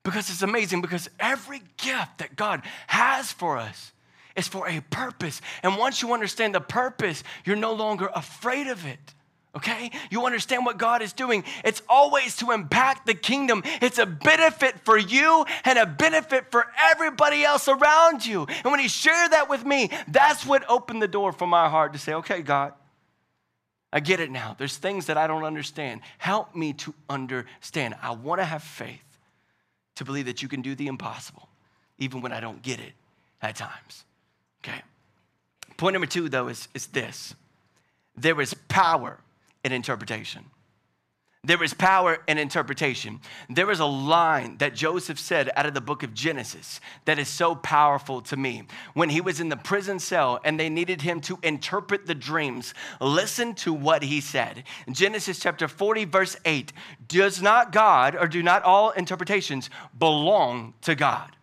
Because 0.03 0.29
it's 0.29 0.41
amazing, 0.41 0.81
because 0.81 1.09
every 1.19 1.61
gift 1.77 2.17
that 2.17 2.35
God 2.35 2.63
has 2.87 3.31
for 3.31 3.57
us 3.57 3.91
is 4.35 4.47
for 4.47 4.67
a 4.67 4.81
purpose. 4.89 5.41
And 5.61 5.77
once 5.77 6.01
you 6.01 6.13
understand 6.13 6.55
the 6.55 6.61
purpose, 6.61 7.23
you're 7.45 7.55
no 7.55 7.73
longer 7.73 8.09
afraid 8.15 8.67
of 8.67 8.85
it. 8.85 9.13
Okay? 9.55 9.91
You 10.09 10.25
understand 10.25 10.65
what 10.65 10.77
God 10.77 11.01
is 11.01 11.13
doing. 11.13 11.43
It's 11.65 11.81
always 11.89 12.37
to 12.37 12.51
impact 12.51 13.05
the 13.05 13.13
kingdom. 13.13 13.63
It's 13.81 13.99
a 13.99 14.05
benefit 14.05 14.79
for 14.85 14.97
you 14.97 15.45
and 15.65 15.77
a 15.77 15.85
benefit 15.85 16.49
for 16.51 16.65
everybody 16.79 17.43
else 17.43 17.67
around 17.67 18.25
you. 18.25 18.47
And 18.63 18.71
when 18.71 18.79
He 18.79 18.87
shared 18.87 19.31
that 19.31 19.49
with 19.49 19.65
me, 19.65 19.89
that's 20.07 20.45
what 20.45 20.63
opened 20.69 21.01
the 21.01 21.07
door 21.07 21.33
for 21.33 21.45
my 21.45 21.69
heart 21.69 21.93
to 21.93 21.99
say, 21.99 22.13
okay, 22.13 22.41
God, 22.41 22.73
I 23.93 23.99
get 23.99 24.19
it 24.19 24.31
now. 24.31 24.55
There's 24.57 24.77
things 24.77 25.07
that 25.07 25.17
I 25.17 25.27
don't 25.27 25.43
understand. 25.43 26.01
Help 26.17 26.55
me 26.55 26.73
to 26.73 26.93
understand. 27.09 27.95
I 28.01 28.11
want 28.11 28.39
to 28.39 28.45
have 28.45 28.63
faith 28.63 29.19
to 29.95 30.05
believe 30.05 30.25
that 30.25 30.41
you 30.41 30.47
can 30.47 30.61
do 30.61 30.75
the 30.75 30.87
impossible, 30.87 31.49
even 31.97 32.21
when 32.21 32.31
I 32.31 32.39
don't 32.39 32.61
get 32.61 32.79
it 32.79 32.93
at 33.41 33.55
times. 33.55 34.05
Okay? 34.63 34.81
Point 35.77 35.93
number 35.93 36.07
two, 36.07 36.29
though, 36.29 36.47
is, 36.47 36.67
is 36.73 36.87
this 36.87 37.35
there 38.15 38.39
is 38.39 38.53
power 38.67 39.17
in 39.63 39.71
interpretation. 39.71 40.45
There 41.43 41.63
is 41.63 41.73
power 41.73 42.19
in 42.27 42.37
interpretation. 42.37 43.19
There 43.49 43.71
is 43.71 43.79
a 43.79 43.85
line 43.85 44.57
that 44.57 44.75
Joseph 44.75 45.19
said 45.19 45.49
out 45.55 45.65
of 45.65 45.73
the 45.73 45.81
book 45.81 46.03
of 46.03 46.13
Genesis 46.13 46.79
that 47.05 47.17
is 47.17 47.27
so 47.27 47.55
powerful 47.55 48.21
to 48.21 48.37
me. 48.37 48.61
When 48.93 49.09
he 49.09 49.21
was 49.21 49.39
in 49.39 49.49
the 49.49 49.57
prison 49.57 49.97
cell 49.97 50.39
and 50.43 50.59
they 50.59 50.69
needed 50.69 51.01
him 51.01 51.19
to 51.21 51.39
interpret 51.41 52.05
the 52.05 52.13
dreams, 52.13 52.75
listen 52.99 53.55
to 53.55 53.73
what 53.73 54.03
he 54.03 54.21
said. 54.21 54.65
Genesis 54.91 55.39
chapter 55.39 55.67
40, 55.67 56.05
verse 56.05 56.37
8 56.45 56.73
Does 57.07 57.41
not 57.41 57.71
God, 57.71 58.15
or 58.15 58.27
do 58.27 58.43
not 58.43 58.61
all 58.61 58.91
interpretations 58.91 59.71
belong 59.97 60.75
to 60.81 60.93
God? 60.93 61.35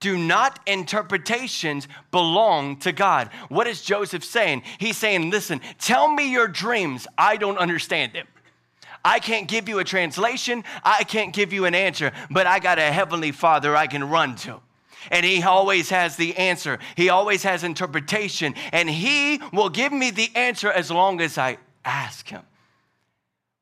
Do 0.00 0.16
not 0.16 0.60
interpretations 0.66 1.86
belong 2.12 2.78
to 2.78 2.92
God? 2.92 3.28
What 3.50 3.66
is 3.66 3.82
Joseph 3.82 4.24
saying? 4.24 4.62
He's 4.78 4.96
saying, 4.96 5.28
Listen, 5.28 5.60
tell 5.78 6.10
me 6.10 6.32
your 6.32 6.48
dreams. 6.48 7.06
I 7.18 7.36
don't 7.36 7.58
understand 7.58 8.14
them. 8.14 8.26
I 9.04 9.18
can't 9.18 9.48
give 9.48 9.68
you 9.68 9.78
a 9.78 9.84
translation, 9.84 10.64
I 10.82 11.04
can't 11.04 11.32
give 11.32 11.52
you 11.52 11.64
an 11.64 11.74
answer, 11.74 12.12
but 12.30 12.46
I 12.46 12.58
got 12.58 12.78
a 12.78 12.92
heavenly 12.92 13.32
father 13.32 13.76
I 13.76 13.86
can 13.86 14.08
run 14.08 14.36
to. 14.36 14.60
And 15.10 15.24
he 15.24 15.42
always 15.42 15.90
has 15.90 16.16
the 16.16 16.36
answer. 16.36 16.78
He 16.96 17.08
always 17.08 17.42
has 17.44 17.64
interpretation. 17.64 18.54
And 18.72 18.90
he 18.90 19.40
will 19.52 19.68
give 19.68 19.92
me 19.92 20.10
the 20.10 20.28
answer 20.34 20.70
as 20.70 20.90
long 20.90 21.20
as 21.20 21.38
I 21.38 21.58
ask 21.84 22.28
him 22.28 22.42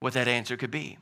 what 0.00 0.14
that 0.14 0.28
answer 0.28 0.56
could 0.56 0.70
be. 0.70 0.98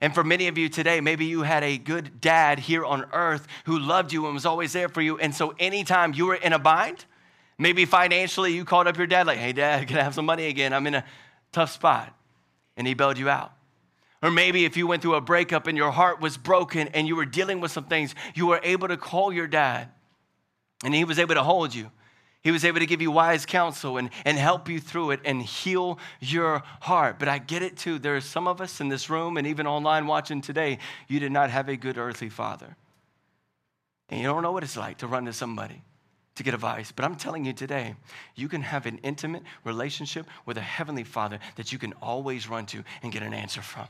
And 0.00 0.14
for 0.14 0.22
many 0.22 0.48
of 0.48 0.58
you 0.58 0.68
today, 0.68 1.00
maybe 1.00 1.24
you 1.24 1.42
had 1.42 1.64
a 1.64 1.78
good 1.78 2.20
dad 2.20 2.58
here 2.58 2.84
on 2.84 3.06
earth 3.12 3.46
who 3.64 3.78
loved 3.78 4.12
you 4.12 4.26
and 4.26 4.34
was 4.34 4.44
always 4.44 4.72
there 4.72 4.88
for 4.88 5.00
you. 5.00 5.18
And 5.18 5.34
so 5.34 5.54
anytime 5.58 6.12
you 6.12 6.26
were 6.26 6.34
in 6.34 6.52
a 6.52 6.58
bind, 6.58 7.06
maybe 7.58 7.86
financially 7.86 8.52
you 8.52 8.64
called 8.64 8.86
up 8.86 8.98
your 8.98 9.06
dad, 9.06 9.26
like, 9.26 9.38
hey, 9.38 9.52
dad, 9.52 9.88
can 9.88 9.96
I 9.96 10.02
have 10.02 10.14
some 10.14 10.26
money 10.26 10.46
again? 10.48 10.74
I'm 10.74 10.86
in 10.86 10.96
a 10.96 11.04
tough 11.52 11.72
spot. 11.72 12.12
And 12.76 12.86
he 12.86 12.92
bailed 12.92 13.16
you 13.16 13.30
out. 13.30 13.55
Or 14.26 14.30
maybe 14.32 14.64
if 14.64 14.76
you 14.76 14.88
went 14.88 15.02
through 15.02 15.14
a 15.14 15.20
breakup 15.20 15.68
and 15.68 15.78
your 15.78 15.92
heart 15.92 16.20
was 16.20 16.36
broken 16.36 16.88
and 16.88 17.06
you 17.06 17.14
were 17.14 17.24
dealing 17.24 17.60
with 17.60 17.70
some 17.70 17.84
things, 17.84 18.12
you 18.34 18.48
were 18.48 18.58
able 18.64 18.88
to 18.88 18.96
call 18.96 19.32
your 19.32 19.46
dad 19.46 19.88
and 20.82 20.92
he 20.92 21.04
was 21.04 21.20
able 21.20 21.36
to 21.36 21.44
hold 21.44 21.72
you. 21.72 21.92
He 22.42 22.50
was 22.50 22.64
able 22.64 22.80
to 22.80 22.86
give 22.86 23.00
you 23.00 23.12
wise 23.12 23.46
counsel 23.46 23.98
and, 23.98 24.10
and 24.24 24.36
help 24.36 24.68
you 24.68 24.80
through 24.80 25.12
it 25.12 25.20
and 25.24 25.40
heal 25.40 26.00
your 26.18 26.64
heart. 26.80 27.20
But 27.20 27.28
I 27.28 27.38
get 27.38 27.62
it 27.62 27.76
too. 27.76 28.00
There 28.00 28.16
are 28.16 28.20
some 28.20 28.48
of 28.48 28.60
us 28.60 28.80
in 28.80 28.88
this 28.88 29.08
room 29.08 29.36
and 29.36 29.46
even 29.46 29.64
online 29.64 30.08
watching 30.08 30.40
today, 30.40 30.78
you 31.06 31.20
did 31.20 31.30
not 31.30 31.50
have 31.50 31.68
a 31.68 31.76
good 31.76 31.96
earthly 31.96 32.28
father. 32.28 32.74
And 34.08 34.20
you 34.20 34.26
don't 34.26 34.42
know 34.42 34.50
what 34.50 34.64
it's 34.64 34.76
like 34.76 34.98
to 34.98 35.06
run 35.06 35.26
to 35.26 35.32
somebody 35.32 35.82
to 36.34 36.42
get 36.42 36.52
advice. 36.52 36.90
But 36.90 37.04
I'm 37.04 37.14
telling 37.14 37.44
you 37.44 37.52
today, 37.52 37.94
you 38.34 38.48
can 38.48 38.62
have 38.62 38.86
an 38.86 38.98
intimate 39.04 39.44
relationship 39.62 40.26
with 40.46 40.58
a 40.58 40.62
heavenly 40.62 41.04
father 41.04 41.38
that 41.54 41.72
you 41.72 41.78
can 41.78 41.92
always 42.02 42.48
run 42.48 42.66
to 42.66 42.82
and 43.04 43.12
get 43.12 43.22
an 43.22 43.32
answer 43.32 43.62
from 43.62 43.86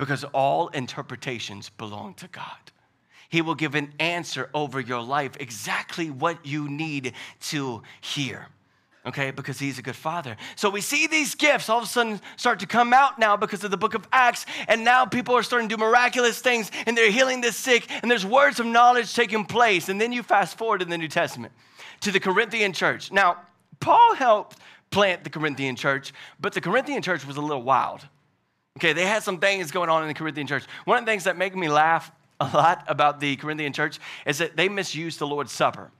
because 0.00 0.24
all 0.32 0.68
interpretations 0.68 1.68
belong 1.68 2.14
to 2.14 2.26
God. 2.28 2.72
He 3.28 3.42
will 3.42 3.54
give 3.54 3.74
an 3.74 3.92
answer 4.00 4.48
over 4.54 4.80
your 4.80 5.02
life, 5.02 5.32
exactly 5.38 6.08
what 6.08 6.46
you 6.46 6.70
need 6.70 7.12
to 7.48 7.82
hear. 8.00 8.46
Okay, 9.04 9.30
because 9.30 9.58
he's 9.58 9.78
a 9.78 9.82
good 9.82 9.94
father. 9.94 10.38
So 10.56 10.70
we 10.70 10.80
see 10.80 11.06
these 11.06 11.34
gifts 11.34 11.68
all 11.68 11.76
of 11.76 11.84
a 11.84 11.86
sudden 11.86 12.18
start 12.36 12.60
to 12.60 12.66
come 12.66 12.94
out 12.94 13.18
now 13.18 13.36
because 13.36 13.62
of 13.62 13.70
the 13.70 13.76
book 13.76 13.92
of 13.92 14.08
Acts, 14.10 14.46
and 14.68 14.84
now 14.84 15.04
people 15.04 15.36
are 15.36 15.42
starting 15.42 15.68
to 15.68 15.76
do 15.76 15.80
miraculous 15.80 16.40
things 16.40 16.70
and 16.86 16.96
they're 16.96 17.10
healing 17.10 17.42
the 17.42 17.52
sick, 17.52 17.86
and 18.00 18.10
there's 18.10 18.24
words 18.24 18.58
of 18.58 18.64
knowledge 18.64 19.14
taking 19.14 19.44
place. 19.44 19.90
And 19.90 20.00
then 20.00 20.12
you 20.12 20.22
fast 20.22 20.56
forward 20.56 20.80
in 20.80 20.88
the 20.88 20.96
New 20.96 21.08
Testament 21.08 21.52
to 22.00 22.10
the 22.10 22.20
Corinthian 22.20 22.72
church. 22.72 23.12
Now, 23.12 23.36
Paul 23.80 24.14
helped 24.14 24.56
plant 24.90 25.24
the 25.24 25.30
Corinthian 25.30 25.76
church, 25.76 26.14
but 26.40 26.54
the 26.54 26.62
Corinthian 26.62 27.02
church 27.02 27.26
was 27.26 27.36
a 27.36 27.42
little 27.42 27.62
wild. 27.62 28.06
Okay, 28.78 28.92
they 28.92 29.06
had 29.06 29.22
some 29.22 29.38
things 29.38 29.70
going 29.70 29.90
on 29.90 30.02
in 30.02 30.08
the 30.08 30.14
Corinthian 30.14 30.46
church. 30.46 30.64
One 30.84 30.98
of 30.98 31.04
the 31.04 31.10
things 31.10 31.24
that 31.24 31.36
make 31.36 31.56
me 31.56 31.68
laugh 31.68 32.10
a 32.40 32.44
lot 32.44 32.84
about 32.86 33.20
the 33.20 33.36
Corinthian 33.36 33.72
church 33.72 33.98
is 34.26 34.38
that 34.38 34.56
they 34.56 34.68
misused 34.68 35.18
the 35.18 35.26
Lord's 35.26 35.52
Supper. 35.52 35.90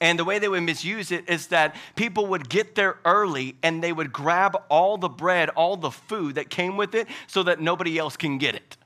And 0.00 0.18
the 0.18 0.24
way 0.24 0.38
they 0.38 0.48
would 0.48 0.62
misuse 0.62 1.10
it 1.12 1.28
is 1.28 1.46
that 1.48 1.76
people 1.96 2.26
would 2.26 2.48
get 2.48 2.74
there 2.74 2.98
early 3.04 3.56
and 3.62 3.82
they 3.82 3.92
would 3.92 4.12
grab 4.12 4.56
all 4.68 4.98
the 4.98 5.08
bread, 5.08 5.48
all 5.50 5.76
the 5.76 5.90
food 5.90 6.34
that 6.34 6.50
came 6.50 6.76
with 6.76 6.94
it 6.94 7.08
so 7.26 7.42
that 7.44 7.60
nobody 7.60 7.98
else 7.98 8.16
can 8.16 8.38
get 8.38 8.54
it. 8.54 8.76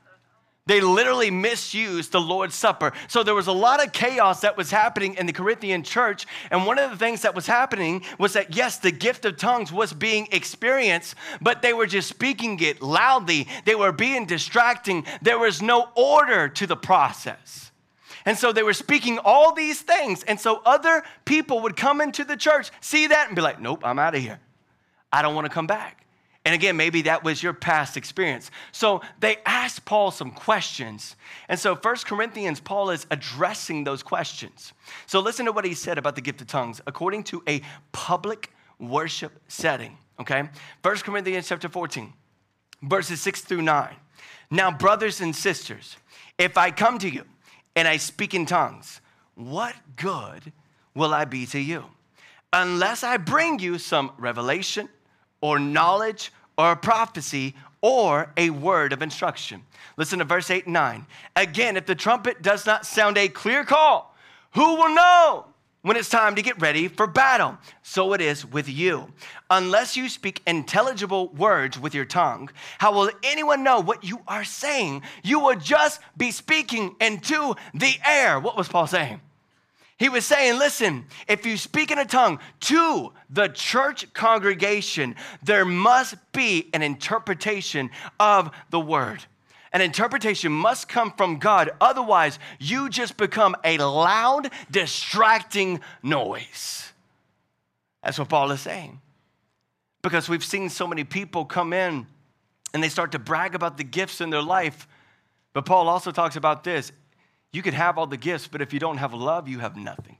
They 0.68 0.82
literally 0.82 1.30
misused 1.30 2.12
the 2.12 2.20
Lord's 2.20 2.54
Supper. 2.54 2.92
So 3.08 3.22
there 3.22 3.34
was 3.34 3.46
a 3.46 3.52
lot 3.52 3.82
of 3.82 3.90
chaos 3.92 4.42
that 4.42 4.58
was 4.58 4.70
happening 4.70 5.14
in 5.14 5.24
the 5.24 5.32
Corinthian 5.32 5.82
church. 5.82 6.26
And 6.50 6.66
one 6.66 6.78
of 6.78 6.90
the 6.90 6.96
things 6.98 7.22
that 7.22 7.34
was 7.34 7.46
happening 7.46 8.04
was 8.18 8.34
that, 8.34 8.54
yes, 8.54 8.76
the 8.76 8.90
gift 8.90 9.24
of 9.24 9.38
tongues 9.38 9.72
was 9.72 9.94
being 9.94 10.28
experienced, 10.30 11.14
but 11.40 11.62
they 11.62 11.72
were 11.72 11.86
just 11.86 12.06
speaking 12.06 12.60
it 12.60 12.82
loudly. 12.82 13.48
They 13.64 13.76
were 13.76 13.92
being 13.92 14.26
distracting. 14.26 15.06
There 15.22 15.38
was 15.38 15.62
no 15.62 15.88
order 15.94 16.50
to 16.50 16.66
the 16.66 16.76
process. 16.76 17.72
And 18.26 18.36
so 18.36 18.52
they 18.52 18.62
were 18.62 18.74
speaking 18.74 19.18
all 19.18 19.54
these 19.54 19.80
things. 19.80 20.22
And 20.24 20.38
so 20.38 20.60
other 20.66 21.02
people 21.24 21.60
would 21.60 21.76
come 21.76 22.02
into 22.02 22.24
the 22.24 22.36
church, 22.36 22.70
see 22.82 23.06
that, 23.06 23.28
and 23.28 23.34
be 23.34 23.40
like, 23.40 23.58
nope, 23.58 23.80
I'm 23.86 23.98
out 23.98 24.14
of 24.14 24.20
here. 24.20 24.38
I 25.10 25.22
don't 25.22 25.34
want 25.34 25.46
to 25.46 25.50
come 25.50 25.66
back. 25.66 26.04
And 26.44 26.54
again, 26.54 26.76
maybe 26.76 27.02
that 27.02 27.24
was 27.24 27.42
your 27.42 27.52
past 27.52 27.96
experience. 27.96 28.50
So 28.72 29.02
they 29.20 29.36
asked 29.44 29.84
Paul 29.84 30.10
some 30.10 30.30
questions. 30.30 31.14
And 31.48 31.58
so 31.58 31.76
First 31.76 32.06
Corinthians, 32.06 32.58
Paul 32.58 32.90
is 32.90 33.06
addressing 33.10 33.84
those 33.84 34.02
questions. 34.02 34.72
So 35.06 35.20
listen 35.20 35.44
to 35.46 35.52
what 35.52 35.66
he 35.66 35.74
said 35.74 35.98
about 35.98 36.14
the 36.14 36.22
gift 36.22 36.40
of 36.40 36.46
tongues 36.46 36.80
according 36.86 37.24
to 37.24 37.42
a 37.46 37.60
public 37.92 38.50
worship 38.78 39.32
setting. 39.48 39.98
Okay? 40.20 40.48
First 40.82 41.04
Corinthians 41.04 41.48
chapter 41.48 41.68
14, 41.68 42.12
verses 42.82 43.20
6 43.20 43.42
through 43.42 43.62
9. 43.62 43.94
Now, 44.50 44.70
brothers 44.70 45.20
and 45.20 45.36
sisters, 45.36 45.96
if 46.38 46.56
I 46.56 46.70
come 46.70 46.98
to 47.00 47.08
you 47.10 47.24
and 47.76 47.86
I 47.86 47.98
speak 47.98 48.32
in 48.32 48.46
tongues, 48.46 49.00
what 49.34 49.74
good 49.96 50.52
will 50.94 51.12
I 51.12 51.24
be 51.26 51.44
to 51.46 51.60
you? 51.60 51.84
Unless 52.52 53.04
I 53.04 53.18
bring 53.18 53.58
you 53.58 53.78
some 53.78 54.12
revelation 54.16 54.88
or 55.40 55.58
knowledge 55.58 56.32
or 56.56 56.72
a 56.72 56.76
prophecy 56.76 57.54
or 57.80 58.32
a 58.36 58.50
word 58.50 58.92
of 58.92 59.02
instruction. 59.02 59.62
Listen 59.96 60.18
to 60.18 60.24
verse 60.24 60.50
8 60.50 60.64
and 60.64 60.74
9. 60.74 61.06
Again, 61.36 61.76
if 61.76 61.86
the 61.86 61.94
trumpet 61.94 62.42
does 62.42 62.66
not 62.66 62.86
sound 62.86 63.16
a 63.16 63.28
clear 63.28 63.64
call, 63.64 64.14
who 64.52 64.76
will 64.76 64.94
know? 64.94 65.46
when 65.82 65.96
it's 65.96 66.08
time 66.08 66.34
to 66.34 66.42
get 66.42 66.60
ready 66.60 66.88
for 66.88 67.06
battle. 67.06 67.56
So 67.82 68.12
it 68.12 68.20
is 68.20 68.44
with 68.44 68.68
you. 68.68 69.12
Unless 69.48 69.96
you 69.96 70.08
speak 70.08 70.42
intelligible 70.46 71.28
words 71.28 71.78
with 71.78 71.94
your 71.94 72.04
tongue, 72.04 72.50
how 72.78 72.92
will 72.92 73.10
anyone 73.22 73.62
know 73.62 73.80
what 73.80 74.04
you 74.04 74.20
are 74.26 74.44
saying? 74.44 75.02
You 75.22 75.40
will 75.40 75.56
just 75.56 76.00
be 76.16 76.30
speaking 76.30 76.96
into 77.00 77.54
the 77.72 77.94
air. 78.06 78.40
What 78.40 78.56
was 78.56 78.68
Paul 78.68 78.86
saying? 78.86 79.20
He 79.98 80.08
was 80.08 80.24
saying, 80.24 80.58
listen, 80.58 81.06
if 81.26 81.44
you 81.44 81.56
speak 81.56 81.90
in 81.90 81.98
a 81.98 82.04
tongue 82.04 82.38
to 82.60 83.12
the 83.28 83.48
church 83.48 84.12
congregation, 84.12 85.16
there 85.42 85.64
must 85.64 86.14
be 86.32 86.70
an 86.72 86.82
interpretation 86.82 87.90
of 88.20 88.52
the 88.70 88.78
word. 88.78 89.24
An 89.72 89.80
interpretation 89.80 90.52
must 90.52 90.88
come 90.88 91.12
from 91.16 91.38
God. 91.38 91.70
Otherwise, 91.80 92.38
you 92.60 92.88
just 92.88 93.16
become 93.16 93.56
a 93.64 93.76
loud, 93.78 94.50
distracting 94.70 95.80
noise. 96.02 96.92
That's 98.02 98.20
what 98.20 98.28
Paul 98.28 98.52
is 98.52 98.60
saying. 98.60 99.00
Because 100.00 100.28
we've 100.28 100.44
seen 100.44 100.68
so 100.68 100.86
many 100.86 101.02
people 101.02 101.44
come 101.44 101.72
in 101.72 102.06
and 102.72 102.82
they 102.82 102.88
start 102.88 103.12
to 103.12 103.18
brag 103.18 103.56
about 103.56 103.76
the 103.76 103.84
gifts 103.84 104.20
in 104.20 104.30
their 104.30 104.42
life. 104.42 104.86
But 105.52 105.66
Paul 105.66 105.88
also 105.88 106.12
talks 106.12 106.36
about 106.36 106.62
this 106.62 106.92
you 107.52 107.62
could 107.62 107.74
have 107.74 107.98
all 107.98 108.06
the 108.06 108.16
gifts, 108.16 108.46
but 108.48 108.60
if 108.60 108.72
you 108.72 108.78
don't 108.78 108.98
have 108.98 109.14
love, 109.14 109.48
you 109.48 109.58
have 109.58 109.76
nothing. 109.76 110.18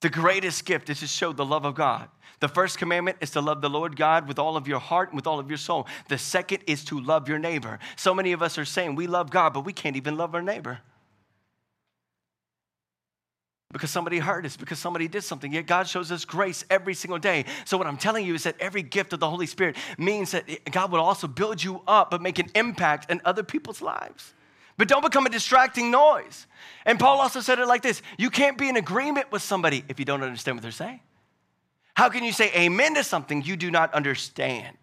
The 0.00 0.10
greatest 0.10 0.64
gift 0.64 0.90
is 0.90 1.00
to 1.00 1.06
show 1.06 1.32
the 1.32 1.44
love 1.44 1.64
of 1.64 1.74
God. 1.74 2.08
The 2.40 2.48
first 2.48 2.78
commandment 2.78 3.18
is 3.20 3.30
to 3.30 3.40
love 3.40 3.62
the 3.62 3.70
Lord 3.70 3.96
God 3.96 4.28
with 4.28 4.38
all 4.38 4.56
of 4.56 4.68
your 4.68 4.78
heart 4.78 5.08
and 5.10 5.16
with 5.16 5.26
all 5.26 5.38
of 5.38 5.48
your 5.48 5.56
soul. 5.56 5.86
The 6.08 6.18
second 6.18 6.62
is 6.66 6.84
to 6.86 7.00
love 7.00 7.28
your 7.28 7.38
neighbor. 7.38 7.78
So 7.96 8.14
many 8.14 8.32
of 8.32 8.42
us 8.42 8.58
are 8.58 8.64
saying 8.64 8.96
we 8.96 9.06
love 9.06 9.30
God, 9.30 9.54
but 9.54 9.64
we 9.64 9.72
can't 9.72 9.96
even 9.96 10.16
love 10.16 10.34
our 10.34 10.42
neighbor. 10.42 10.80
Because 13.72 13.90
somebody 13.90 14.18
hurt 14.18 14.44
us, 14.46 14.56
because 14.56 14.78
somebody 14.78 15.08
did 15.08 15.24
something. 15.24 15.52
Yet 15.52 15.66
God 15.66 15.88
shows 15.88 16.12
us 16.12 16.24
grace 16.24 16.64
every 16.70 16.94
single 16.94 17.18
day. 17.18 17.44
So, 17.64 17.76
what 17.76 17.86
I'm 17.86 17.96
telling 17.96 18.24
you 18.24 18.34
is 18.34 18.44
that 18.44 18.54
every 18.60 18.82
gift 18.82 19.12
of 19.12 19.20
the 19.20 19.28
Holy 19.28 19.46
Spirit 19.46 19.76
means 19.98 20.30
that 20.30 20.70
God 20.70 20.92
will 20.92 21.00
also 21.00 21.26
build 21.26 21.64
you 21.64 21.82
up, 21.88 22.10
but 22.10 22.22
make 22.22 22.38
an 22.38 22.50
impact 22.54 23.10
in 23.10 23.20
other 23.24 23.42
people's 23.42 23.82
lives. 23.82 24.34
But 24.76 24.88
don't 24.88 25.02
become 25.02 25.26
a 25.26 25.30
distracting 25.30 25.90
noise. 25.90 26.46
And 26.84 26.98
Paul 26.98 27.20
also 27.20 27.40
said 27.40 27.58
it 27.58 27.66
like 27.66 27.82
this 27.82 28.02
You 28.18 28.30
can't 28.30 28.58
be 28.58 28.68
in 28.68 28.76
agreement 28.76 29.30
with 29.30 29.42
somebody 29.42 29.84
if 29.88 29.98
you 29.98 30.04
don't 30.04 30.22
understand 30.22 30.56
what 30.56 30.62
they're 30.62 30.72
saying. 30.72 31.00
How 31.94 32.08
can 32.08 32.24
you 32.24 32.32
say 32.32 32.50
amen 32.54 32.94
to 32.94 33.04
something 33.04 33.42
you 33.42 33.56
do 33.56 33.70
not 33.70 33.94
understand? 33.94 34.76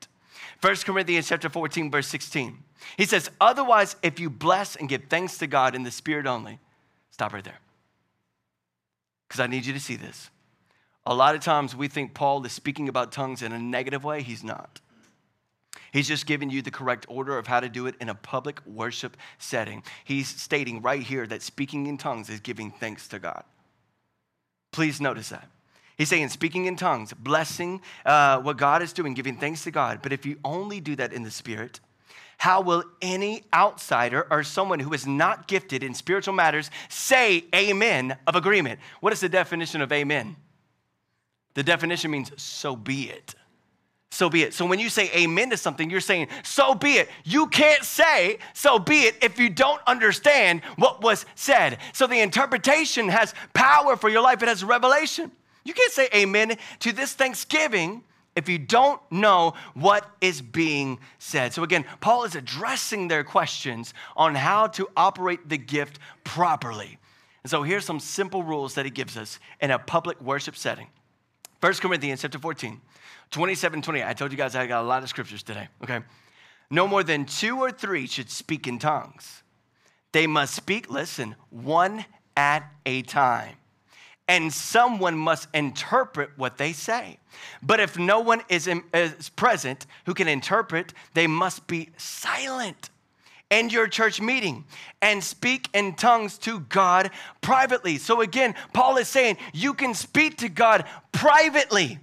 1 0.62 0.76
Corinthians 0.78 1.28
chapter 1.28 1.50
14, 1.50 1.92
verse 1.92 2.08
16. 2.08 2.58
He 2.98 3.06
says, 3.06 3.30
Otherwise, 3.42 3.96
if 4.02 4.20
you 4.20 4.30
bless 4.30 4.76
and 4.76 4.88
give 4.88 5.06
thanks 5.10 5.38
to 5.39 5.48
God 5.48 5.76
in 5.76 5.84
the 5.84 5.92
Spirit 5.92 6.26
only, 6.26 6.60
stop 7.10 7.34
right 7.34 7.44
there. 7.44 7.60
Because 9.28 9.39
I 9.39 9.48
need 9.48 9.66
you 9.66 9.74
to 9.74 9.80
see 9.80 9.96
this. 9.96 10.30
A 11.06 11.16
lot 11.16 11.36
of 11.36 11.42
times 11.42 11.76
we 11.76 11.88
think 11.88 12.14
Paul 12.14 12.46
is 12.46 12.52
speaking 12.52 12.88
about 12.88 13.12
tongues 13.12 13.42
in 13.42 13.52
a 13.52 13.60
negative 13.60 14.04
way. 14.04 14.22
He's 14.22 14.44
not. 14.44 14.80
He's 15.92 16.08
just 16.08 16.26
giving 16.26 16.50
you 16.50 16.62
the 16.62 16.72
correct 16.72 17.06
order 17.10 17.38
of 17.38 17.48
how 17.48 17.60
to 17.60 17.68
do 17.68 17.86
it 17.86 17.96
in 18.00 18.08
a 18.08 18.16
public 18.16 18.66
worship 18.66 19.18
setting. 19.38 19.84
He's 20.06 20.28
stating 20.28 20.82
right 20.82 21.02
here 21.02 21.28
that 21.28 21.42
speaking 21.42 21.88
in 21.88 21.98
tongues 21.98 22.30
is 22.30 22.39
giving 22.39 22.72
thanks 22.72 23.08
to 23.10 23.20
God. 23.20 23.44
Please 24.72 25.02
notice 25.02 25.30
that. 25.30 25.50
He's 25.98 26.08
saying 26.08 26.30
speaking 26.30 26.66
in 26.66 26.78
tongues, 26.78 27.14
blessing 27.14 27.82
uh, 28.06 28.39
what 28.39 28.58
God 28.58 28.82
is 28.82 28.94
doing, 28.94 29.14
giving 29.14 29.36
thanks 29.36 29.66
to 29.66 29.72
God. 29.72 30.00
But 30.02 30.14
if 30.14 30.26
you 30.26 30.38
only 30.46 30.80
do 30.80 30.96
that 30.96 31.12
in 31.12 31.24
the 31.24 31.30
Spirit, 31.30 31.82
how 32.38 32.62
will 32.62 32.86
any 33.02 33.44
outsider 33.54 34.26
or 34.32 34.44
someone 34.44 34.80
who 34.80 34.94
is 34.94 35.06
not 35.06 35.48
gifted 35.48 35.84
in 35.84 35.94
spiritual 35.94 36.34
matters 36.34 36.72
say 36.89 37.44
amen 37.54 38.18
of 38.26 38.36
agreement? 38.36 38.80
What 39.02 39.14
is 39.14 39.20
the 39.20 39.30
definition 39.30 39.82
of 39.82 39.92
amen? 39.92 40.38
The 41.54 41.64
definition 41.64 42.10
means 42.12 42.32
so 42.42 42.78
be 42.78 43.10
it 43.10 43.36
so 44.12 44.30
be 44.30 44.43
it. 44.43 44.53
So 44.53 44.66
when 44.66 44.78
you 44.78 44.89
say 44.89 45.09
amen 45.16 45.49
to 45.51 45.57
something, 45.57 45.89
you're 45.89 46.01
saying, 46.01 46.28
so 46.43 46.76
be 46.76 46.95
it. 46.95 47.09
You 47.24 47.47
can't 47.47 47.84
say, 47.84 48.39
so 48.53 48.78
be 48.78 49.03
it, 49.03 49.16
if 49.24 49.39
you 49.39 49.49
don't 49.49 49.82
understand 49.88 50.64
what 50.76 51.01
was 51.01 51.26
said. 51.36 51.78
So 51.93 52.07
the 52.07 52.20
interpretation 52.20 53.07
has 53.07 53.34
power 53.53 53.95
for 53.95 54.09
your 54.09 54.22
life, 54.22 54.43
it 54.43 54.49
has 54.49 54.66
revelation. 54.66 55.32
You 55.64 55.74
can't 55.74 55.93
say 55.93 56.09
amen 56.14 56.57
to 56.80 56.91
this 56.91 57.14
Thanksgiving 57.14 58.03
if 58.36 58.49
you 58.49 58.57
don't 58.57 59.01
know 59.12 59.53
what 59.76 60.09
is 60.20 60.41
being 60.41 60.99
said. 61.18 61.53
So 61.53 61.64
again, 61.64 61.86
Paul 62.01 62.26
is 62.26 62.36
addressing 62.36 63.07
their 63.07 63.24
questions 63.24 63.93
on 64.18 64.36
how 64.36 64.68
to 64.68 64.89
operate 64.97 65.47
the 65.47 65.57
gift 65.57 65.99
properly. 66.26 66.97
And 67.43 67.49
so 67.49 67.64
here's 67.64 67.86
some 67.86 68.01
simple 68.01 68.43
rules 68.43 68.74
that 68.74 68.84
he 68.84 68.91
gives 68.91 69.16
us 69.16 69.39
in 69.62 69.72
a 69.72 69.80
public 69.80 70.20
worship 70.22 70.57
setting. 70.57 70.88
1 71.62 71.74
Corinthians 71.76 72.22
chapter 72.22 72.39
14. 72.39 72.82
27, 73.32 73.82
28. 73.82 74.06
I 74.06 74.14
told 74.14 74.32
you 74.32 74.38
guys 74.38 74.56
I 74.56 74.68
got 74.68 74.82
a 74.82 74.88
lot 74.88 75.04
of 75.04 75.10
scriptures 75.10 75.42
today, 75.42 75.68
okay? 75.84 76.00
No 76.70 76.88
more 76.88 77.04
than 77.04 77.26
two 77.26 77.60
or 77.60 77.72
three 77.72 78.08
should 78.08 78.30
speak 78.30 78.68
in 78.68 78.78
tongues. 78.78 79.44
They 80.12 80.28
must 80.28 80.54
speak, 80.54 80.90
listen, 80.90 81.36
one 81.50 82.06
at 82.36 82.70
a 82.86 83.02
time. 83.04 83.56
And 84.28 84.52
someone 84.54 85.18
must 85.18 85.48
interpret 85.54 86.30
what 86.38 86.58
they 86.58 86.74
say. 86.74 87.18
But 87.62 87.80
if 87.80 87.98
no 87.98 88.20
one 88.20 88.42
is, 88.50 88.68
in, 88.68 88.84
is 88.94 89.30
present 89.30 89.86
who 90.06 90.14
can 90.14 90.28
interpret, 90.28 90.94
they 91.14 91.28
must 91.28 91.68
be 91.68 91.90
silent 91.98 92.90
in 93.50 93.70
your 93.70 93.88
church 93.88 94.22
meeting 94.22 94.64
and 95.02 95.24
speak 95.24 95.68
in 95.74 95.94
tongues 95.96 96.38
to 96.40 96.62
God 96.62 97.12
privately. 97.42 97.98
So 97.98 98.22
again, 98.22 98.56
Paul 98.74 98.98
is 98.98 99.10
saying 99.10 99.38
you 99.54 99.74
can 99.74 99.94
speak 99.94 100.38
to 100.38 100.50
God 100.50 100.86
privately. 101.12 102.00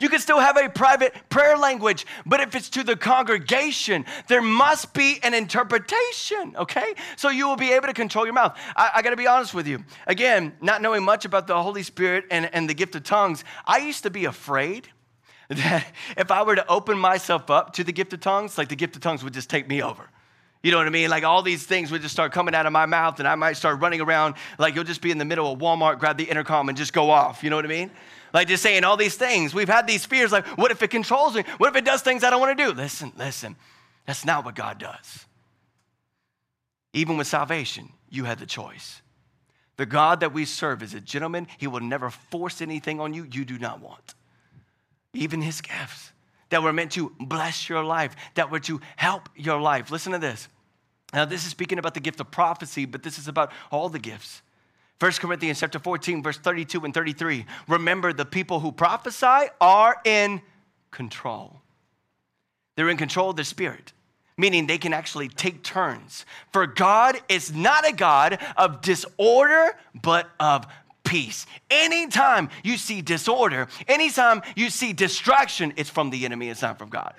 You 0.00 0.08
can 0.08 0.18
still 0.18 0.40
have 0.40 0.56
a 0.56 0.68
private 0.68 1.14
prayer 1.28 1.56
language, 1.56 2.04
but 2.26 2.40
if 2.40 2.54
it's 2.56 2.68
to 2.70 2.82
the 2.82 2.96
congregation, 2.96 4.04
there 4.26 4.42
must 4.42 4.92
be 4.92 5.20
an 5.22 5.34
interpretation, 5.34 6.56
okay? 6.56 6.94
So 7.16 7.30
you 7.30 7.46
will 7.46 7.56
be 7.56 7.72
able 7.72 7.86
to 7.86 7.92
control 7.92 8.24
your 8.24 8.34
mouth. 8.34 8.58
I, 8.74 8.90
I 8.96 9.02
gotta 9.02 9.16
be 9.16 9.28
honest 9.28 9.54
with 9.54 9.68
you. 9.68 9.84
Again, 10.08 10.52
not 10.60 10.82
knowing 10.82 11.04
much 11.04 11.24
about 11.24 11.46
the 11.46 11.62
Holy 11.62 11.84
Spirit 11.84 12.24
and, 12.30 12.52
and 12.52 12.68
the 12.68 12.74
gift 12.74 12.96
of 12.96 13.04
tongues, 13.04 13.44
I 13.66 13.78
used 13.78 14.02
to 14.02 14.10
be 14.10 14.24
afraid 14.24 14.88
that 15.48 15.86
if 16.16 16.30
I 16.30 16.42
were 16.42 16.56
to 16.56 16.66
open 16.66 16.98
myself 16.98 17.48
up 17.48 17.74
to 17.74 17.84
the 17.84 17.92
gift 17.92 18.12
of 18.12 18.20
tongues, 18.20 18.58
like 18.58 18.68
the 18.68 18.76
gift 18.76 18.96
of 18.96 19.02
tongues 19.02 19.22
would 19.22 19.34
just 19.34 19.48
take 19.48 19.68
me 19.68 19.80
over. 19.80 20.10
You 20.64 20.70
know 20.70 20.78
what 20.78 20.86
I 20.86 20.90
mean? 20.90 21.10
Like 21.10 21.24
all 21.24 21.42
these 21.42 21.64
things 21.64 21.92
would 21.92 22.00
just 22.00 22.14
start 22.14 22.32
coming 22.32 22.54
out 22.54 22.64
of 22.64 22.72
my 22.72 22.86
mouth, 22.86 23.20
and 23.20 23.28
I 23.28 23.34
might 23.34 23.52
start 23.52 23.80
running 23.80 24.00
around 24.00 24.34
like 24.58 24.74
you'll 24.74 24.84
just 24.84 25.02
be 25.02 25.10
in 25.10 25.18
the 25.18 25.24
middle 25.24 25.52
of 25.52 25.58
Walmart, 25.58 25.98
grab 25.98 26.16
the 26.16 26.24
intercom, 26.24 26.68
and 26.68 26.76
just 26.76 26.92
go 26.94 27.10
off. 27.10 27.44
You 27.44 27.50
know 27.50 27.56
what 27.56 27.66
I 27.66 27.68
mean? 27.68 27.90
Like 28.34 28.48
just 28.48 28.62
saying 28.62 28.84
all 28.84 28.96
these 28.96 29.16
things. 29.16 29.54
We've 29.54 29.68
had 29.68 29.86
these 29.86 30.04
fears 30.04 30.32
like, 30.32 30.44
what 30.58 30.72
if 30.72 30.82
it 30.82 30.88
controls 30.88 31.34
me? 31.34 31.44
What 31.58 31.70
if 31.70 31.76
it 31.76 31.84
does 31.84 32.02
things 32.02 32.24
I 32.24 32.30
don't 32.30 32.40
want 32.40 32.58
to 32.58 32.64
do? 32.64 32.72
Listen, 32.72 33.12
listen, 33.16 33.56
that's 34.06 34.24
not 34.24 34.44
what 34.44 34.56
God 34.56 34.78
does. 34.78 35.26
Even 36.92 37.16
with 37.16 37.28
salvation, 37.28 37.90
you 38.10 38.24
had 38.24 38.40
the 38.40 38.46
choice. 38.46 39.00
The 39.76 39.86
God 39.86 40.20
that 40.20 40.32
we 40.32 40.44
serve 40.44 40.82
is 40.82 40.94
a 40.94 41.00
gentleman. 41.00 41.46
He 41.58 41.66
will 41.66 41.80
never 41.80 42.10
force 42.10 42.60
anything 42.60 43.00
on 43.00 43.14
you 43.14 43.26
you 43.30 43.44
do 43.44 43.58
not 43.58 43.80
want. 43.80 44.14
Even 45.12 45.40
his 45.40 45.60
gifts 45.60 46.12
that 46.50 46.62
were 46.62 46.72
meant 46.72 46.92
to 46.92 47.12
bless 47.18 47.68
your 47.68 47.84
life, 47.84 48.14
that 48.34 48.50
were 48.50 48.60
to 48.60 48.80
help 48.96 49.28
your 49.36 49.60
life. 49.60 49.90
Listen 49.90 50.12
to 50.12 50.18
this. 50.18 50.48
Now, 51.12 51.24
this 51.24 51.44
is 51.44 51.50
speaking 51.50 51.78
about 51.78 51.94
the 51.94 52.00
gift 52.00 52.20
of 52.20 52.30
prophecy, 52.30 52.84
but 52.84 53.04
this 53.04 53.18
is 53.18 53.28
about 53.28 53.52
all 53.70 53.88
the 53.88 54.00
gifts. 54.00 54.42
1 55.00 55.12
Corinthians 55.12 55.60
chapter 55.60 55.78
14, 55.78 56.22
verse 56.22 56.38
32 56.38 56.84
and 56.84 56.94
33. 56.94 57.44
Remember, 57.68 58.12
the 58.12 58.24
people 58.24 58.60
who 58.60 58.72
prophesy 58.72 59.48
are 59.60 59.96
in 60.04 60.40
control. 60.90 61.60
They're 62.76 62.88
in 62.88 62.96
control 62.96 63.30
of 63.30 63.36
their 63.36 63.44
spirit, 63.44 63.92
meaning 64.36 64.66
they 64.66 64.78
can 64.78 64.92
actually 64.92 65.28
take 65.28 65.62
turns. 65.62 66.24
For 66.52 66.66
God 66.66 67.16
is 67.28 67.52
not 67.52 67.88
a 67.88 67.92
God 67.92 68.38
of 68.56 68.80
disorder, 68.80 69.76
but 70.00 70.28
of 70.38 70.66
peace. 71.04 71.46
Anytime 71.70 72.48
you 72.62 72.76
see 72.76 73.02
disorder, 73.02 73.68
anytime 73.86 74.42
you 74.56 74.70
see 74.70 74.92
distraction, 74.92 75.72
it's 75.76 75.90
from 75.90 76.10
the 76.10 76.24
enemy, 76.24 76.48
it's 76.48 76.62
not 76.62 76.78
from 76.78 76.88
God. 76.88 77.14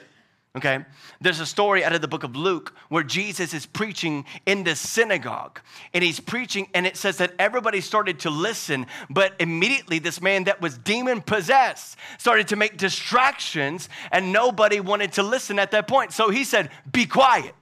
Okay? 0.56 0.86
There's 1.20 1.42
a 1.42 1.46
story 1.46 1.84
out 1.84 1.94
of 1.94 2.02
the 2.02 2.08
book 2.08 2.24
of 2.24 2.36
Luke 2.36 2.74
where 2.88 3.04
Jesus 3.04 3.54
is 3.54 3.66
preaching 3.66 4.26
in 4.46 4.64
the 4.64 4.76
synagogue. 4.76 5.60
And 5.94 6.04
he's 6.04 6.20
preaching, 6.20 6.70
and 6.74 6.88
it 6.88 6.96
says 6.96 7.18
that 7.18 7.34
everybody 7.38 7.82
started 7.82 8.20
to 8.20 8.30
listen, 8.30 8.88
but 9.10 9.34
immediately 9.40 10.00
this 10.00 10.22
man 10.22 10.46
that 10.46 10.62
was 10.62 10.78
demon 10.78 11.22
possessed 11.22 11.98
started 12.18 12.48
to 12.50 12.56
make 12.56 12.78
distractions, 12.78 13.90
and 14.12 14.32
nobody 14.32 14.80
wanted 14.80 15.12
to 15.14 15.24
listen 15.24 15.60
at 15.60 15.72
that 15.72 15.88
point. 15.88 16.14
So 16.14 16.30
he 16.30 16.46
said, 16.46 16.70
Be 16.90 17.06
quiet. 17.06 17.54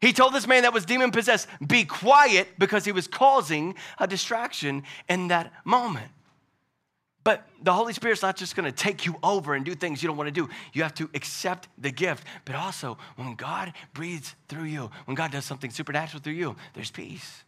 He 0.00 0.12
told 0.12 0.34
this 0.34 0.46
man 0.46 0.62
that 0.62 0.74
was 0.74 0.84
demon 0.84 1.12
possessed, 1.12 1.48
Be 1.64 1.84
quiet, 1.84 2.58
because 2.58 2.84
he 2.84 2.92
was 2.92 3.06
causing 3.06 3.76
a 3.98 4.06
distraction 4.06 4.82
in 5.08 5.28
that 5.28 5.52
moment. 5.64 6.10
But 7.26 7.44
the 7.60 7.72
Holy 7.72 7.92
Spirit's 7.92 8.22
not 8.22 8.36
just 8.36 8.54
to 8.54 8.70
take 8.70 9.04
you 9.04 9.16
over 9.20 9.54
and 9.54 9.64
do 9.64 9.74
things 9.74 10.00
you 10.00 10.06
don't 10.06 10.16
want 10.16 10.28
to 10.28 10.30
do. 10.30 10.48
You 10.72 10.84
have 10.84 10.94
to 10.94 11.10
accept 11.12 11.66
the 11.76 11.90
gift. 11.90 12.22
But 12.44 12.54
also, 12.54 12.98
when 13.16 13.34
God 13.34 13.72
breathes 13.94 14.36
through 14.46 14.66
you, 14.66 14.92
when 15.06 15.16
God 15.16 15.32
does 15.32 15.44
something 15.44 15.72
supernatural 15.72 16.22
through 16.22 16.34
you, 16.34 16.54
there's 16.74 16.92
peace. 16.92 17.42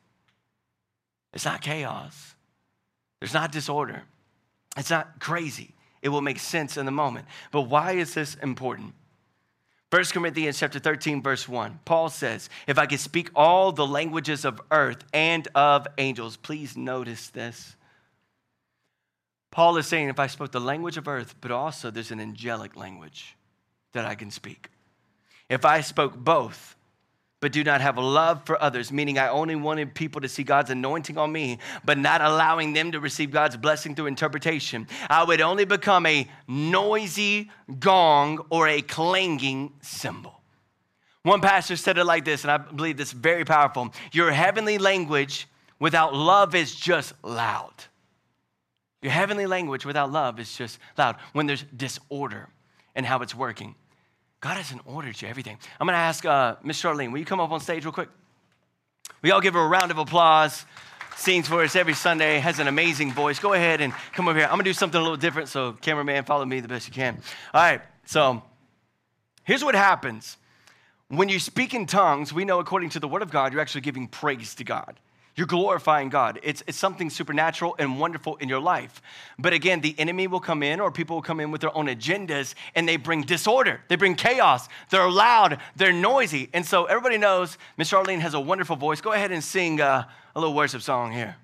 It's 1.33 1.45
not 1.45 1.61
chaos. 1.61 2.35
There's 3.21 3.33
not 3.33 3.53
disorder. 3.53 4.03
It's 4.77 4.91
not 4.91 5.21
crazy. 5.21 5.77
It 6.03 6.09
will 6.09 6.23
make 6.23 6.41
sense 6.41 6.77
in 6.77 6.85
the 6.85 6.91
moment. 6.91 7.27
But 7.53 7.69
why 7.69 7.93
is 7.93 8.15
this 8.15 8.35
important? 8.43 8.95
1 9.91 10.05
Corinthians 10.07 10.59
chapter 10.59 10.81
13 10.81 11.23
verse 11.23 11.49
1. 11.49 11.79
Paul 11.85 12.11
says, 12.11 12.51
"If 12.67 12.79
I 12.79 12.87
could 12.87 12.99
speak 12.99 13.31
all 13.37 13.71
the 13.71 13.87
languages 13.87 14.45
of 14.45 14.61
earth 14.73 15.05
and 15.15 15.47
of 15.55 15.87
angels." 15.99 16.37
Please 16.37 16.77
notice 16.77 17.31
this. 17.31 17.77
Paul 19.59 19.77
is 19.77 19.89
saying, 19.89 20.09
if 20.09 20.21
I 20.21 20.29
spoke 20.29 20.53
the 20.53 20.61
language 20.61 20.99
of 20.99 21.09
earth, 21.09 21.35
but 21.41 21.51
also 21.51 21.91
there's 21.91 22.13
an 22.13 22.21
angelic 22.21 22.77
language 22.77 23.37
that 23.93 24.05
I 24.05 24.15
can 24.15 24.31
speak. 24.31 24.69
If 25.49 25.65
I 25.65 25.81
spoke 25.81 26.17
both, 26.17 26.77
but 27.41 27.51
do 27.51 27.65
not 27.65 27.81
have 27.81 27.97
a 27.97 28.01
love 28.01 28.45
for 28.45 28.63
others, 28.63 28.93
meaning 28.93 29.19
I 29.19 29.27
only 29.31 29.57
wanted 29.57 29.97
people 29.97 30.21
to 30.21 30.29
see 30.29 30.45
God's 30.45 30.71
anointing 30.71 31.19
on 31.19 31.33
me, 31.33 31.59
but 31.85 31.99
not 31.99 32.21
allowing 32.21 32.73
them 32.73 32.93
to 32.93 33.01
receive 33.01 33.33
God's 33.33 33.57
blessing 33.57 33.97
through 33.97 34.07
interpretation, 34.07 34.87
I 35.11 35.25
would 35.25 35.41
only 35.41 35.65
become 35.65 36.07
a 36.07 36.29
noisy 36.47 37.51
gong 37.81 38.39
or 38.51 38.69
a 38.69 38.81
clanging 38.81 39.73
cymbal. 39.81 40.41
One 41.25 41.41
pastor 41.41 41.75
said 41.75 41.99
it 41.99 42.05
like 42.05 42.25
this, 42.25 42.45
and 42.45 42.53
I 42.53 42.59
believe 42.59 42.97
this 42.97 43.09
is 43.09 43.15
very 43.15 43.45
powerful. 43.45 43.93
Your 44.13 44.31
heavenly 44.31 44.79
language 44.79 45.49
without 45.81 46.15
love 46.15 46.55
is 46.55 46.77
just 46.77 47.13
loud. 47.25 47.75
Your 49.03 49.13
heavenly 49.13 49.47
language 49.47 49.87
without 49.87 50.11
love 50.11 50.41
is 50.41 50.57
just 50.57 50.79
loud. 50.97 51.17
When 51.33 51.47
there's 51.47 51.63
disorder 51.77 52.49
and 52.95 53.07
how 53.07 53.21
it's 53.23 53.35
working, 53.35 53.75
God 54.41 54.57
has 54.57 54.73
an 54.73 54.81
order 54.85 55.13
to 55.13 55.29
everything. 55.29 55.57
I'm 55.81 55.87
going 55.87 55.95
to 55.95 55.99
ask 55.99 56.25
uh, 56.25 56.57
Miss 56.63 56.81
Charlene, 56.81 57.13
will 57.13 57.19
you 57.19 57.25
come 57.25 57.41
up 57.41 57.51
on 57.51 57.61
stage 57.61 57.85
real 57.85 57.93
quick? 57.93 58.09
We 59.23 59.31
all 59.31 59.41
give 59.41 59.55
her 59.55 59.61
a 59.61 59.69
round 59.69 59.91
of 59.91 59.99
applause. 59.99 60.65
Sings 61.17 61.49
for 61.49 61.63
us 61.65 61.75
every 61.75 61.95
Sunday, 61.95 62.39
has 62.39 62.61
an 62.61 62.69
amazing 62.69 63.13
voice. 63.13 63.41
Go 63.41 63.53
ahead 63.53 63.81
and 63.81 63.93
come 64.13 64.29
over 64.29 64.39
here. 64.39 64.47
I'm 64.47 64.53
going 64.53 64.65
to 64.65 64.71
do 64.71 64.73
something 64.73 65.01
a 65.01 65.03
little 65.03 65.17
different, 65.17 65.49
so 65.49 65.73
cameraman, 65.73 66.25
follow 66.25 66.45
me 66.45 66.61
the 66.61 66.69
best 66.69 66.87
you 66.87 66.95
can. 66.95 67.21
All 67.53 67.61
right, 67.61 67.81
so 68.05 68.41
here's 69.43 69.65
what 69.65 69.75
happens. 69.75 70.37
When 71.09 71.29
you 71.29 71.41
speak 71.41 71.75
in 71.75 71.87
tongues, 71.87 72.33
we 72.33 72.45
know 72.45 72.61
according 72.61 72.91
to 72.91 73.01
the 73.01 73.09
Word 73.09 73.23
of 73.23 73.33
God, 73.33 73.53
you're 73.53 73.61
actually 73.61 73.81
giving 73.81 74.07
praise 74.07 74.55
to 74.57 74.65
God. 74.65 75.01
You're 75.39 75.47
glorifying 75.47 76.09
God. 76.09 76.41
It's, 76.43 76.65
it's 76.67 76.77
something 76.77 77.11
supernatural 77.11 77.77
and 77.79 78.01
wonderful 78.01 78.35
in 78.39 78.49
your 78.49 78.59
life. 78.59 79.01
But 79.39 79.53
again, 79.53 79.81
the 79.81 79.95
enemy 79.97 80.27
will 80.27 80.41
come 80.41 80.65
in, 80.65 80.81
or 80.81 80.91
people 80.91 81.15
will 81.15 81.23
come 81.23 81.39
in 81.39 81.53
with 81.53 81.61
their 81.61 81.75
own 81.77 81.87
agendas, 81.87 82.57
and 82.75 82.89
they 82.89 82.97
bring 82.97 83.23
disorder. 83.23 83.81
They 83.87 83.95
bring 83.95 84.17
chaos. 84.17 84.69
They're 84.91 85.09
loud. 85.09 85.61
They're 85.77 85.93
noisy. 85.93 86.51
And 86.53 86.67
so 86.67 86.87
everybody 86.87 87.19
knows 87.19 87.57
Miss 87.77 87.89
Charlene 87.89 88.19
has 88.19 88.35
a 88.35 88.41
wonderful 88.41 88.75
voice. 88.75 89.01
Go 89.01 89.13
ahead 89.13 89.31
and 89.31 89.45
sing 89.45 89.81
uh, 89.81 90.07
a 90.35 90.41
little 90.41 90.57
worship 90.57 90.83
song 90.83 91.13
here. 91.13 91.37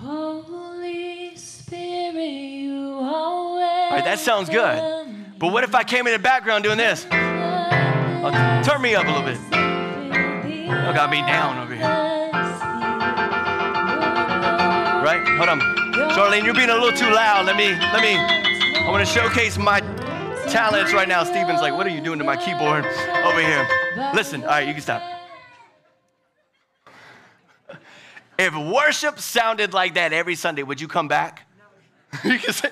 Holy 0.00 1.36
Spirit, 1.36 2.16
you 2.16 2.98
are 2.98 3.04
All 3.04 3.90
right, 3.92 4.02
that 4.04 4.18
sounds 4.18 4.50
good. 4.50 5.06
But 5.38 5.52
what 5.52 5.62
if 5.62 5.72
I 5.72 5.84
came 5.84 6.08
in 6.08 6.14
the 6.14 6.18
background 6.18 6.64
doing 6.64 6.78
this? 6.78 7.06
Oh, 7.12 8.62
turn 8.64 8.82
me 8.82 8.96
up 8.96 9.06
a 9.06 9.08
little 9.08 9.22
bit. 9.22 9.38
I 9.52 10.92
got 10.92 11.10
me 11.10 11.20
down 11.20 11.58
over 11.62 11.76
here. 11.76 12.25
Right? 15.06 15.24
Hold 15.36 15.48
on. 15.50 15.60
Charlene, 16.16 16.44
you're 16.44 16.52
being 16.52 16.68
a 16.68 16.74
little 16.74 16.90
too 16.90 17.08
loud. 17.08 17.46
Let 17.46 17.56
me, 17.56 17.68
let 17.68 18.02
me, 18.02 18.16
I 18.16 18.88
want 18.90 19.06
to 19.06 19.14
showcase 19.14 19.56
my 19.56 19.78
talents 20.48 20.92
right 20.92 21.06
now. 21.06 21.22
Steven's 21.22 21.60
like, 21.60 21.74
what 21.74 21.86
are 21.86 21.90
you 21.90 22.00
doing 22.00 22.18
to 22.18 22.24
my 22.24 22.36
keyboard 22.36 22.84
over 22.84 23.40
here? 23.40 23.68
Listen, 24.12 24.42
all 24.42 24.48
right, 24.48 24.66
you 24.66 24.74
can 24.74 24.82
stop. 24.82 25.00
If 28.36 28.52
worship 28.56 29.20
sounded 29.20 29.72
like 29.72 29.94
that 29.94 30.12
every 30.12 30.34
Sunday, 30.34 30.64
would 30.64 30.80
you 30.80 30.88
come 30.88 31.06
back? 31.06 31.46
You 32.24 32.40
can 32.40 32.52
say, 32.52 32.70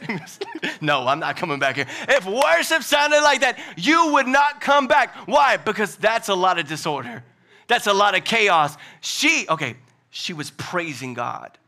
no, 0.81 1.07
I'm 1.07 1.21
not 1.21 1.37
coming 1.37 1.61
back 1.61 1.77
here. 1.77 1.87
If 2.09 2.27
worship 2.27 2.83
sounded 2.83 3.21
like 3.21 3.43
that, 3.43 3.61
you 3.77 4.13
would 4.15 4.27
not 4.27 4.61
come 4.61 4.89
back. 4.89 5.15
Why? 5.29 5.57
Because 5.57 5.95
that's 5.95 6.29
a 6.29 6.35
lot 6.35 6.59
of 6.59 6.67
disorder. 6.67 7.23
That's 7.69 7.87
a 7.87 7.93
lot 7.93 8.19
of 8.19 8.25
chaos. 8.25 8.77
She, 9.03 9.47
okay, 9.49 9.77
she 10.11 10.33
was 10.33 10.51
praising 10.51 11.15
God. 11.15 11.59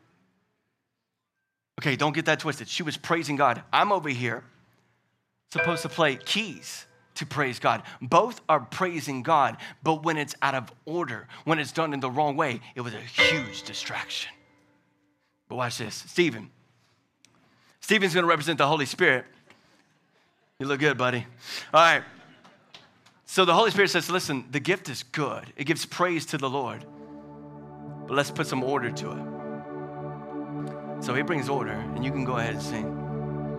Okay, 1.79 1.97
don't 1.97 2.15
get 2.15 2.25
that 2.25 2.41
twisted. 2.41 2.69
She 2.69 2.83
was 2.83 2.97
praising 2.97 3.37
God. 3.37 3.63
I'm 3.73 3.93
over 3.93 4.09
here 4.09 4.45
supposed 5.51 5.83
to 5.83 5.89
play 5.89 6.17
keys 6.17 6.87
to 7.17 7.27
praise 7.27 7.59
God. 7.59 7.83
Both 8.01 8.41
are 8.49 8.61
praising 8.61 9.23
God, 9.23 9.57
but 9.83 10.03
when 10.05 10.17
it's 10.17 10.35
out 10.43 10.55
of 10.55 10.73
order, 10.85 11.29
when 11.45 11.59
it's 11.59 11.73
done 11.73 11.93
in 11.93 12.01
the 12.01 12.11
wrong 12.11 12.37
way, 12.37 12.61
it 12.75 12.81
was 12.81 12.95
a 12.95 13.01
huge 13.01 13.63
distraction. 13.63 14.33
But 15.49 15.57
watch 15.57 15.79
this. 15.79 16.05
Stephen. 16.07 16.51
Stephen's 17.81 18.13
to 18.15 18.25
represent 18.25 18.59
the 18.59 18.67
Holy 18.67 18.87
Spirit. 18.87 19.25
You 20.59 20.67
look 20.67 20.81
good, 20.81 20.99
buddy. 20.99 21.27
All 21.73 21.81
right. 21.81 22.03
So 23.27 23.45
the 23.45 23.55
Holy 23.55 23.71
Spirit 23.71 23.91
says, 23.91 24.11
listen, 24.11 24.47
the 24.51 24.61
gift 24.61 24.89
is 24.89 25.03
good. 25.03 25.53
It 25.57 25.65
gives 25.65 25.85
praise 25.85 26.27
to 26.27 26.39
the 26.39 26.49
Lord. 26.49 26.85
But 28.07 28.15
let's 28.15 28.31
put 28.31 28.47
some 28.47 28.63
order 28.63 28.91
to 28.91 29.13
it. 29.13 29.36
So 31.01 31.15
he 31.15 31.23
brings 31.23 31.49
order, 31.49 31.73
and 31.73 32.05
you 32.05 32.11
can 32.11 32.25
go 32.25 32.37
ahead 32.37 32.55
and 32.55 32.63
sing. 32.63 32.85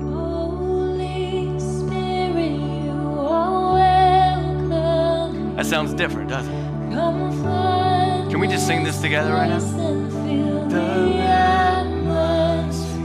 Holy 0.02 1.60
Spirit, 1.60 2.52
you 2.86 2.92
are 2.92 3.74
welcome. 3.74 5.56
That 5.56 5.66
sounds 5.66 5.94
different, 5.94 6.30
doesn't 6.30 6.54
it? 6.54 6.68
Can 8.30 8.40
we 8.42 8.48
just 8.48 8.68
sing 8.68 8.84
this 8.84 9.00
together 9.02 9.32
right 9.34 9.48
now? 9.48 9.60
this 9.60 9.72
and 9.74 10.12
fill 10.12 10.68
The 10.68 10.76
the 10.76 11.18
atmosphere. 11.20 12.98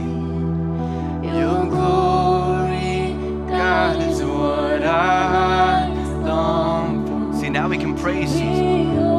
Your 1.39 1.65
glory, 1.69 3.15
God, 3.47 4.01
is 4.01 4.21
what 4.21 4.83
I 4.83 5.87
long 6.25 7.05
for. 7.31 7.39
See, 7.39 7.49
now 7.49 7.69
we 7.69 7.77
can 7.77 7.95
praise 7.95 8.35
you. 8.39 9.12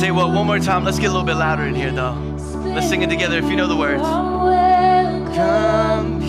Tell 0.00 0.08
you 0.08 0.14
what, 0.14 0.32
one 0.32 0.46
more 0.46 0.58
time, 0.58 0.82
let's 0.82 0.98
get 0.98 1.08
a 1.08 1.10
little 1.10 1.26
bit 1.26 1.34
louder 1.34 1.64
in 1.64 1.74
here, 1.74 1.92
though. 1.92 2.12
Let's 2.64 2.88
sing 2.88 3.02
it 3.02 3.10
together 3.10 3.36
if 3.36 3.44
you 3.44 3.54
know 3.54 3.66
the 3.66 3.76
words. 3.76 4.00
Welcome. 4.00 5.34
Come 5.34 5.34
here, 5.34 5.36
Come 5.36 6.19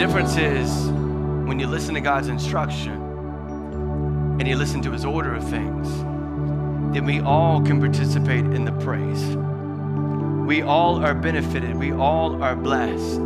difference 0.00 0.38
is 0.38 0.88
when 1.46 1.58
you 1.58 1.66
listen 1.66 1.92
to 1.92 2.00
God's 2.00 2.28
instruction 2.28 2.94
and 4.40 4.48
you 4.48 4.56
listen 4.56 4.80
to 4.80 4.90
his 4.90 5.04
order 5.04 5.34
of 5.34 5.46
things, 5.46 5.94
then 6.94 7.04
we 7.04 7.20
all 7.20 7.60
can 7.60 7.78
participate 7.78 8.46
in 8.46 8.64
the 8.64 8.72
praise. 8.72 9.36
We 10.46 10.62
all 10.62 11.04
are 11.04 11.12
benefited, 11.12 11.76
we 11.76 11.92
all 11.92 12.42
are 12.42 12.56
blessed. 12.56 13.24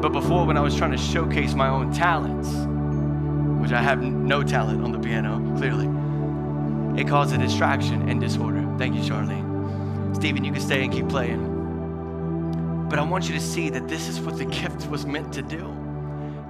But 0.00 0.12
before, 0.14 0.46
when 0.46 0.56
I 0.56 0.62
was 0.62 0.74
trying 0.74 0.92
to 0.92 0.96
showcase 0.96 1.52
my 1.52 1.68
own 1.68 1.92
talents, 1.92 2.48
which 3.60 3.72
I 3.72 3.82
have 3.82 4.00
no 4.00 4.42
talent 4.42 4.82
on 4.82 4.92
the 4.92 4.98
piano, 4.98 5.56
clearly, 5.58 5.88
it 6.98 7.06
caused 7.06 7.34
a 7.34 7.38
distraction 7.38 8.08
and 8.08 8.18
disorder. 8.18 8.66
Thank 8.78 8.94
you, 8.94 9.02
Charlene. 9.02 10.16
Stephen, 10.16 10.42
you 10.42 10.52
can 10.52 10.62
stay 10.62 10.84
and 10.84 10.90
keep 10.90 11.06
playing. 11.10 11.55
But 12.88 12.98
I 12.98 13.02
want 13.02 13.28
you 13.28 13.34
to 13.34 13.40
see 13.40 13.68
that 13.70 13.88
this 13.88 14.08
is 14.08 14.20
what 14.20 14.38
the 14.38 14.44
gift 14.44 14.88
was 14.88 15.06
meant 15.06 15.32
to 15.34 15.42
do. 15.42 15.74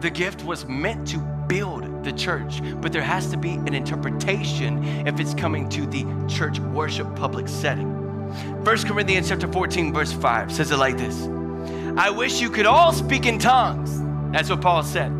The 0.00 0.10
gift 0.10 0.44
was 0.44 0.66
meant 0.66 1.08
to 1.08 1.18
build 1.48 2.04
the 2.04 2.12
church, 2.12 2.60
but 2.80 2.92
there 2.92 3.02
has 3.02 3.30
to 3.30 3.36
be 3.36 3.52
an 3.54 3.72
interpretation 3.74 4.84
if 5.06 5.18
it's 5.18 5.32
coming 5.32 5.68
to 5.70 5.86
the 5.86 6.04
church 6.28 6.58
worship 6.60 7.14
public 7.16 7.48
setting. 7.48 7.92
1 8.64 8.64
Corinthians 8.64 9.28
chapter 9.28 9.50
14 9.50 9.92
verse 9.92 10.12
5 10.12 10.52
says 10.52 10.70
it 10.70 10.76
like 10.76 10.98
this. 10.98 11.26
I 11.96 12.10
wish 12.10 12.42
you 12.42 12.50
could 12.50 12.66
all 12.66 12.92
speak 12.92 13.24
in 13.24 13.38
tongues. 13.38 14.02
That's 14.32 14.50
what 14.50 14.60
Paul 14.60 14.82
said. 14.82 15.10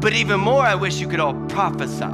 But 0.00 0.14
even 0.14 0.40
more 0.40 0.62
I 0.62 0.74
wish 0.74 0.98
you 0.98 1.06
could 1.06 1.20
all 1.20 1.34
prophesy. 1.48 2.06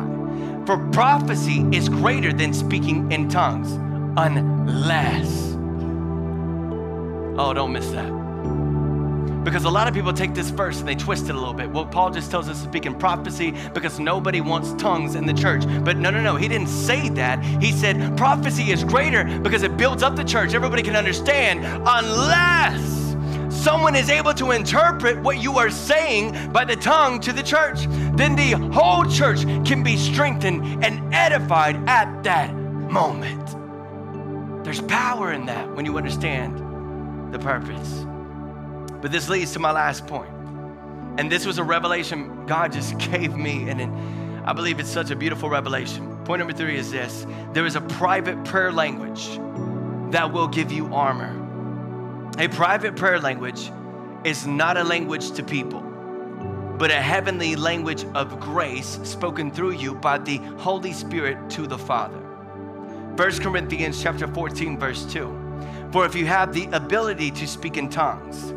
For 0.67 0.77
prophecy 0.91 1.65
is 1.73 1.89
greater 1.89 2.33
than 2.33 2.53
speaking 2.53 3.13
in 3.13 3.29
tongues 3.29 3.73
unless 4.17 5.48
Oh, 7.39 7.55
don't 7.55 7.73
miss 7.73 7.89
that. 7.91 9.45
Because 9.45 9.63
a 9.63 9.71
lot 9.71 9.87
of 9.87 9.95
people 9.95 10.13
take 10.13 10.35
this 10.35 10.51
verse 10.51 10.81
and 10.81 10.89
they 10.89 10.97
twist 10.97 11.29
it 11.29 11.37
a 11.37 11.39
little 11.39 11.55
bit. 11.55 11.71
Well, 11.71 11.87
Paul 11.87 12.11
just 12.11 12.33
tells 12.33 12.49
us 12.49 12.61
to 12.61 12.69
speak 12.69 12.85
in 12.85 12.97
prophecy 12.97 13.55
because 13.73 14.01
nobody 14.01 14.41
wants 14.41 14.73
tongues 14.73 15.15
in 15.15 15.25
the 15.25 15.33
church. 15.33 15.63
But 15.85 15.97
no, 15.99 16.11
no, 16.11 16.21
no, 16.21 16.35
he 16.35 16.49
didn't 16.49 16.67
say 16.67 17.09
that. 17.11 17.43
He 17.63 17.71
said 17.71 18.17
prophecy 18.17 18.73
is 18.73 18.83
greater 18.83 19.25
because 19.39 19.63
it 19.63 19.77
builds 19.77 20.03
up 20.03 20.17
the 20.17 20.25
church. 20.25 20.53
Everybody 20.53 20.83
can 20.83 20.97
understand 20.97 21.65
unless 21.87 23.17
someone 23.55 23.95
is 23.95 24.11
able 24.11 24.35
to 24.35 24.51
interpret 24.51 25.21
what 25.23 25.41
you 25.41 25.59
are 25.59 25.71
saying 25.71 26.53
by 26.53 26.65
the 26.65 26.77
tongue 26.77 27.21
to 27.21 27.33
the 27.33 27.43
church. 27.43 27.87
Then 28.17 28.35
the 28.35 28.51
whole 28.73 29.05
church 29.05 29.45
can 29.65 29.85
be 29.85 29.97
strengthened 29.97 30.85
and 30.85 31.15
edified 31.15 31.77
at 31.89 32.25
that 32.25 32.53
moment. 32.55 33.55
There's 34.65 34.81
power 34.83 35.33
in 35.33 35.47
that 35.47 35.75
when 35.77 35.87
you 35.87 35.97
understand 35.97 36.68
the 37.33 37.39
purpose. 37.39 38.05
But 39.01 39.13
this 39.13 39.29
leads 39.29 39.53
to 39.53 39.59
my 39.59 39.71
last 39.71 40.07
point. 40.07 40.31
And 41.19 41.31
this 41.31 41.47
was 41.47 41.59
a 41.59 41.65
revelation 41.65 42.47
God 42.47 42.73
just 42.73 42.97
gave 43.11 43.37
me, 43.37 43.69
and 43.69 43.81
it, 43.81 43.89
I 44.45 44.53
believe 44.53 44.81
it's 44.81 44.91
such 44.91 45.11
a 45.11 45.17
beautiful 45.17 45.51
revelation. 45.51 46.17
Point 46.25 46.39
number 46.41 46.55
three 46.55 46.77
is 46.77 46.91
this 46.91 47.27
there 47.53 47.67
is 47.67 47.77
a 47.77 47.81
private 47.81 48.43
prayer 48.45 48.73
language 48.73 49.39
that 50.13 50.33
will 50.33 50.49
give 50.49 50.71
you 50.73 50.95
armor. 50.95 51.35
A 52.39 52.49
private 52.49 52.97
prayer 52.97 53.21
language 53.21 53.71
is 54.25 54.47
not 54.47 54.77
a 54.77 54.85
language 54.85 55.33
to 55.33 55.43
people, 55.43 55.81
but 56.79 56.91
a 56.91 57.01
heavenly 57.01 57.57
language 57.57 58.05
of 58.15 58.39
grace 58.39 59.01
spoken 59.03 59.51
through 59.51 59.73
you 59.73 59.95
by 59.95 60.19
the 60.19 60.39
Holy 60.59 60.93
Spirit 60.93 61.51
to 61.51 61.67
the 61.67 61.79
Father. 61.79 62.19
1 63.17 63.17
Corinthians 63.41 64.01
chapter 64.01 64.29
14 64.29 64.79
verse 64.79 65.05
2. 65.07 65.48
For 65.91 66.05
if 66.05 66.15
you 66.15 66.27
have 66.27 66.53
the 66.53 66.67
ability 66.73 67.31
to 67.31 67.47
speak 67.47 67.79
in 67.79 67.89
tongues, 67.89 68.51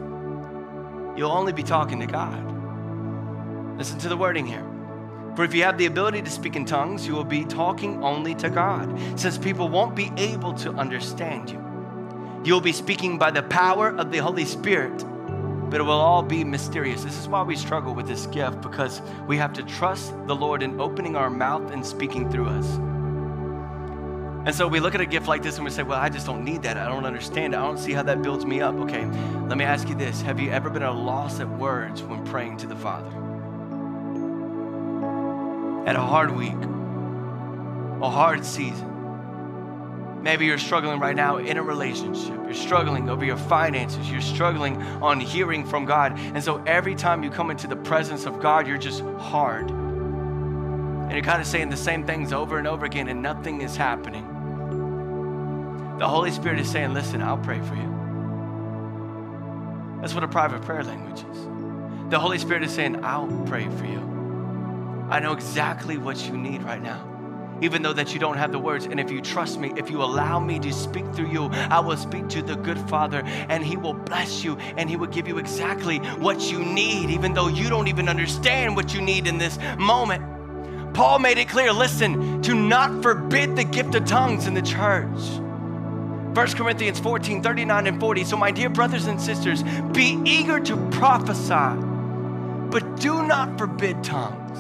you'll 1.18 1.32
only 1.32 1.54
be 1.54 1.64
talking 1.64 2.00
to 2.02 2.06
God. 2.06 3.78
Listen 3.78 3.98
to 4.00 4.10
the 4.10 4.18
wording 4.18 4.46
here. 4.46 4.66
For 5.38 5.46
if 5.46 5.54
you 5.54 5.64
have 5.64 5.78
the 5.78 5.86
ability 5.86 6.22
to 6.24 6.30
speak 6.30 6.58
in 6.58 6.66
tongues, 6.66 7.08
you 7.08 7.14
will 7.14 7.24
be 7.24 7.46
talking 7.46 8.04
only 8.04 8.36
to 8.36 8.50
God, 8.50 9.00
since 9.18 9.38
people 9.38 9.70
won't 9.70 9.96
be 9.96 10.12
able 10.18 10.54
to 10.56 10.72
understand 10.74 11.50
you. 11.50 11.64
You'll 12.44 12.60
be 12.60 12.74
speaking 12.74 13.18
by 13.18 13.32
the 13.32 13.44
power 13.44 13.96
of 13.96 14.12
the 14.12 14.18
Holy 14.18 14.44
Spirit, 14.44 15.06
but 15.70 15.80
it 15.80 15.84
will 15.84 15.92
all 15.92 16.22
be 16.22 16.44
mysterious. 16.44 17.06
This 17.06 17.18
is 17.18 17.30
why 17.30 17.44
we 17.44 17.56
struggle 17.56 17.94
with 17.94 18.08
this 18.08 18.26
gift, 18.26 18.60
because 18.62 19.02
we 19.26 19.38
have 19.38 19.54
to 19.54 19.64
trust 19.64 20.14
the 20.28 20.36
Lord 20.36 20.64
in 20.64 20.82
opening 20.82 21.16
our 21.16 21.30
mouth 21.30 21.72
and 21.72 21.86
speaking 21.86 22.30
through 22.30 22.48
us. 22.48 22.78
And 24.44 24.56
so 24.56 24.68
we 24.68 24.80
look 24.80 24.96
at 24.96 25.02
a 25.02 25.06
gift 25.06 25.28
like 25.28 25.44
this 25.44 25.58
and 25.58 25.66
we 25.66 25.70
say, 25.70 25.84
Well, 25.84 26.00
I 26.00 26.10
just 26.10 26.26
don't 26.26 26.44
need 26.44 26.64
that. 26.64 26.76
I 26.76 26.88
don't 26.88 27.06
understand 27.06 27.54
it. 27.54 27.58
I 27.58 27.62
don't 27.62 27.78
see 27.78 27.94
how 27.94 28.02
that 28.04 28.24
builds 28.24 28.44
me 28.44 28.60
up. 28.60 28.74
Okay, 28.76 29.06
let 29.48 29.58
me 29.58 29.64
ask 29.64 29.88
you 29.88 29.96
this 29.96 30.22
Have 30.22 30.40
you 30.40 30.50
ever 30.50 30.70
been 30.70 30.82
at 30.82 30.90
a 30.90 30.92
loss 30.92 31.40
at 31.40 31.50
words 31.50 32.02
when 32.02 32.26
praying 32.26 32.58
to 32.58 32.68
the 32.68 32.76
Father? 32.76 33.10
At 35.88 35.96
a 35.96 36.02
hard 36.02 36.36
week, 36.36 36.54
a 38.02 38.10
hard 38.10 38.44
season. 38.44 38.88
Maybe 40.24 40.46
you're 40.46 40.60
struggling 40.60 41.00
right 41.00 41.16
now 41.16 41.38
in 41.38 41.58
a 41.58 41.64
relationship. 41.64 42.36
You're 42.44 42.54
struggling 42.54 43.10
over 43.10 43.26
your 43.26 43.38
finances. 43.38 44.10
You're 44.10 44.22
struggling 44.22 44.80
on 45.02 45.20
hearing 45.20 45.66
from 45.66 45.86
God. 45.86 46.18
And 46.18 46.44
so 46.44 46.64
every 46.66 46.94
time 46.94 47.24
you 47.24 47.32
come 47.32 47.50
into 47.50 47.68
the 47.68 47.76
presence 47.76 48.26
of 48.26 48.40
God, 48.40 48.68
you're 48.68 48.78
just 48.78 49.02
hard. 49.18 49.70
And 49.70 51.12
you're 51.12 51.24
kind 51.24 51.42
of 51.42 51.48
saying 51.48 51.70
the 51.70 51.78
same 51.78 52.06
things 52.06 52.32
over 52.32 52.60
and 52.60 52.68
over 52.68 52.86
again, 52.86 53.08
and 53.08 53.22
nothing 53.22 53.62
is 53.62 53.76
happening. 53.76 54.31
The 56.02 56.08
Holy 56.08 56.32
Spirit 56.32 56.60
is 56.60 56.68
saying, 56.68 56.96
Listen, 56.96 57.22
I'll 57.22 57.38
pray 57.38 57.60
for 57.60 57.76
you. 57.76 57.88
That's 60.02 60.16
what 60.16 60.24
a 60.24 60.28
private 60.28 60.64
prayer 60.64 60.84
language 60.84 61.20
is. 61.20 62.10
The 62.10 62.18
Holy 62.18 62.40
Spirit 62.40 62.64
is 62.64 62.72
saying, 62.72 63.06
I'll 63.06 63.28
pray 63.46 63.70
for 63.70 63.86
you. 63.86 64.00
I 65.12 65.20
know 65.20 65.34
exactly 65.34 66.00
what 66.00 66.26
you 66.26 66.36
need 66.36 66.64
right 66.64 66.82
now 66.82 67.08
even 67.62 67.84
though 67.84 67.94
that 67.94 68.12
you 68.12 68.20
don't 68.20 68.38
have 68.38 68.52
the 68.52 68.58
words. 68.58 68.88
And 68.88 69.00
if 69.00 69.12
you 69.12 69.22
trust 69.22 69.60
me, 69.60 69.72
if 69.78 69.92
you 69.92 70.02
allow 70.02 70.40
me 70.40 70.58
to 70.62 70.74
speak 70.74 71.06
through 71.14 71.30
you, 71.30 71.46
I 71.46 71.80
will 71.80 71.96
speak 71.96 72.28
to 72.30 72.42
the 72.42 72.56
good 72.56 72.80
Father 72.90 73.22
and 73.50 73.64
he 73.64 73.78
will 73.78 73.94
bless 73.94 74.44
you 74.44 74.58
and 74.78 74.90
he 74.90 74.96
will 74.96 75.06
give 75.06 75.28
you 75.28 75.38
exactly 75.38 76.00
what 76.18 76.52
you 76.52 76.66
need, 76.66 77.12
even 77.12 77.36
though 77.36 77.50
you 77.50 77.70
don't 77.70 77.88
even 77.88 78.10
understand 78.10 78.76
what 78.76 78.96
you 78.96 79.02
need 79.02 79.28
in 79.28 79.38
this 79.38 79.60
moment. 79.78 80.24
Paul 80.96 81.20
made 81.20 81.38
it 81.38 81.50
clear 81.50 81.72
listen, 81.72 82.42
to 82.42 82.56
not 82.56 83.04
forbid 83.04 83.56
the 83.56 83.64
gift 83.64 83.94
of 83.94 84.06
tongues 84.06 84.48
in 84.48 84.56
the 84.56 84.64
church. 84.64 85.20
1 86.34 86.48
Corinthians 86.54 86.98
14, 86.98 87.44
39 87.44 87.88
and 87.88 88.00
40. 88.00 88.24
So, 88.24 88.38
my 88.38 88.52
dear 88.52 88.70
brothers 88.70 89.08
and 89.08 89.20
sisters, 89.20 89.64
be 89.92 90.18
eager 90.24 90.62
to 90.62 90.78
prophesy, 90.92 91.78
but 92.70 92.96
do 93.02 93.28
not 93.28 93.58
forbid 93.58 94.02
tongues. 94.02 94.58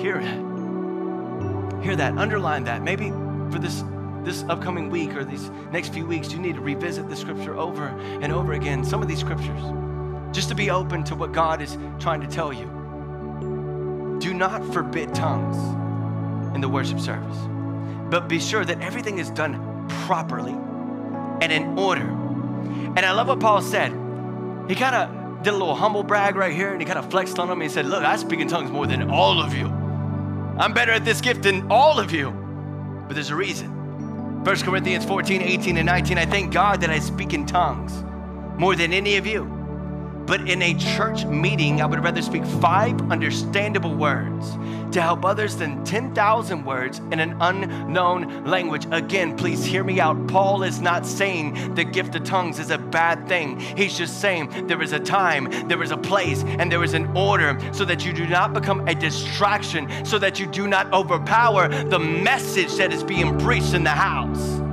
Hear 0.00 0.20
that. 0.20 1.82
Hear 1.82 1.96
that. 1.96 2.16
Underline 2.16 2.62
that. 2.64 2.82
Maybe 2.82 3.10
for 3.50 3.58
this, 3.58 3.82
this 4.22 4.44
upcoming 4.44 4.88
week 4.88 5.16
or 5.16 5.24
these 5.24 5.50
next 5.72 5.92
few 5.92 6.06
weeks, 6.06 6.32
you 6.32 6.38
need 6.38 6.54
to 6.54 6.60
revisit 6.60 7.08
the 7.08 7.16
scripture 7.16 7.56
over 7.56 7.88
and 8.22 8.32
over 8.32 8.52
again. 8.52 8.84
Some 8.84 9.02
of 9.02 9.08
these 9.08 9.18
scriptures, 9.18 9.62
just 10.30 10.48
to 10.48 10.54
be 10.54 10.70
open 10.70 11.02
to 11.04 11.16
what 11.16 11.32
God 11.32 11.60
is 11.60 11.76
trying 11.98 12.20
to 12.20 12.28
tell 12.28 12.52
you. 12.52 12.66
Do 14.20 14.32
not 14.32 14.64
forbid 14.72 15.12
tongues 15.12 15.56
in 16.54 16.60
the 16.60 16.68
worship 16.68 17.00
service, 17.00 17.36
but 18.10 18.28
be 18.28 18.38
sure 18.38 18.64
that 18.64 18.80
everything 18.80 19.18
is 19.18 19.28
done 19.30 19.73
properly 20.06 20.52
and 20.52 21.52
in 21.52 21.78
order. 21.78 22.02
And 22.96 23.00
I 23.00 23.12
love 23.12 23.28
what 23.28 23.40
Paul 23.40 23.60
said. 23.60 23.92
He 24.68 24.74
kind 24.74 24.94
of 24.94 25.42
did 25.42 25.52
a 25.52 25.56
little 25.56 25.74
humble 25.74 26.02
brag 26.02 26.36
right 26.36 26.54
here 26.54 26.72
and 26.72 26.80
he 26.80 26.86
kind 26.86 26.98
of 26.98 27.10
flexed 27.10 27.38
on 27.38 27.50
him. 27.50 27.60
He 27.60 27.68
said, 27.68 27.86
Look, 27.86 28.04
I 28.04 28.16
speak 28.16 28.40
in 28.40 28.48
tongues 28.48 28.70
more 28.70 28.86
than 28.86 29.10
all 29.10 29.42
of 29.42 29.54
you. 29.54 29.66
I'm 29.66 30.72
better 30.72 30.92
at 30.92 31.04
this 31.04 31.20
gift 31.20 31.42
than 31.42 31.70
all 31.70 31.98
of 31.98 32.12
you. 32.12 32.30
But 33.06 33.14
there's 33.14 33.30
a 33.30 33.36
reason. 33.36 33.70
1 34.44 34.56
Corinthians 34.60 35.04
14, 35.04 35.42
18, 35.42 35.76
and 35.76 35.86
19. 35.86 36.18
I 36.18 36.26
thank 36.26 36.52
God 36.52 36.80
that 36.80 36.90
I 36.90 36.98
speak 36.98 37.34
in 37.34 37.46
tongues 37.46 38.02
more 38.58 38.76
than 38.76 38.92
any 38.92 39.16
of 39.16 39.26
you. 39.26 39.53
But 40.26 40.48
in 40.48 40.62
a 40.62 40.74
church 40.74 41.24
meeting, 41.26 41.82
I 41.82 41.86
would 41.86 42.02
rather 42.02 42.22
speak 42.22 42.44
five 42.46 43.10
understandable 43.10 43.94
words 43.94 44.56
to 44.92 45.02
help 45.02 45.24
others 45.24 45.56
than 45.56 45.84
10,000 45.84 46.64
words 46.64 46.98
in 47.10 47.20
an 47.20 47.36
unknown 47.40 48.44
language. 48.44 48.86
Again, 48.90 49.36
please 49.36 49.64
hear 49.64 49.84
me 49.84 50.00
out. 50.00 50.28
Paul 50.28 50.62
is 50.62 50.80
not 50.80 51.04
saying 51.04 51.74
the 51.74 51.84
gift 51.84 52.14
of 52.14 52.24
tongues 52.24 52.58
is 52.58 52.70
a 52.70 52.78
bad 52.78 53.28
thing. 53.28 53.58
He's 53.58 53.98
just 53.98 54.20
saying 54.20 54.66
there 54.66 54.80
is 54.80 54.92
a 54.92 55.00
time, 55.00 55.50
there 55.68 55.82
is 55.82 55.90
a 55.90 55.96
place, 55.96 56.44
and 56.44 56.70
there 56.70 56.84
is 56.84 56.94
an 56.94 57.14
order 57.16 57.58
so 57.72 57.84
that 57.84 58.04
you 58.04 58.12
do 58.12 58.26
not 58.26 58.54
become 58.54 58.86
a 58.88 58.94
distraction, 58.94 59.88
so 60.06 60.18
that 60.20 60.38
you 60.38 60.46
do 60.46 60.68
not 60.68 60.92
overpower 60.92 61.68
the 61.68 61.98
message 61.98 62.74
that 62.76 62.92
is 62.92 63.02
being 63.02 63.36
preached 63.40 63.74
in 63.74 63.82
the 63.82 63.90
house 63.90 64.63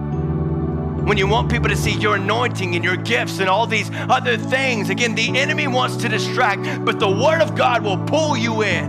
when 1.03 1.17
you 1.17 1.27
want 1.27 1.51
people 1.51 1.69
to 1.69 1.75
see 1.75 1.91
your 1.91 2.15
anointing 2.15 2.75
and 2.75 2.83
your 2.83 2.95
gifts 2.95 3.39
and 3.39 3.49
all 3.49 3.65
these 3.65 3.89
other 3.91 4.37
things. 4.37 4.89
Again, 4.89 5.15
the 5.15 5.37
enemy 5.37 5.67
wants 5.67 5.97
to 5.97 6.09
distract, 6.09 6.85
but 6.85 6.99
the 6.99 7.09
Word 7.09 7.41
of 7.41 7.55
God 7.55 7.83
will 7.83 7.97
pull 8.05 8.37
you 8.37 8.63
in. 8.63 8.85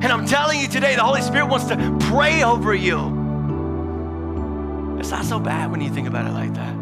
And 0.00 0.06
I'm 0.06 0.26
telling 0.26 0.60
you 0.60 0.68
today, 0.68 0.94
the 0.94 1.02
Holy 1.02 1.22
Spirit 1.22 1.46
wants 1.46 1.66
to 1.66 1.98
pray 2.08 2.42
over 2.44 2.74
you. 2.74 3.16
It's 4.98 5.10
not 5.10 5.24
so 5.24 5.40
bad 5.40 5.70
when 5.70 5.80
you 5.80 5.90
think 5.90 6.06
about 6.06 6.26
it 6.26 6.32
like 6.32 6.54
that. 6.54 6.72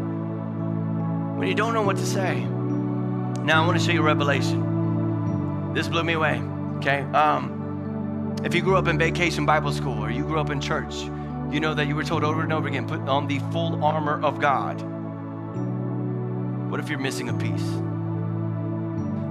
When 1.38 1.46
you 1.48 1.54
don't 1.54 1.72
know 1.72 1.82
what 1.82 1.96
to 1.96 2.06
say. 2.06 2.40
Now, 2.40 3.62
I 3.62 3.66
want 3.66 3.78
to 3.78 3.84
show 3.84 3.92
you 3.92 4.02
revelation. 4.02 5.72
This 5.72 5.88
blew 5.88 6.02
me 6.02 6.14
away, 6.14 6.42
okay? 6.78 7.02
Um, 7.12 8.36
if 8.42 8.54
you 8.54 8.62
grew 8.62 8.76
up 8.76 8.88
in 8.88 8.98
vacation 8.98 9.46
Bible 9.46 9.72
school 9.72 10.02
or 10.02 10.10
you 10.10 10.24
grew 10.24 10.40
up 10.40 10.50
in 10.50 10.60
church, 10.60 10.94
you 11.50 11.60
know 11.60 11.74
that 11.74 11.86
you 11.86 11.94
were 11.94 12.04
told 12.04 12.24
over 12.24 12.42
and 12.42 12.52
over 12.52 12.68
again, 12.68 12.86
put 12.86 13.00
on 13.00 13.26
the 13.26 13.38
full 13.52 13.84
armor 13.84 14.22
of 14.22 14.40
God. 14.40 14.80
What 16.70 16.80
if 16.80 16.88
you're 16.88 16.98
missing 16.98 17.28
a 17.28 17.34
piece? 17.34 17.64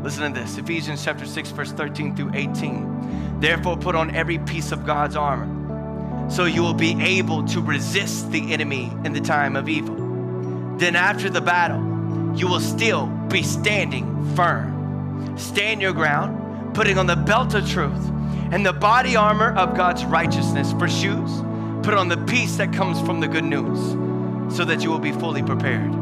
Listen 0.03 0.33
to 0.33 0.39
this 0.39 0.57
Ephesians 0.57 1.03
chapter 1.03 1.25
6, 1.25 1.51
verse 1.51 1.71
13 1.71 2.15
through 2.15 2.31
18. 2.33 3.39
Therefore, 3.39 3.75
put 3.75 3.95
on 3.95 4.15
every 4.15 4.37
piece 4.39 4.71
of 4.71 4.85
God's 4.85 5.15
armor 5.15 5.51
so 6.29 6.45
you 6.45 6.61
will 6.61 6.73
be 6.73 6.99
able 7.01 7.43
to 7.45 7.61
resist 7.61 8.31
the 8.31 8.53
enemy 8.53 8.91
in 9.03 9.13
the 9.13 9.21
time 9.21 9.55
of 9.55 9.69
evil. 9.69 9.95
Then, 10.77 10.95
after 10.95 11.29
the 11.29 11.41
battle, 11.41 11.81
you 12.35 12.47
will 12.47 12.59
still 12.59 13.07
be 13.29 13.43
standing 13.43 14.35
firm. 14.35 15.37
Stand 15.37 15.81
your 15.81 15.93
ground, 15.93 16.73
putting 16.73 16.97
on 16.97 17.07
the 17.07 17.15
belt 17.15 17.53
of 17.53 17.69
truth 17.69 18.09
and 18.51 18.65
the 18.65 18.73
body 18.73 19.15
armor 19.15 19.53
of 19.55 19.75
God's 19.75 20.05
righteousness 20.05 20.71
for 20.73 20.87
shoes. 20.87 21.41
Put 21.85 21.93
on 21.93 22.07
the 22.09 22.17
peace 22.17 22.57
that 22.57 22.73
comes 22.73 22.99
from 23.01 23.19
the 23.19 23.27
good 23.27 23.43
news 23.43 23.79
so 24.55 24.65
that 24.65 24.81
you 24.81 24.89
will 24.89 24.97
be 24.97 25.11
fully 25.11 25.43
prepared. 25.43 25.93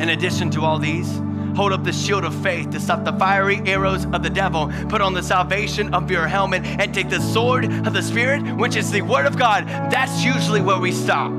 In 0.00 0.08
addition 0.08 0.50
to 0.50 0.62
all 0.62 0.80
these, 0.80 1.22
hold 1.54 1.72
up 1.72 1.84
the 1.84 1.92
shield 1.92 2.24
of 2.24 2.34
faith 2.42 2.70
to 2.70 2.80
stop 2.80 3.04
the 3.04 3.12
fiery 3.12 3.62
arrows 3.66 4.04
of 4.06 4.24
the 4.24 4.30
devil. 4.30 4.68
Put 4.88 5.00
on 5.00 5.14
the 5.14 5.22
salvation 5.22 5.94
of 5.94 6.10
your 6.10 6.26
helmet 6.26 6.64
and 6.64 6.92
take 6.92 7.08
the 7.08 7.20
sword 7.20 7.66
of 7.86 7.92
the 7.92 8.02
Spirit, 8.02 8.42
which 8.56 8.74
is 8.74 8.90
the 8.90 9.02
word 9.02 9.26
of 9.26 9.38
God. 9.38 9.68
That's 9.92 10.24
usually 10.24 10.60
where 10.60 10.80
we 10.80 10.90
stop. 10.90 11.30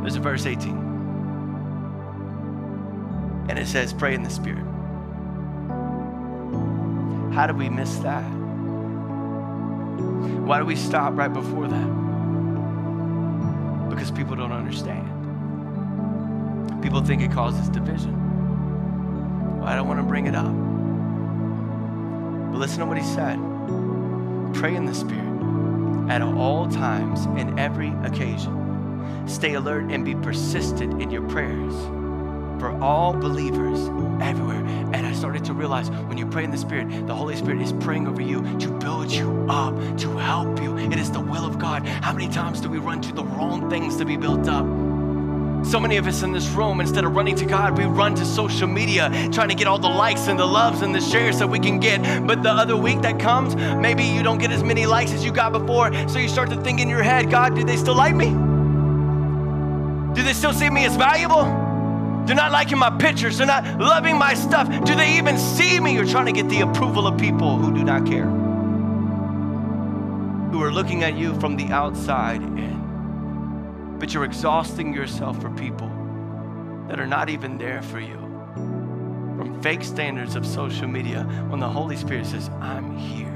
There's 0.00 0.16
a 0.16 0.20
verse 0.20 0.46
18. 0.46 0.70
And 3.50 3.58
it 3.58 3.66
says, 3.66 3.92
pray 3.92 4.14
in 4.14 4.22
the 4.22 4.30
Spirit. 4.30 4.64
How 7.34 7.46
do 7.46 7.52
we 7.52 7.68
miss 7.68 7.98
that? 7.98 8.41
Why 10.46 10.58
do 10.58 10.64
we 10.64 10.76
stop 10.76 11.16
right 11.16 11.32
before 11.32 11.68
that? 11.68 11.88
Because 13.90 14.10
people 14.10 14.36
don't 14.36 14.52
understand. 14.52 15.08
People 16.82 17.02
think 17.02 17.22
it 17.22 17.32
causes 17.32 17.68
division. 17.68 19.58
Well, 19.58 19.68
I 19.68 19.76
don't 19.76 19.86
want 19.86 20.00
to 20.00 20.06
bring 20.06 20.26
it 20.26 20.34
up. 20.34 20.52
But 22.52 22.58
listen 22.58 22.80
to 22.80 22.86
what 22.86 22.98
he 22.98 23.04
said 23.04 23.38
pray 24.54 24.74
in 24.76 24.84
the 24.84 24.94
Spirit 24.94 26.10
at 26.10 26.20
all 26.22 26.68
times 26.68 27.24
in 27.40 27.58
every 27.58 27.92
occasion. 28.04 29.24
Stay 29.26 29.54
alert 29.54 29.90
and 29.90 30.04
be 30.04 30.14
persistent 30.14 31.00
in 31.00 31.10
your 31.10 31.22
prayers 31.28 31.74
for 32.62 32.80
all 32.80 33.12
believers 33.12 33.88
everywhere. 34.22 34.64
And 34.94 35.04
I 35.04 35.12
started 35.14 35.44
to 35.46 35.52
realize 35.52 35.90
when 35.90 36.16
you 36.16 36.24
pray 36.24 36.44
in 36.44 36.52
the 36.52 36.56
Spirit, 36.56 37.08
the 37.08 37.14
Holy 37.14 37.34
Spirit 37.34 37.60
is 37.60 37.72
praying 37.72 38.06
over 38.06 38.22
you 38.22 38.40
to 38.60 38.70
build 38.78 39.10
you 39.10 39.48
up, 39.50 39.74
to 39.98 40.16
help 40.16 40.62
you. 40.62 40.78
It 40.78 40.96
is 40.96 41.10
the 41.10 41.18
will 41.18 41.44
of 41.44 41.58
God. 41.58 41.84
How 41.84 42.12
many 42.12 42.28
times 42.28 42.60
do 42.60 42.68
we 42.68 42.78
run 42.78 43.00
to 43.00 43.12
the 43.12 43.24
wrong 43.24 43.68
things 43.68 43.96
to 43.96 44.04
be 44.04 44.16
built 44.16 44.46
up? 44.46 44.64
So 45.66 45.80
many 45.80 45.96
of 45.96 46.06
us 46.06 46.22
in 46.22 46.30
this 46.30 46.48
room, 46.50 46.80
instead 46.80 47.04
of 47.04 47.16
running 47.16 47.34
to 47.34 47.46
God, 47.46 47.76
we 47.76 47.84
run 47.84 48.14
to 48.14 48.24
social 48.24 48.68
media, 48.68 49.10
trying 49.32 49.48
to 49.48 49.56
get 49.56 49.66
all 49.66 49.80
the 49.80 49.88
likes 49.88 50.28
and 50.28 50.38
the 50.38 50.46
loves 50.46 50.82
and 50.82 50.94
the 50.94 51.00
shares 51.00 51.40
that 51.40 51.48
we 51.48 51.58
can 51.58 51.80
get. 51.80 52.24
But 52.28 52.44
the 52.44 52.50
other 52.50 52.76
week 52.76 53.02
that 53.02 53.18
comes, 53.18 53.56
maybe 53.56 54.04
you 54.04 54.22
don't 54.22 54.38
get 54.38 54.52
as 54.52 54.62
many 54.62 54.86
likes 54.86 55.10
as 55.10 55.24
you 55.24 55.32
got 55.32 55.50
before. 55.50 55.92
So 56.08 56.20
you 56.20 56.28
start 56.28 56.48
to 56.50 56.60
think 56.62 56.78
in 56.78 56.88
your 56.88 57.02
head, 57.02 57.28
God, 57.28 57.56
do 57.56 57.64
they 57.64 57.76
still 57.76 57.96
like 57.96 58.14
me? 58.14 58.30
Do 60.14 60.22
they 60.22 60.32
still 60.32 60.52
see 60.52 60.70
me 60.70 60.84
as 60.84 60.94
valuable? 60.94 61.61
They're 62.26 62.36
not 62.36 62.52
liking 62.52 62.78
my 62.78 62.90
pictures. 62.90 63.38
They're 63.38 63.46
not 63.46 63.80
loving 63.80 64.16
my 64.16 64.34
stuff. 64.34 64.68
Do 64.84 64.94
they 64.94 65.16
even 65.18 65.38
see 65.38 65.80
me? 65.80 65.94
You're 65.94 66.06
trying 66.06 66.26
to 66.26 66.32
get 66.32 66.48
the 66.48 66.60
approval 66.60 67.06
of 67.06 67.18
people 67.18 67.56
who 67.56 67.74
do 67.74 67.82
not 67.82 68.06
care, 68.06 68.26
who 70.50 70.62
are 70.62 70.72
looking 70.72 71.02
at 71.02 71.16
you 71.16 71.38
from 71.40 71.56
the 71.56 71.66
outside 71.66 72.42
in 72.42 72.82
but 74.02 74.12
you're 74.12 74.24
exhausting 74.24 74.92
yourself 74.92 75.40
for 75.40 75.48
people 75.50 75.86
that 76.88 76.98
are 76.98 77.06
not 77.06 77.30
even 77.30 77.56
there 77.56 77.80
for 77.82 78.00
you. 78.00 78.16
From 79.36 79.62
fake 79.62 79.84
standards 79.84 80.34
of 80.34 80.44
social 80.44 80.88
media, 80.88 81.22
when 81.50 81.60
the 81.60 81.68
Holy 81.68 81.94
Spirit 81.94 82.26
says, 82.26 82.48
I'm 82.60 82.96
here. 82.96 83.30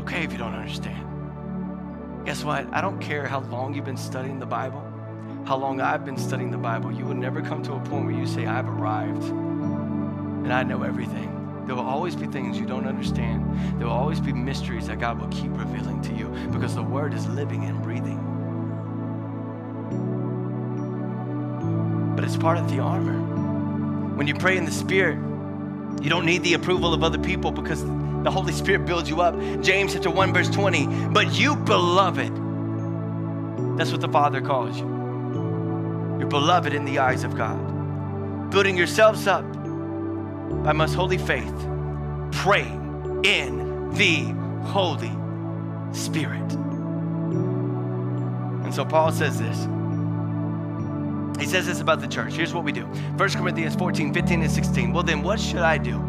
Okay, 0.00 0.24
if 0.24 0.32
you 0.32 0.38
don't 0.38 0.54
understand. 0.54 2.26
Guess 2.26 2.42
what? 2.42 2.66
I 2.72 2.80
don't 2.80 2.98
care 2.98 3.28
how 3.28 3.42
long 3.42 3.74
you've 3.74 3.84
been 3.84 3.96
studying 3.96 4.40
the 4.40 4.46
Bible, 4.46 4.82
how 5.44 5.56
long 5.56 5.80
I've 5.80 6.04
been 6.04 6.16
studying 6.16 6.50
the 6.50 6.58
Bible. 6.58 6.90
You 6.90 7.04
will 7.04 7.14
never 7.14 7.42
come 7.42 7.62
to 7.64 7.74
a 7.74 7.80
point 7.80 8.06
where 8.06 8.14
you 8.14 8.26
say, 8.26 8.46
I've 8.46 8.68
arrived 8.68 9.24
and 9.24 10.52
I 10.52 10.62
know 10.62 10.82
everything. 10.82 11.30
There 11.66 11.74
will 11.74 11.86
always 11.86 12.16
be 12.16 12.26
things 12.26 12.58
you 12.58 12.66
don't 12.66 12.86
understand. 12.86 13.78
There 13.78 13.86
will 13.86 13.94
always 13.94 14.20
be 14.20 14.32
mysteries 14.32 14.86
that 14.86 15.00
God 15.00 15.20
will 15.20 15.28
keep 15.28 15.50
revealing 15.56 16.00
to 16.02 16.14
you 16.14 16.28
because 16.50 16.74
the 16.74 16.82
Word 16.82 17.14
is 17.14 17.26
living 17.28 17.64
and 17.64 17.82
breathing. 17.82 18.20
But 22.14 22.24
it's 22.24 22.36
part 22.36 22.58
of 22.58 22.70
the 22.70 22.80
armor. 22.80 23.18
When 24.14 24.26
you 24.26 24.34
pray 24.34 24.56
in 24.56 24.64
the 24.64 24.72
Spirit, 24.72 25.18
you 26.02 26.10
don't 26.10 26.26
need 26.26 26.42
the 26.42 26.54
approval 26.54 26.94
of 26.94 27.02
other 27.02 27.18
people 27.18 27.50
because 27.50 27.82
the 27.84 28.30
Holy 28.30 28.52
Spirit 28.52 28.86
builds 28.86 29.08
you 29.08 29.20
up. 29.20 29.38
James 29.62 29.92
chapter 29.94 30.10
1, 30.10 30.32
verse 30.32 30.48
20. 30.48 31.08
But 31.08 31.38
you, 31.38 31.56
beloved, 31.56 32.32
that's 33.78 33.90
what 33.90 34.00
the 34.00 34.08
Father 34.08 34.40
calls 34.40 34.78
you. 34.78 34.93
You're 36.24 36.30
beloved 36.30 36.72
in 36.72 36.86
the 36.86 37.00
eyes 37.00 37.22
of 37.22 37.36
God. 37.36 38.50
Building 38.50 38.78
yourselves 38.78 39.26
up 39.26 39.44
by 40.64 40.72
most 40.72 40.94
holy 40.94 41.18
faith, 41.18 41.54
praying 42.32 43.20
in 43.26 43.90
the 43.92 44.32
Holy 44.70 45.12
Spirit. 45.92 46.50
And 48.64 48.74
so 48.74 48.86
Paul 48.86 49.12
says 49.12 49.38
this. 49.38 49.68
He 51.38 51.44
says 51.44 51.66
this 51.66 51.82
about 51.82 52.00
the 52.00 52.08
church. 52.08 52.32
Here's 52.32 52.54
what 52.54 52.64
we 52.64 52.72
do 52.72 52.86
1 52.86 53.18
Corinthians 53.32 53.74
14, 53.74 54.14
15, 54.14 54.40
and 54.40 54.50
16. 54.50 54.94
Well, 54.94 55.02
then 55.02 55.22
what 55.22 55.38
should 55.38 55.58
I 55.58 55.76
do? 55.76 56.02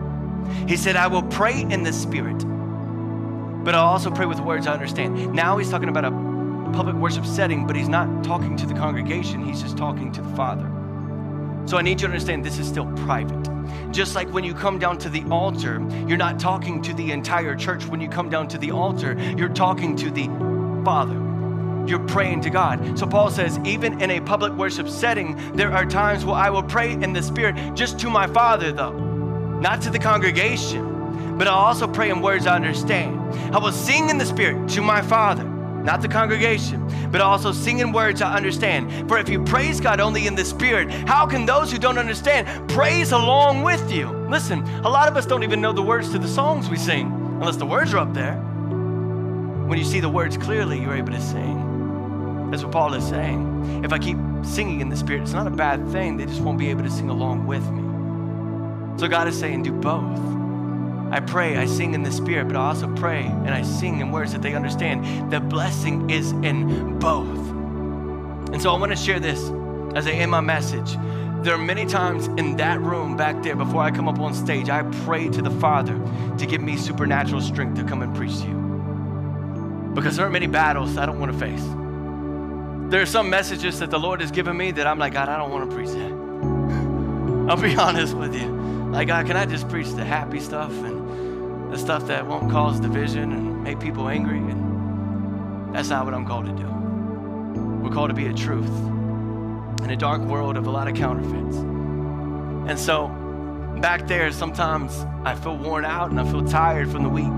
He 0.65 0.77
said, 0.77 0.95
I 0.95 1.07
will 1.07 1.23
pray 1.23 1.59
in 1.59 1.83
the 1.83 1.91
Spirit, 1.91 2.37
but 3.65 3.75
I'll 3.75 3.87
also 3.87 4.11
pray 4.11 4.27
with 4.27 4.39
words 4.39 4.65
I 4.65 4.71
understand. 4.71 5.33
Now 5.33 5.57
he's 5.57 5.69
talking 5.69 5.89
about 5.89 6.05
a 6.05 6.24
public 6.75 6.95
worship 6.97 7.25
setting, 7.25 7.65
but 7.65 7.75
he's 7.75 7.87
not 7.87 8.23
talking 8.23 8.57
to 8.57 8.65
the 8.65 8.73
congregation, 8.73 9.43
he's 9.43 9.61
just 9.61 9.77
talking 9.77 10.11
to 10.11 10.21
the 10.21 10.35
Father. 10.35 10.69
So 11.65 11.77
I 11.77 11.81
need 11.81 12.01
you 12.01 12.07
to 12.07 12.13
understand 12.13 12.43
this 12.43 12.59
is 12.59 12.67
still 12.67 12.85
private. 12.97 13.49
Just 13.91 14.13
like 14.13 14.27
when 14.33 14.43
you 14.43 14.53
come 14.53 14.77
down 14.77 14.97
to 14.99 15.09
the 15.09 15.23
altar, 15.31 15.81
you're 16.05 16.17
not 16.17 16.37
talking 16.37 16.81
to 16.83 16.93
the 16.93 17.11
entire 17.11 17.55
church. 17.55 17.85
When 17.85 18.01
you 18.01 18.09
come 18.09 18.29
down 18.29 18.49
to 18.49 18.57
the 18.57 18.71
altar, 18.71 19.17
you're 19.37 19.49
talking 19.49 19.95
to 19.95 20.11
the 20.11 20.25
Father. 20.83 21.15
You're 21.87 22.05
praying 22.07 22.41
to 22.41 22.49
God. 22.49 22.99
So 22.99 23.07
Paul 23.07 23.31
says, 23.31 23.57
even 23.63 24.01
in 24.01 24.11
a 24.11 24.19
public 24.19 24.51
worship 24.53 24.89
setting, 24.89 25.37
there 25.55 25.71
are 25.71 25.85
times 25.85 26.25
where 26.25 26.35
I 26.35 26.49
will 26.49 26.63
pray 26.63 26.91
in 26.91 27.13
the 27.13 27.23
Spirit 27.23 27.55
just 27.73 27.97
to 27.99 28.09
my 28.09 28.27
Father, 28.27 28.73
though, 28.73 28.99
not 29.61 29.81
to 29.83 29.89
the 29.89 29.99
congregation. 29.99 31.37
But 31.37 31.47
I'll 31.47 31.55
also 31.55 31.87
pray 31.87 32.09
in 32.09 32.21
words 32.21 32.45
I 32.45 32.55
understand. 32.55 33.17
I 33.55 33.59
will 33.59 33.71
sing 33.71 34.09
in 34.09 34.17
the 34.17 34.25
Spirit 34.25 34.69
to 34.71 34.81
my 34.81 35.01
Father 35.01 35.54
not 35.85 36.01
the 36.01 36.07
congregation, 36.07 36.85
but 37.11 37.21
also 37.21 37.51
singing 37.51 37.91
words 37.91 38.21
I 38.21 38.35
understand. 38.35 39.07
For 39.07 39.17
if 39.19 39.29
you 39.29 39.43
praise 39.43 39.79
God 39.79 39.99
only 39.99 40.27
in 40.27 40.35
the 40.35 40.43
Spirit, 40.43 40.91
how 41.07 41.25
can 41.27 41.45
those 41.45 41.71
who 41.71 41.77
don't 41.77 41.97
understand 41.97 42.69
praise 42.69 43.11
along 43.11 43.61
with 43.61 43.91
you? 43.91 44.09
Listen, 44.29 44.63
a 44.83 44.89
lot 44.89 45.07
of 45.07 45.15
us 45.15 45.25
don't 45.25 45.43
even 45.43 45.61
know 45.61 45.71
the 45.71 45.83
words 45.83 46.11
to 46.11 46.19
the 46.19 46.27
songs 46.27 46.69
we 46.69 46.77
sing 46.77 47.07
unless 47.39 47.55
the 47.55 47.65
words 47.65 47.93
are 47.93 47.99
up 47.99 48.13
there. 48.13 48.35
When 49.67 49.77
you 49.77 49.85
see 49.85 49.99
the 49.99 50.09
words 50.09 50.37
clearly, 50.37 50.81
you're 50.81 50.95
able 50.95 51.13
to 51.13 51.21
sing. 51.21 52.49
That's 52.51 52.63
what 52.63 52.71
Paul 52.71 52.93
is 52.95 53.07
saying. 53.07 53.83
If 53.83 53.93
I 53.93 53.99
keep 53.99 54.17
singing 54.43 54.81
in 54.81 54.89
the 54.89 54.97
Spirit, 54.97 55.21
it's 55.21 55.33
not 55.33 55.47
a 55.47 55.51
bad 55.51 55.87
thing. 55.91 56.17
They 56.17 56.25
just 56.25 56.41
won't 56.41 56.57
be 56.57 56.69
able 56.69 56.83
to 56.83 56.91
sing 56.91 57.09
along 57.09 57.47
with 57.47 57.63
me. 57.71 57.83
So 58.99 59.07
God 59.07 59.27
is 59.27 59.37
saying, 59.37 59.63
do 59.63 59.71
both. 59.71 60.34
I 61.15 61.21
pray, 61.21 61.55
I 61.55 61.65
sing 61.65 61.93
in 61.93 62.03
the 62.03 62.11
spirit, 62.11 62.49
but 62.49 62.57
I 62.57 62.67
also 62.67 62.93
pray 62.93 63.23
and 63.23 63.51
I 63.51 63.61
sing 63.61 64.01
in 64.01 64.11
words 64.11 64.33
that 64.33 64.41
they 64.41 64.53
understand. 64.53 65.31
The 65.31 65.39
blessing 65.39 66.09
is 66.09 66.33
in 66.33 66.99
both. 66.99 67.39
And 68.51 68.61
so 68.61 68.69
I 68.75 68.77
want 68.77 68.91
to 68.91 68.97
share 68.97 69.21
this 69.21 69.49
as 69.95 70.07
I 70.07 70.11
end 70.11 70.31
my 70.31 70.41
message. 70.41 70.97
There 71.41 71.55
are 71.55 71.57
many 71.57 71.85
times 71.85 72.27
in 72.37 72.57
that 72.57 72.81
room 72.81 73.15
back 73.15 73.41
there 73.43 73.55
before 73.55 73.81
I 73.81 73.91
come 73.91 74.09
up 74.09 74.19
on 74.19 74.33
stage, 74.33 74.69
I 74.69 74.83
pray 75.05 75.29
to 75.29 75.41
the 75.41 75.51
Father 75.51 75.97
to 76.37 76.45
give 76.45 76.59
me 76.59 76.75
supernatural 76.75 77.39
strength 77.39 77.77
to 77.77 77.85
come 77.85 78.01
and 78.01 78.13
preach 78.13 78.37
to 78.41 78.47
you. 78.47 79.91
Because 79.95 80.17
there 80.17 80.25
are 80.25 80.29
many 80.29 80.47
battles 80.47 80.97
I 80.97 81.05
don't 81.05 81.21
want 81.21 81.31
to 81.31 81.39
face. 81.39 81.63
There 82.91 83.01
are 83.01 83.05
some 83.05 83.29
messages 83.29 83.79
that 83.79 83.89
the 83.89 83.99
Lord 83.99 84.19
has 84.19 84.31
given 84.31 84.57
me 84.57 84.71
that 84.71 84.85
I'm 84.85 84.99
like, 84.99 85.13
God, 85.13 85.29
I 85.29 85.37
don't 85.37 85.49
want 85.49 85.69
to 85.69 85.73
preach 85.73 85.91
that. 85.91 86.11
I'll 87.49 87.61
be 87.61 87.73
honest 87.77 88.15
with 88.15 88.35
you. 88.35 88.49
Like, 88.91 89.07
God, 89.07 89.25
can 89.27 89.37
I 89.37 89.45
just 89.45 89.69
preach 89.69 89.91
the 89.91 90.03
happy 90.03 90.41
stuff 90.41 90.71
and 90.71 90.94
the 91.71 91.77
stuff 91.77 92.07
that 92.07 92.25
won't 92.27 92.51
cause 92.51 92.79
division 92.79 93.31
and 93.31 93.63
make 93.63 93.79
people 93.79 94.07
angry? 94.07 94.37
And 94.37 95.73
that's 95.75 95.89
not 95.89 96.05
what 96.05 96.13
I'm 96.13 96.25
called 96.25 96.45
to 96.45 96.53
do. 96.53 96.67
We're 97.83 97.91
called 97.91 98.09
to 98.09 98.15
be 98.15 98.27
a 98.27 98.33
truth 98.33 98.69
in 99.83 99.89
a 99.89 99.95
dark 99.95 100.21
world 100.21 100.57
of 100.57 100.67
a 100.67 100.71
lot 100.71 100.87
of 100.87 100.95
counterfeits. 100.95 101.57
And 101.57 102.79
so, 102.79 103.09
back 103.81 104.07
there, 104.07 104.31
sometimes 104.31 105.05
I 105.23 105.35
feel 105.35 105.57
worn 105.57 105.85
out 105.85 106.09
and 106.09 106.19
I 106.19 106.29
feel 106.31 106.43
tired 106.43 106.89
from 106.89 107.03
the 107.03 107.09
week. 107.09 107.37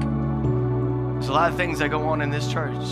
There's 1.15 1.30
a 1.30 1.34
lot 1.34 1.51
of 1.51 1.57
things 1.57 1.80
that 1.80 1.89
go 1.89 2.07
on 2.07 2.21
in 2.21 2.30
this 2.30 2.51
church. 2.51 2.86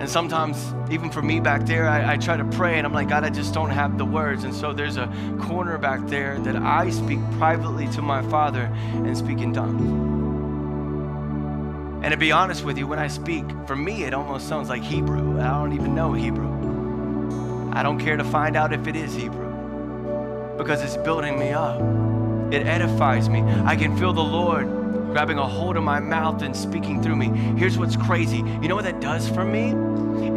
And 0.00 0.08
sometimes, 0.08 0.74
even 0.92 1.10
for 1.10 1.22
me 1.22 1.40
back 1.40 1.66
there, 1.66 1.88
I, 1.88 2.12
I, 2.12 2.16
try 2.18 2.36
to 2.36 2.44
pray 2.44 2.78
and 2.78 2.86
I'm 2.86 2.92
like, 2.92 3.08
God, 3.08 3.24
I 3.24 3.30
just 3.30 3.52
don't 3.52 3.70
have 3.70 3.98
the 3.98 4.04
words. 4.04 4.44
And 4.44 4.54
so 4.54 4.72
there's 4.72 4.96
a 4.96 5.12
corner 5.40 5.76
back 5.76 6.06
there 6.06 6.38
that 6.40 6.54
I 6.54 6.90
speak 6.90 7.18
privately 7.32 7.88
to 7.88 8.02
my 8.02 8.22
Father 8.30 8.70
and 8.92 9.18
speak 9.18 9.40
in 9.40 9.52
tongues. 9.52 9.82
And 12.04 12.12
to 12.12 12.16
be 12.16 12.30
honest 12.30 12.64
with 12.64 12.78
you, 12.78 12.86
when 12.86 13.00
I 13.00 13.08
speak, 13.08 13.44
for 13.66 13.74
me, 13.74 14.04
it 14.04 14.14
almost 14.14 14.46
sounds 14.46 14.68
like 14.68 14.82
Hebrew. 14.82 15.40
I 15.40 15.48
don't 15.48 15.72
even 15.72 15.96
know 15.96 16.12
Hebrew. 16.12 17.72
I 17.72 17.82
don't 17.82 17.98
care 17.98 18.16
to 18.16 18.24
find 18.24 18.56
out 18.56 18.72
if 18.72 18.86
it 18.86 18.94
is 18.94 19.14
Hebrew 19.14 19.48
because 20.56 20.80
it's 20.82 20.96
building 20.96 21.40
me 21.40 21.50
up. 21.50 21.80
It 22.52 22.66
edifies 22.66 23.28
me. 23.28 23.42
I 23.64 23.74
can 23.74 23.96
feel 23.96 24.12
the 24.12 24.22
Lord 24.22 24.77
grabbing 25.10 25.38
a 25.38 25.46
hold 25.46 25.76
of 25.76 25.82
my 25.82 26.00
mouth 26.00 26.42
and 26.42 26.56
speaking 26.56 27.02
through 27.02 27.16
me. 27.16 27.28
Here's 27.58 27.78
what's 27.78 27.96
crazy. 27.96 28.38
You 28.38 28.68
know 28.68 28.74
what 28.74 28.84
that 28.84 29.00
does 29.00 29.28
for 29.28 29.44
me? 29.44 29.70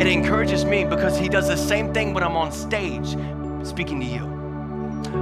It 0.01 0.07
encourages 0.07 0.65
me 0.65 0.85
because 0.85 1.17
He 1.17 1.29
does 1.29 1.47
the 1.47 1.57
same 1.57 1.93
thing 1.93 2.13
when 2.13 2.23
I'm 2.23 2.35
on 2.35 2.51
stage 2.51 3.15
speaking 3.67 3.99
to 3.99 4.05
you. 4.05 4.21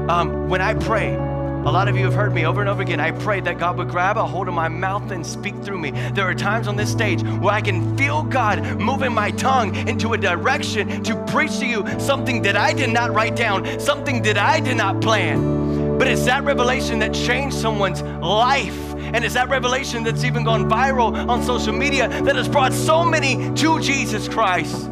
Um, 0.10 0.50
when 0.50 0.62
I 0.62 0.74
pray, 0.74 1.16
a 1.16 1.72
lot 1.72 1.90
of 1.90 1.98
you 1.98 2.06
have 2.06 2.14
heard 2.14 2.34
me 2.34 2.46
over 2.46 2.62
and 2.62 2.70
over 2.70 2.82
again. 2.82 3.02
I 3.02 3.12
pray 3.12 3.42
that 3.42 3.60
God 3.60 3.78
would 3.78 3.90
grab 3.90 4.18
a 4.18 4.26
hold 4.26 4.48
of 4.48 4.54
my 4.54 4.70
mouth 4.70 5.12
and 5.12 5.26
speak 5.26 5.56
through 5.62 5.80
me. 5.80 5.92
There 5.92 6.26
are 6.26 6.34
times 6.34 6.68
on 6.70 6.78
this 6.78 6.90
stage 6.90 7.22
where 7.22 7.54
I 7.54 7.62
can 7.62 7.98
feel 7.98 8.24
God 8.24 8.64
moving 8.80 9.14
my 9.14 9.32
tongue 9.32 9.76
into 9.88 10.14
a 10.14 10.18
direction 10.18 11.04
to 11.04 11.22
preach 11.26 11.60
to 11.60 11.66
you 11.66 11.86
something 12.00 12.42
that 12.44 12.56
I 12.56 12.72
did 12.72 12.92
not 12.92 13.14
write 13.14 13.36
down, 13.36 13.80
something 13.80 14.22
that 14.22 14.38
I 14.38 14.62
did 14.62 14.78
not 14.78 15.02
plan. 15.02 15.98
But 15.98 16.08
it's 16.08 16.24
that 16.26 16.46
revelation 16.46 17.00
that 17.00 17.14
changed 17.14 17.58
someone's 17.58 18.02
life. 18.04 18.89
And 19.14 19.26
it's 19.26 19.34
that 19.34 19.50
revelation 19.50 20.04
that's 20.04 20.24
even 20.24 20.44
gone 20.44 20.70
viral 20.70 21.28
on 21.28 21.44
social 21.44 21.74
media 21.74 22.08
that 22.24 22.36
has 22.36 22.48
brought 22.48 22.74
so 22.74 23.04
many 23.04 23.52
to 23.56 23.80
Jesus 23.80 24.28
Christ. 24.28 24.90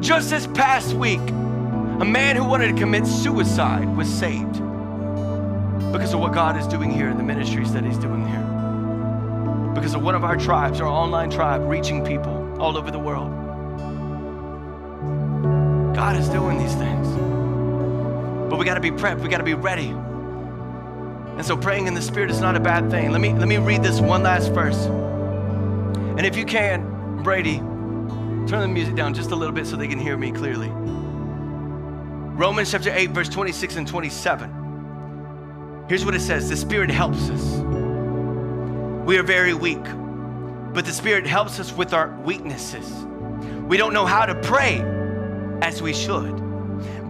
Just 0.00 0.30
this 0.30 0.46
past 0.48 0.94
week, 0.94 1.20
a 1.20 2.04
man 2.04 2.36
who 2.36 2.44
wanted 2.44 2.68
to 2.68 2.74
commit 2.74 3.06
suicide 3.06 3.96
was 3.96 4.08
saved 4.08 4.54
because 5.92 6.12
of 6.12 6.20
what 6.20 6.34
God 6.34 6.58
is 6.58 6.66
doing 6.66 6.90
here 6.90 7.08
in 7.08 7.16
the 7.16 7.22
ministries 7.22 7.72
that 7.72 7.84
He's 7.84 7.98
doing 7.98 8.26
here. 8.28 9.72
Because 9.74 9.94
of 9.94 10.02
one 10.02 10.14
of 10.14 10.24
our 10.24 10.36
tribes, 10.36 10.80
our 10.80 10.88
online 10.88 11.30
tribe, 11.30 11.62
reaching 11.62 12.04
people 12.04 12.60
all 12.60 12.76
over 12.76 12.90
the 12.90 12.98
world. 12.98 13.30
God 15.94 16.16
is 16.16 16.28
doing 16.28 16.58
these 16.58 16.74
things. 16.74 17.08
But 18.50 18.58
we 18.58 18.64
got 18.64 18.74
to 18.74 18.80
be 18.80 18.90
prepped, 18.90 19.22
we 19.22 19.28
got 19.28 19.38
to 19.38 19.44
be 19.44 19.54
ready. 19.54 19.94
And 21.36 21.44
so 21.44 21.56
praying 21.56 21.86
in 21.86 21.94
the 21.94 22.00
Spirit 22.00 22.30
is 22.30 22.40
not 22.40 22.56
a 22.56 22.60
bad 22.60 22.90
thing. 22.90 23.12
Let 23.12 23.20
me, 23.20 23.34
let 23.34 23.46
me 23.46 23.58
read 23.58 23.82
this 23.82 24.00
one 24.00 24.22
last 24.22 24.52
verse. 24.52 24.86
And 26.16 26.24
if 26.24 26.34
you 26.34 26.46
can, 26.46 27.22
Brady, 27.22 27.58
turn 28.48 28.60
the 28.60 28.68
music 28.68 28.94
down 28.94 29.12
just 29.12 29.32
a 29.32 29.36
little 29.36 29.54
bit 29.54 29.66
so 29.66 29.76
they 29.76 29.88
can 29.88 29.98
hear 29.98 30.16
me 30.16 30.32
clearly. 30.32 30.70
Romans 32.36 32.70
chapter 32.70 32.90
8, 32.90 33.10
verse 33.10 33.28
26 33.28 33.76
and 33.76 33.86
27. 33.86 35.84
Here's 35.88 36.04
what 36.06 36.14
it 36.14 36.20
says 36.20 36.48
The 36.48 36.56
Spirit 36.56 36.90
helps 36.90 37.28
us. 37.28 37.42
We 39.04 39.18
are 39.18 39.22
very 39.22 39.52
weak, 39.52 39.84
but 40.72 40.84
the 40.86 40.92
Spirit 40.92 41.26
helps 41.26 41.60
us 41.60 41.70
with 41.72 41.92
our 41.92 42.16
weaknesses. 42.22 42.90
We 43.68 43.76
don't 43.76 43.92
know 43.92 44.06
how 44.06 44.24
to 44.26 44.34
pray 44.36 44.80
as 45.60 45.82
we 45.82 45.92
should, 45.92 46.34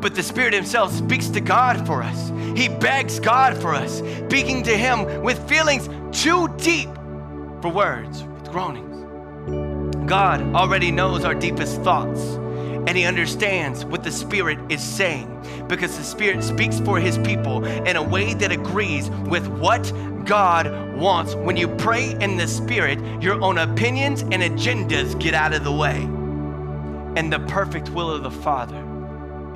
but 0.07 0.15
the 0.15 0.23
Spirit 0.23 0.55
Himself 0.55 0.93
speaks 0.93 1.27
to 1.31 1.41
God 1.41 1.85
for 1.85 2.01
us. 2.01 2.29
He 2.57 2.69
begs 2.69 3.19
God 3.19 3.61
for 3.61 3.75
us, 3.75 3.99
speaking 4.29 4.63
to 4.63 4.71
Him 4.71 5.21
with 5.21 5.37
feelings 5.49 5.89
too 6.17 6.47
deep 6.59 6.89
for 7.61 7.73
words, 7.73 8.23
with 8.23 8.49
groanings. 8.53 10.09
God 10.09 10.43
already 10.55 10.93
knows 10.93 11.25
our 11.25 11.35
deepest 11.35 11.83
thoughts 11.83 12.21
and 12.87 12.91
he 12.91 13.05
understands 13.05 13.85
what 13.85 14.05
the 14.05 14.13
Spirit 14.13 14.61
is 14.71 14.81
saying 14.81 15.27
because 15.67 15.99
the 15.99 16.05
Spirit 16.05 16.45
speaks 16.45 16.79
for 16.79 17.01
his 17.01 17.19
people 17.19 17.65
in 17.65 17.97
a 17.97 18.03
way 18.03 18.33
that 18.35 18.53
agrees 18.53 19.11
with 19.11 19.49
what 19.49 19.93
God 20.25 20.97
wants. 20.97 21.35
When 21.35 21.57
you 21.57 21.67
pray 21.67 22.13
in 22.21 22.37
the 22.37 22.47
Spirit, 22.47 23.01
your 23.21 23.43
own 23.43 23.59
opinions 23.59 24.23
and 24.23 24.35
agendas 24.35 25.19
get 25.19 25.35
out 25.35 25.53
of 25.53 25.65
the 25.65 25.73
way, 25.73 26.03
and 27.17 27.33
the 27.33 27.41
perfect 27.49 27.89
will 27.89 28.09
of 28.09 28.23
the 28.23 28.31
Father 28.31 28.86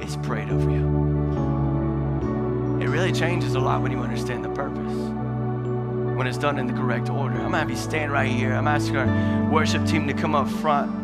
is 0.03 0.16
prayed 0.16 0.51
over 0.51 0.70
you. 0.70 0.86
It 2.80 2.88
really 2.88 3.12
changes 3.12 3.55
a 3.55 3.61
lot 3.61 3.82
when 3.82 3.92
you 3.92 3.98
understand 3.98 4.44
the 4.44 4.48
purpose. 4.51 4.92
When 6.16 6.26
it's 6.26 6.38
done 6.38 6.59
in 6.59 6.66
the 6.66 6.72
correct 6.72 7.09
order. 7.09 7.36
I'm 7.36 7.44
gonna 7.44 7.59
have 7.59 7.70
you 7.70 7.76
stand 7.76 8.12
right 8.12 8.30
here. 8.30 8.53
I'm 8.53 8.68
asking 8.68 8.96
our 8.96 9.51
worship 9.51 9.86
team 9.86 10.07
to 10.07 10.14
come 10.14 10.34
up 10.34 10.48
front. 10.48 11.01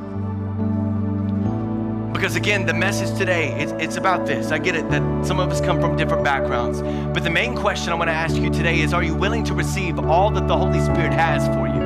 Because 2.13 2.35
again, 2.35 2.65
the 2.65 2.73
message 2.73 3.17
today, 3.19 3.53
it's, 3.61 3.73
it's 3.73 3.97
about 3.97 4.25
this. 4.25 4.51
I 4.51 4.59
get 4.59 4.75
it 4.75 4.89
that 4.89 5.27
some 5.27 5.39
of 5.39 5.51
us 5.51 5.61
come 5.61 5.81
from 5.81 5.97
different 5.97 6.25
backgrounds. 6.25 6.81
But 6.81 7.25
the 7.25 7.31
main 7.31 7.55
question 7.55 7.93
I 7.93 7.95
want 7.95 8.09
to 8.09 8.15
ask 8.15 8.37
you 8.37 8.49
today 8.49 8.81
is 8.81 8.95
Are 8.95 9.03
you 9.03 9.15
willing 9.15 9.45
to 9.45 9.55
receive 9.55 9.99
all 9.99 10.31
that 10.31 10.49
the 10.49 10.57
Holy 10.57 10.81
Spirit 10.81 11.13
has 11.13 11.47
for 11.49 11.67
you? 11.67 11.83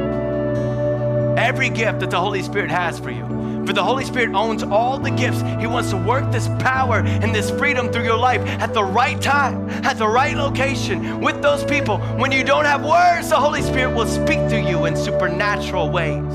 Every 1.36 1.68
gift 1.68 1.98
that 1.98 2.10
the 2.10 2.20
Holy 2.20 2.42
Spirit 2.42 2.70
has 2.70 3.00
for 3.00 3.10
you. 3.10 3.39
For 3.70 3.74
the 3.74 3.84
Holy 3.84 4.04
Spirit 4.04 4.34
owns 4.34 4.64
all 4.64 4.98
the 4.98 5.12
gifts. 5.12 5.42
He 5.60 5.68
wants 5.68 5.90
to 5.90 5.96
work 5.96 6.32
this 6.32 6.48
power 6.58 7.02
and 7.04 7.32
this 7.32 7.52
freedom 7.52 7.88
through 7.92 8.02
your 8.02 8.16
life 8.16 8.40
at 8.60 8.74
the 8.74 8.82
right 8.82 9.22
time, 9.22 9.70
at 9.84 9.96
the 9.96 10.08
right 10.08 10.36
location, 10.36 11.20
with 11.20 11.40
those 11.40 11.62
people. 11.62 11.98
When 12.16 12.32
you 12.32 12.42
don't 12.42 12.64
have 12.64 12.84
words, 12.84 13.30
the 13.30 13.36
Holy 13.36 13.62
Spirit 13.62 13.94
will 13.94 14.08
speak 14.08 14.40
to 14.48 14.60
you 14.60 14.86
in 14.86 14.96
supernatural 14.96 15.88
ways. 15.88 16.34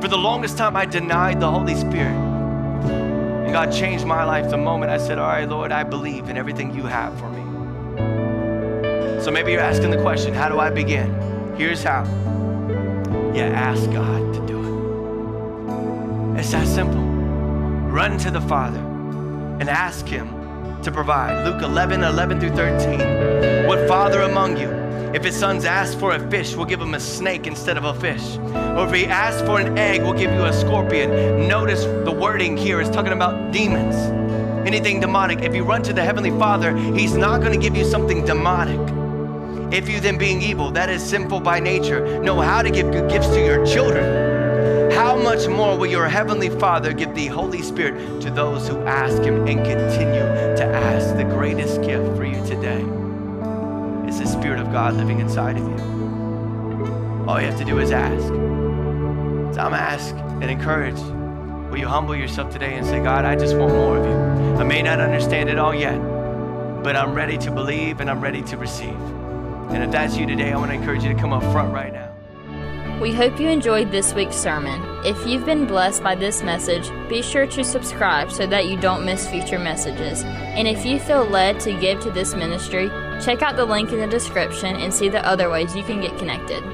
For 0.00 0.06
the 0.06 0.16
longest 0.16 0.56
time, 0.56 0.76
I 0.76 0.86
denied 0.86 1.40
the 1.40 1.50
Holy 1.50 1.74
Spirit. 1.74 2.14
And 2.14 3.52
God 3.52 3.72
changed 3.72 4.06
my 4.06 4.22
life 4.22 4.48
the 4.48 4.56
moment 4.56 4.92
I 4.92 4.98
said, 4.98 5.18
All 5.18 5.26
right, 5.26 5.48
Lord, 5.48 5.72
I 5.72 5.82
believe 5.82 6.28
in 6.28 6.36
everything 6.36 6.72
you 6.72 6.84
have 6.84 7.18
for 7.18 7.28
me. 7.30 7.42
So 9.24 9.32
maybe 9.32 9.50
you're 9.50 9.60
asking 9.60 9.90
the 9.90 10.00
question, 10.02 10.34
How 10.34 10.48
do 10.48 10.60
I 10.60 10.70
begin? 10.70 11.56
Here's 11.56 11.82
how. 11.82 12.04
You 13.34 13.42
ask 13.42 13.90
God. 13.90 14.25
It's 16.46 16.52
that 16.52 16.68
simple. 16.68 17.02
Run 17.90 18.18
to 18.18 18.30
the 18.30 18.40
Father 18.40 18.78
and 19.58 19.68
ask 19.68 20.06
Him 20.06 20.28
to 20.82 20.92
provide. 20.92 21.44
Luke 21.44 21.60
11, 21.60 22.04
11 22.04 22.38
through 22.38 22.54
13. 22.54 23.66
What 23.66 23.88
father 23.88 24.20
among 24.20 24.56
you, 24.56 24.70
if 25.12 25.24
his 25.24 25.34
sons 25.34 25.64
ask 25.64 25.98
for 25.98 26.12
a 26.12 26.30
fish, 26.30 26.54
will 26.54 26.64
give 26.64 26.80
him 26.80 26.94
a 26.94 27.00
snake 27.00 27.48
instead 27.48 27.76
of 27.76 27.84
a 27.84 27.94
fish? 27.94 28.36
Or 28.76 28.86
if 28.86 28.94
he 28.94 29.06
asks 29.06 29.42
for 29.42 29.58
an 29.58 29.76
egg, 29.76 30.02
we'll 30.02 30.12
give 30.12 30.30
you 30.30 30.44
a 30.44 30.52
scorpion. 30.52 31.48
Notice 31.48 31.82
the 31.82 32.12
wording 32.12 32.56
here 32.56 32.80
is 32.80 32.88
talking 32.90 33.12
about 33.12 33.50
demons. 33.50 33.96
Anything 34.64 35.00
demonic. 35.00 35.40
If 35.40 35.52
you 35.52 35.64
run 35.64 35.82
to 35.82 35.92
the 35.92 36.04
Heavenly 36.04 36.30
Father, 36.30 36.76
He's 36.76 37.16
not 37.16 37.40
going 37.40 37.54
to 37.54 37.58
give 37.58 37.76
you 37.76 37.84
something 37.84 38.24
demonic. 38.24 38.78
If 39.74 39.88
you 39.88 39.98
then, 39.98 40.16
being 40.16 40.40
evil, 40.40 40.70
that 40.70 40.90
is 40.90 41.02
sinful 41.02 41.40
by 41.40 41.58
nature, 41.58 42.22
know 42.22 42.40
how 42.40 42.62
to 42.62 42.70
give 42.70 42.92
good 42.92 43.10
gifts 43.10 43.26
to 43.30 43.44
your 43.44 43.66
children, 43.66 44.25
how 44.96 45.14
much 45.14 45.46
more 45.46 45.76
will 45.76 45.86
your 45.86 46.08
Heavenly 46.08 46.48
Father 46.48 46.94
give 46.94 47.14
the 47.14 47.26
Holy 47.26 47.60
Spirit 47.60 48.22
to 48.22 48.30
those 48.30 48.66
who 48.66 48.78
ask 48.84 49.22
Him 49.22 49.46
and 49.46 49.62
continue 49.62 50.56
to 50.56 50.64
ask? 50.64 51.14
The 51.16 51.24
greatest 51.24 51.82
gift 51.82 52.16
for 52.16 52.24
you 52.24 52.42
today 52.46 52.80
is 54.08 54.18
the 54.18 54.26
Spirit 54.26 54.58
of 54.58 54.72
God 54.72 54.94
living 54.94 55.20
inside 55.20 55.58
of 55.58 55.64
you. 55.64 57.26
All 57.28 57.38
you 57.38 57.46
have 57.46 57.58
to 57.58 57.64
do 57.66 57.78
is 57.78 57.90
ask. 57.90 58.26
So 59.54 59.60
I'm 59.60 59.74
ask 59.74 60.14
and 60.14 60.44
encourage. 60.44 60.98
Will 61.70 61.78
you 61.78 61.88
humble 61.88 62.16
yourself 62.16 62.50
today 62.50 62.74
and 62.74 62.86
say, 62.86 62.98
God, 62.98 63.26
I 63.26 63.36
just 63.36 63.54
want 63.54 63.74
more 63.74 63.98
of 63.98 64.06
you. 64.06 64.58
I 64.58 64.64
may 64.64 64.80
not 64.80 64.98
understand 64.98 65.50
it 65.50 65.58
all 65.58 65.74
yet, 65.74 65.98
but 66.82 66.96
I'm 66.96 67.12
ready 67.12 67.36
to 67.36 67.50
believe 67.50 68.00
and 68.00 68.08
I'm 68.08 68.22
ready 68.22 68.40
to 68.44 68.56
receive. 68.56 68.98
And 69.68 69.82
if 69.82 69.90
that's 69.90 70.16
you 70.16 70.24
today, 70.26 70.52
I 70.52 70.56
want 70.56 70.70
to 70.70 70.74
encourage 70.74 71.04
you 71.04 71.12
to 71.12 71.20
come 71.20 71.34
up 71.34 71.42
front 71.52 71.74
right 71.74 71.92
now. 71.92 72.05
We 73.00 73.12
hope 73.12 73.38
you 73.38 73.50
enjoyed 73.50 73.90
this 73.90 74.14
week's 74.14 74.36
sermon. 74.36 74.82
If 75.04 75.26
you've 75.26 75.44
been 75.44 75.66
blessed 75.66 76.02
by 76.02 76.14
this 76.14 76.42
message, 76.42 76.90
be 77.10 77.20
sure 77.20 77.46
to 77.48 77.62
subscribe 77.62 78.32
so 78.32 78.46
that 78.46 78.68
you 78.68 78.78
don't 78.78 79.04
miss 79.04 79.28
future 79.28 79.58
messages. 79.58 80.24
And 80.24 80.66
if 80.66 80.86
you 80.86 80.98
feel 80.98 81.24
led 81.26 81.60
to 81.60 81.78
give 81.78 82.00
to 82.00 82.10
this 82.10 82.34
ministry, 82.34 82.88
check 83.22 83.42
out 83.42 83.56
the 83.56 83.66
link 83.66 83.92
in 83.92 84.00
the 84.00 84.06
description 84.06 84.76
and 84.76 84.94
see 84.94 85.10
the 85.10 85.24
other 85.26 85.50
ways 85.50 85.76
you 85.76 85.82
can 85.82 86.00
get 86.00 86.16
connected. 86.16 86.64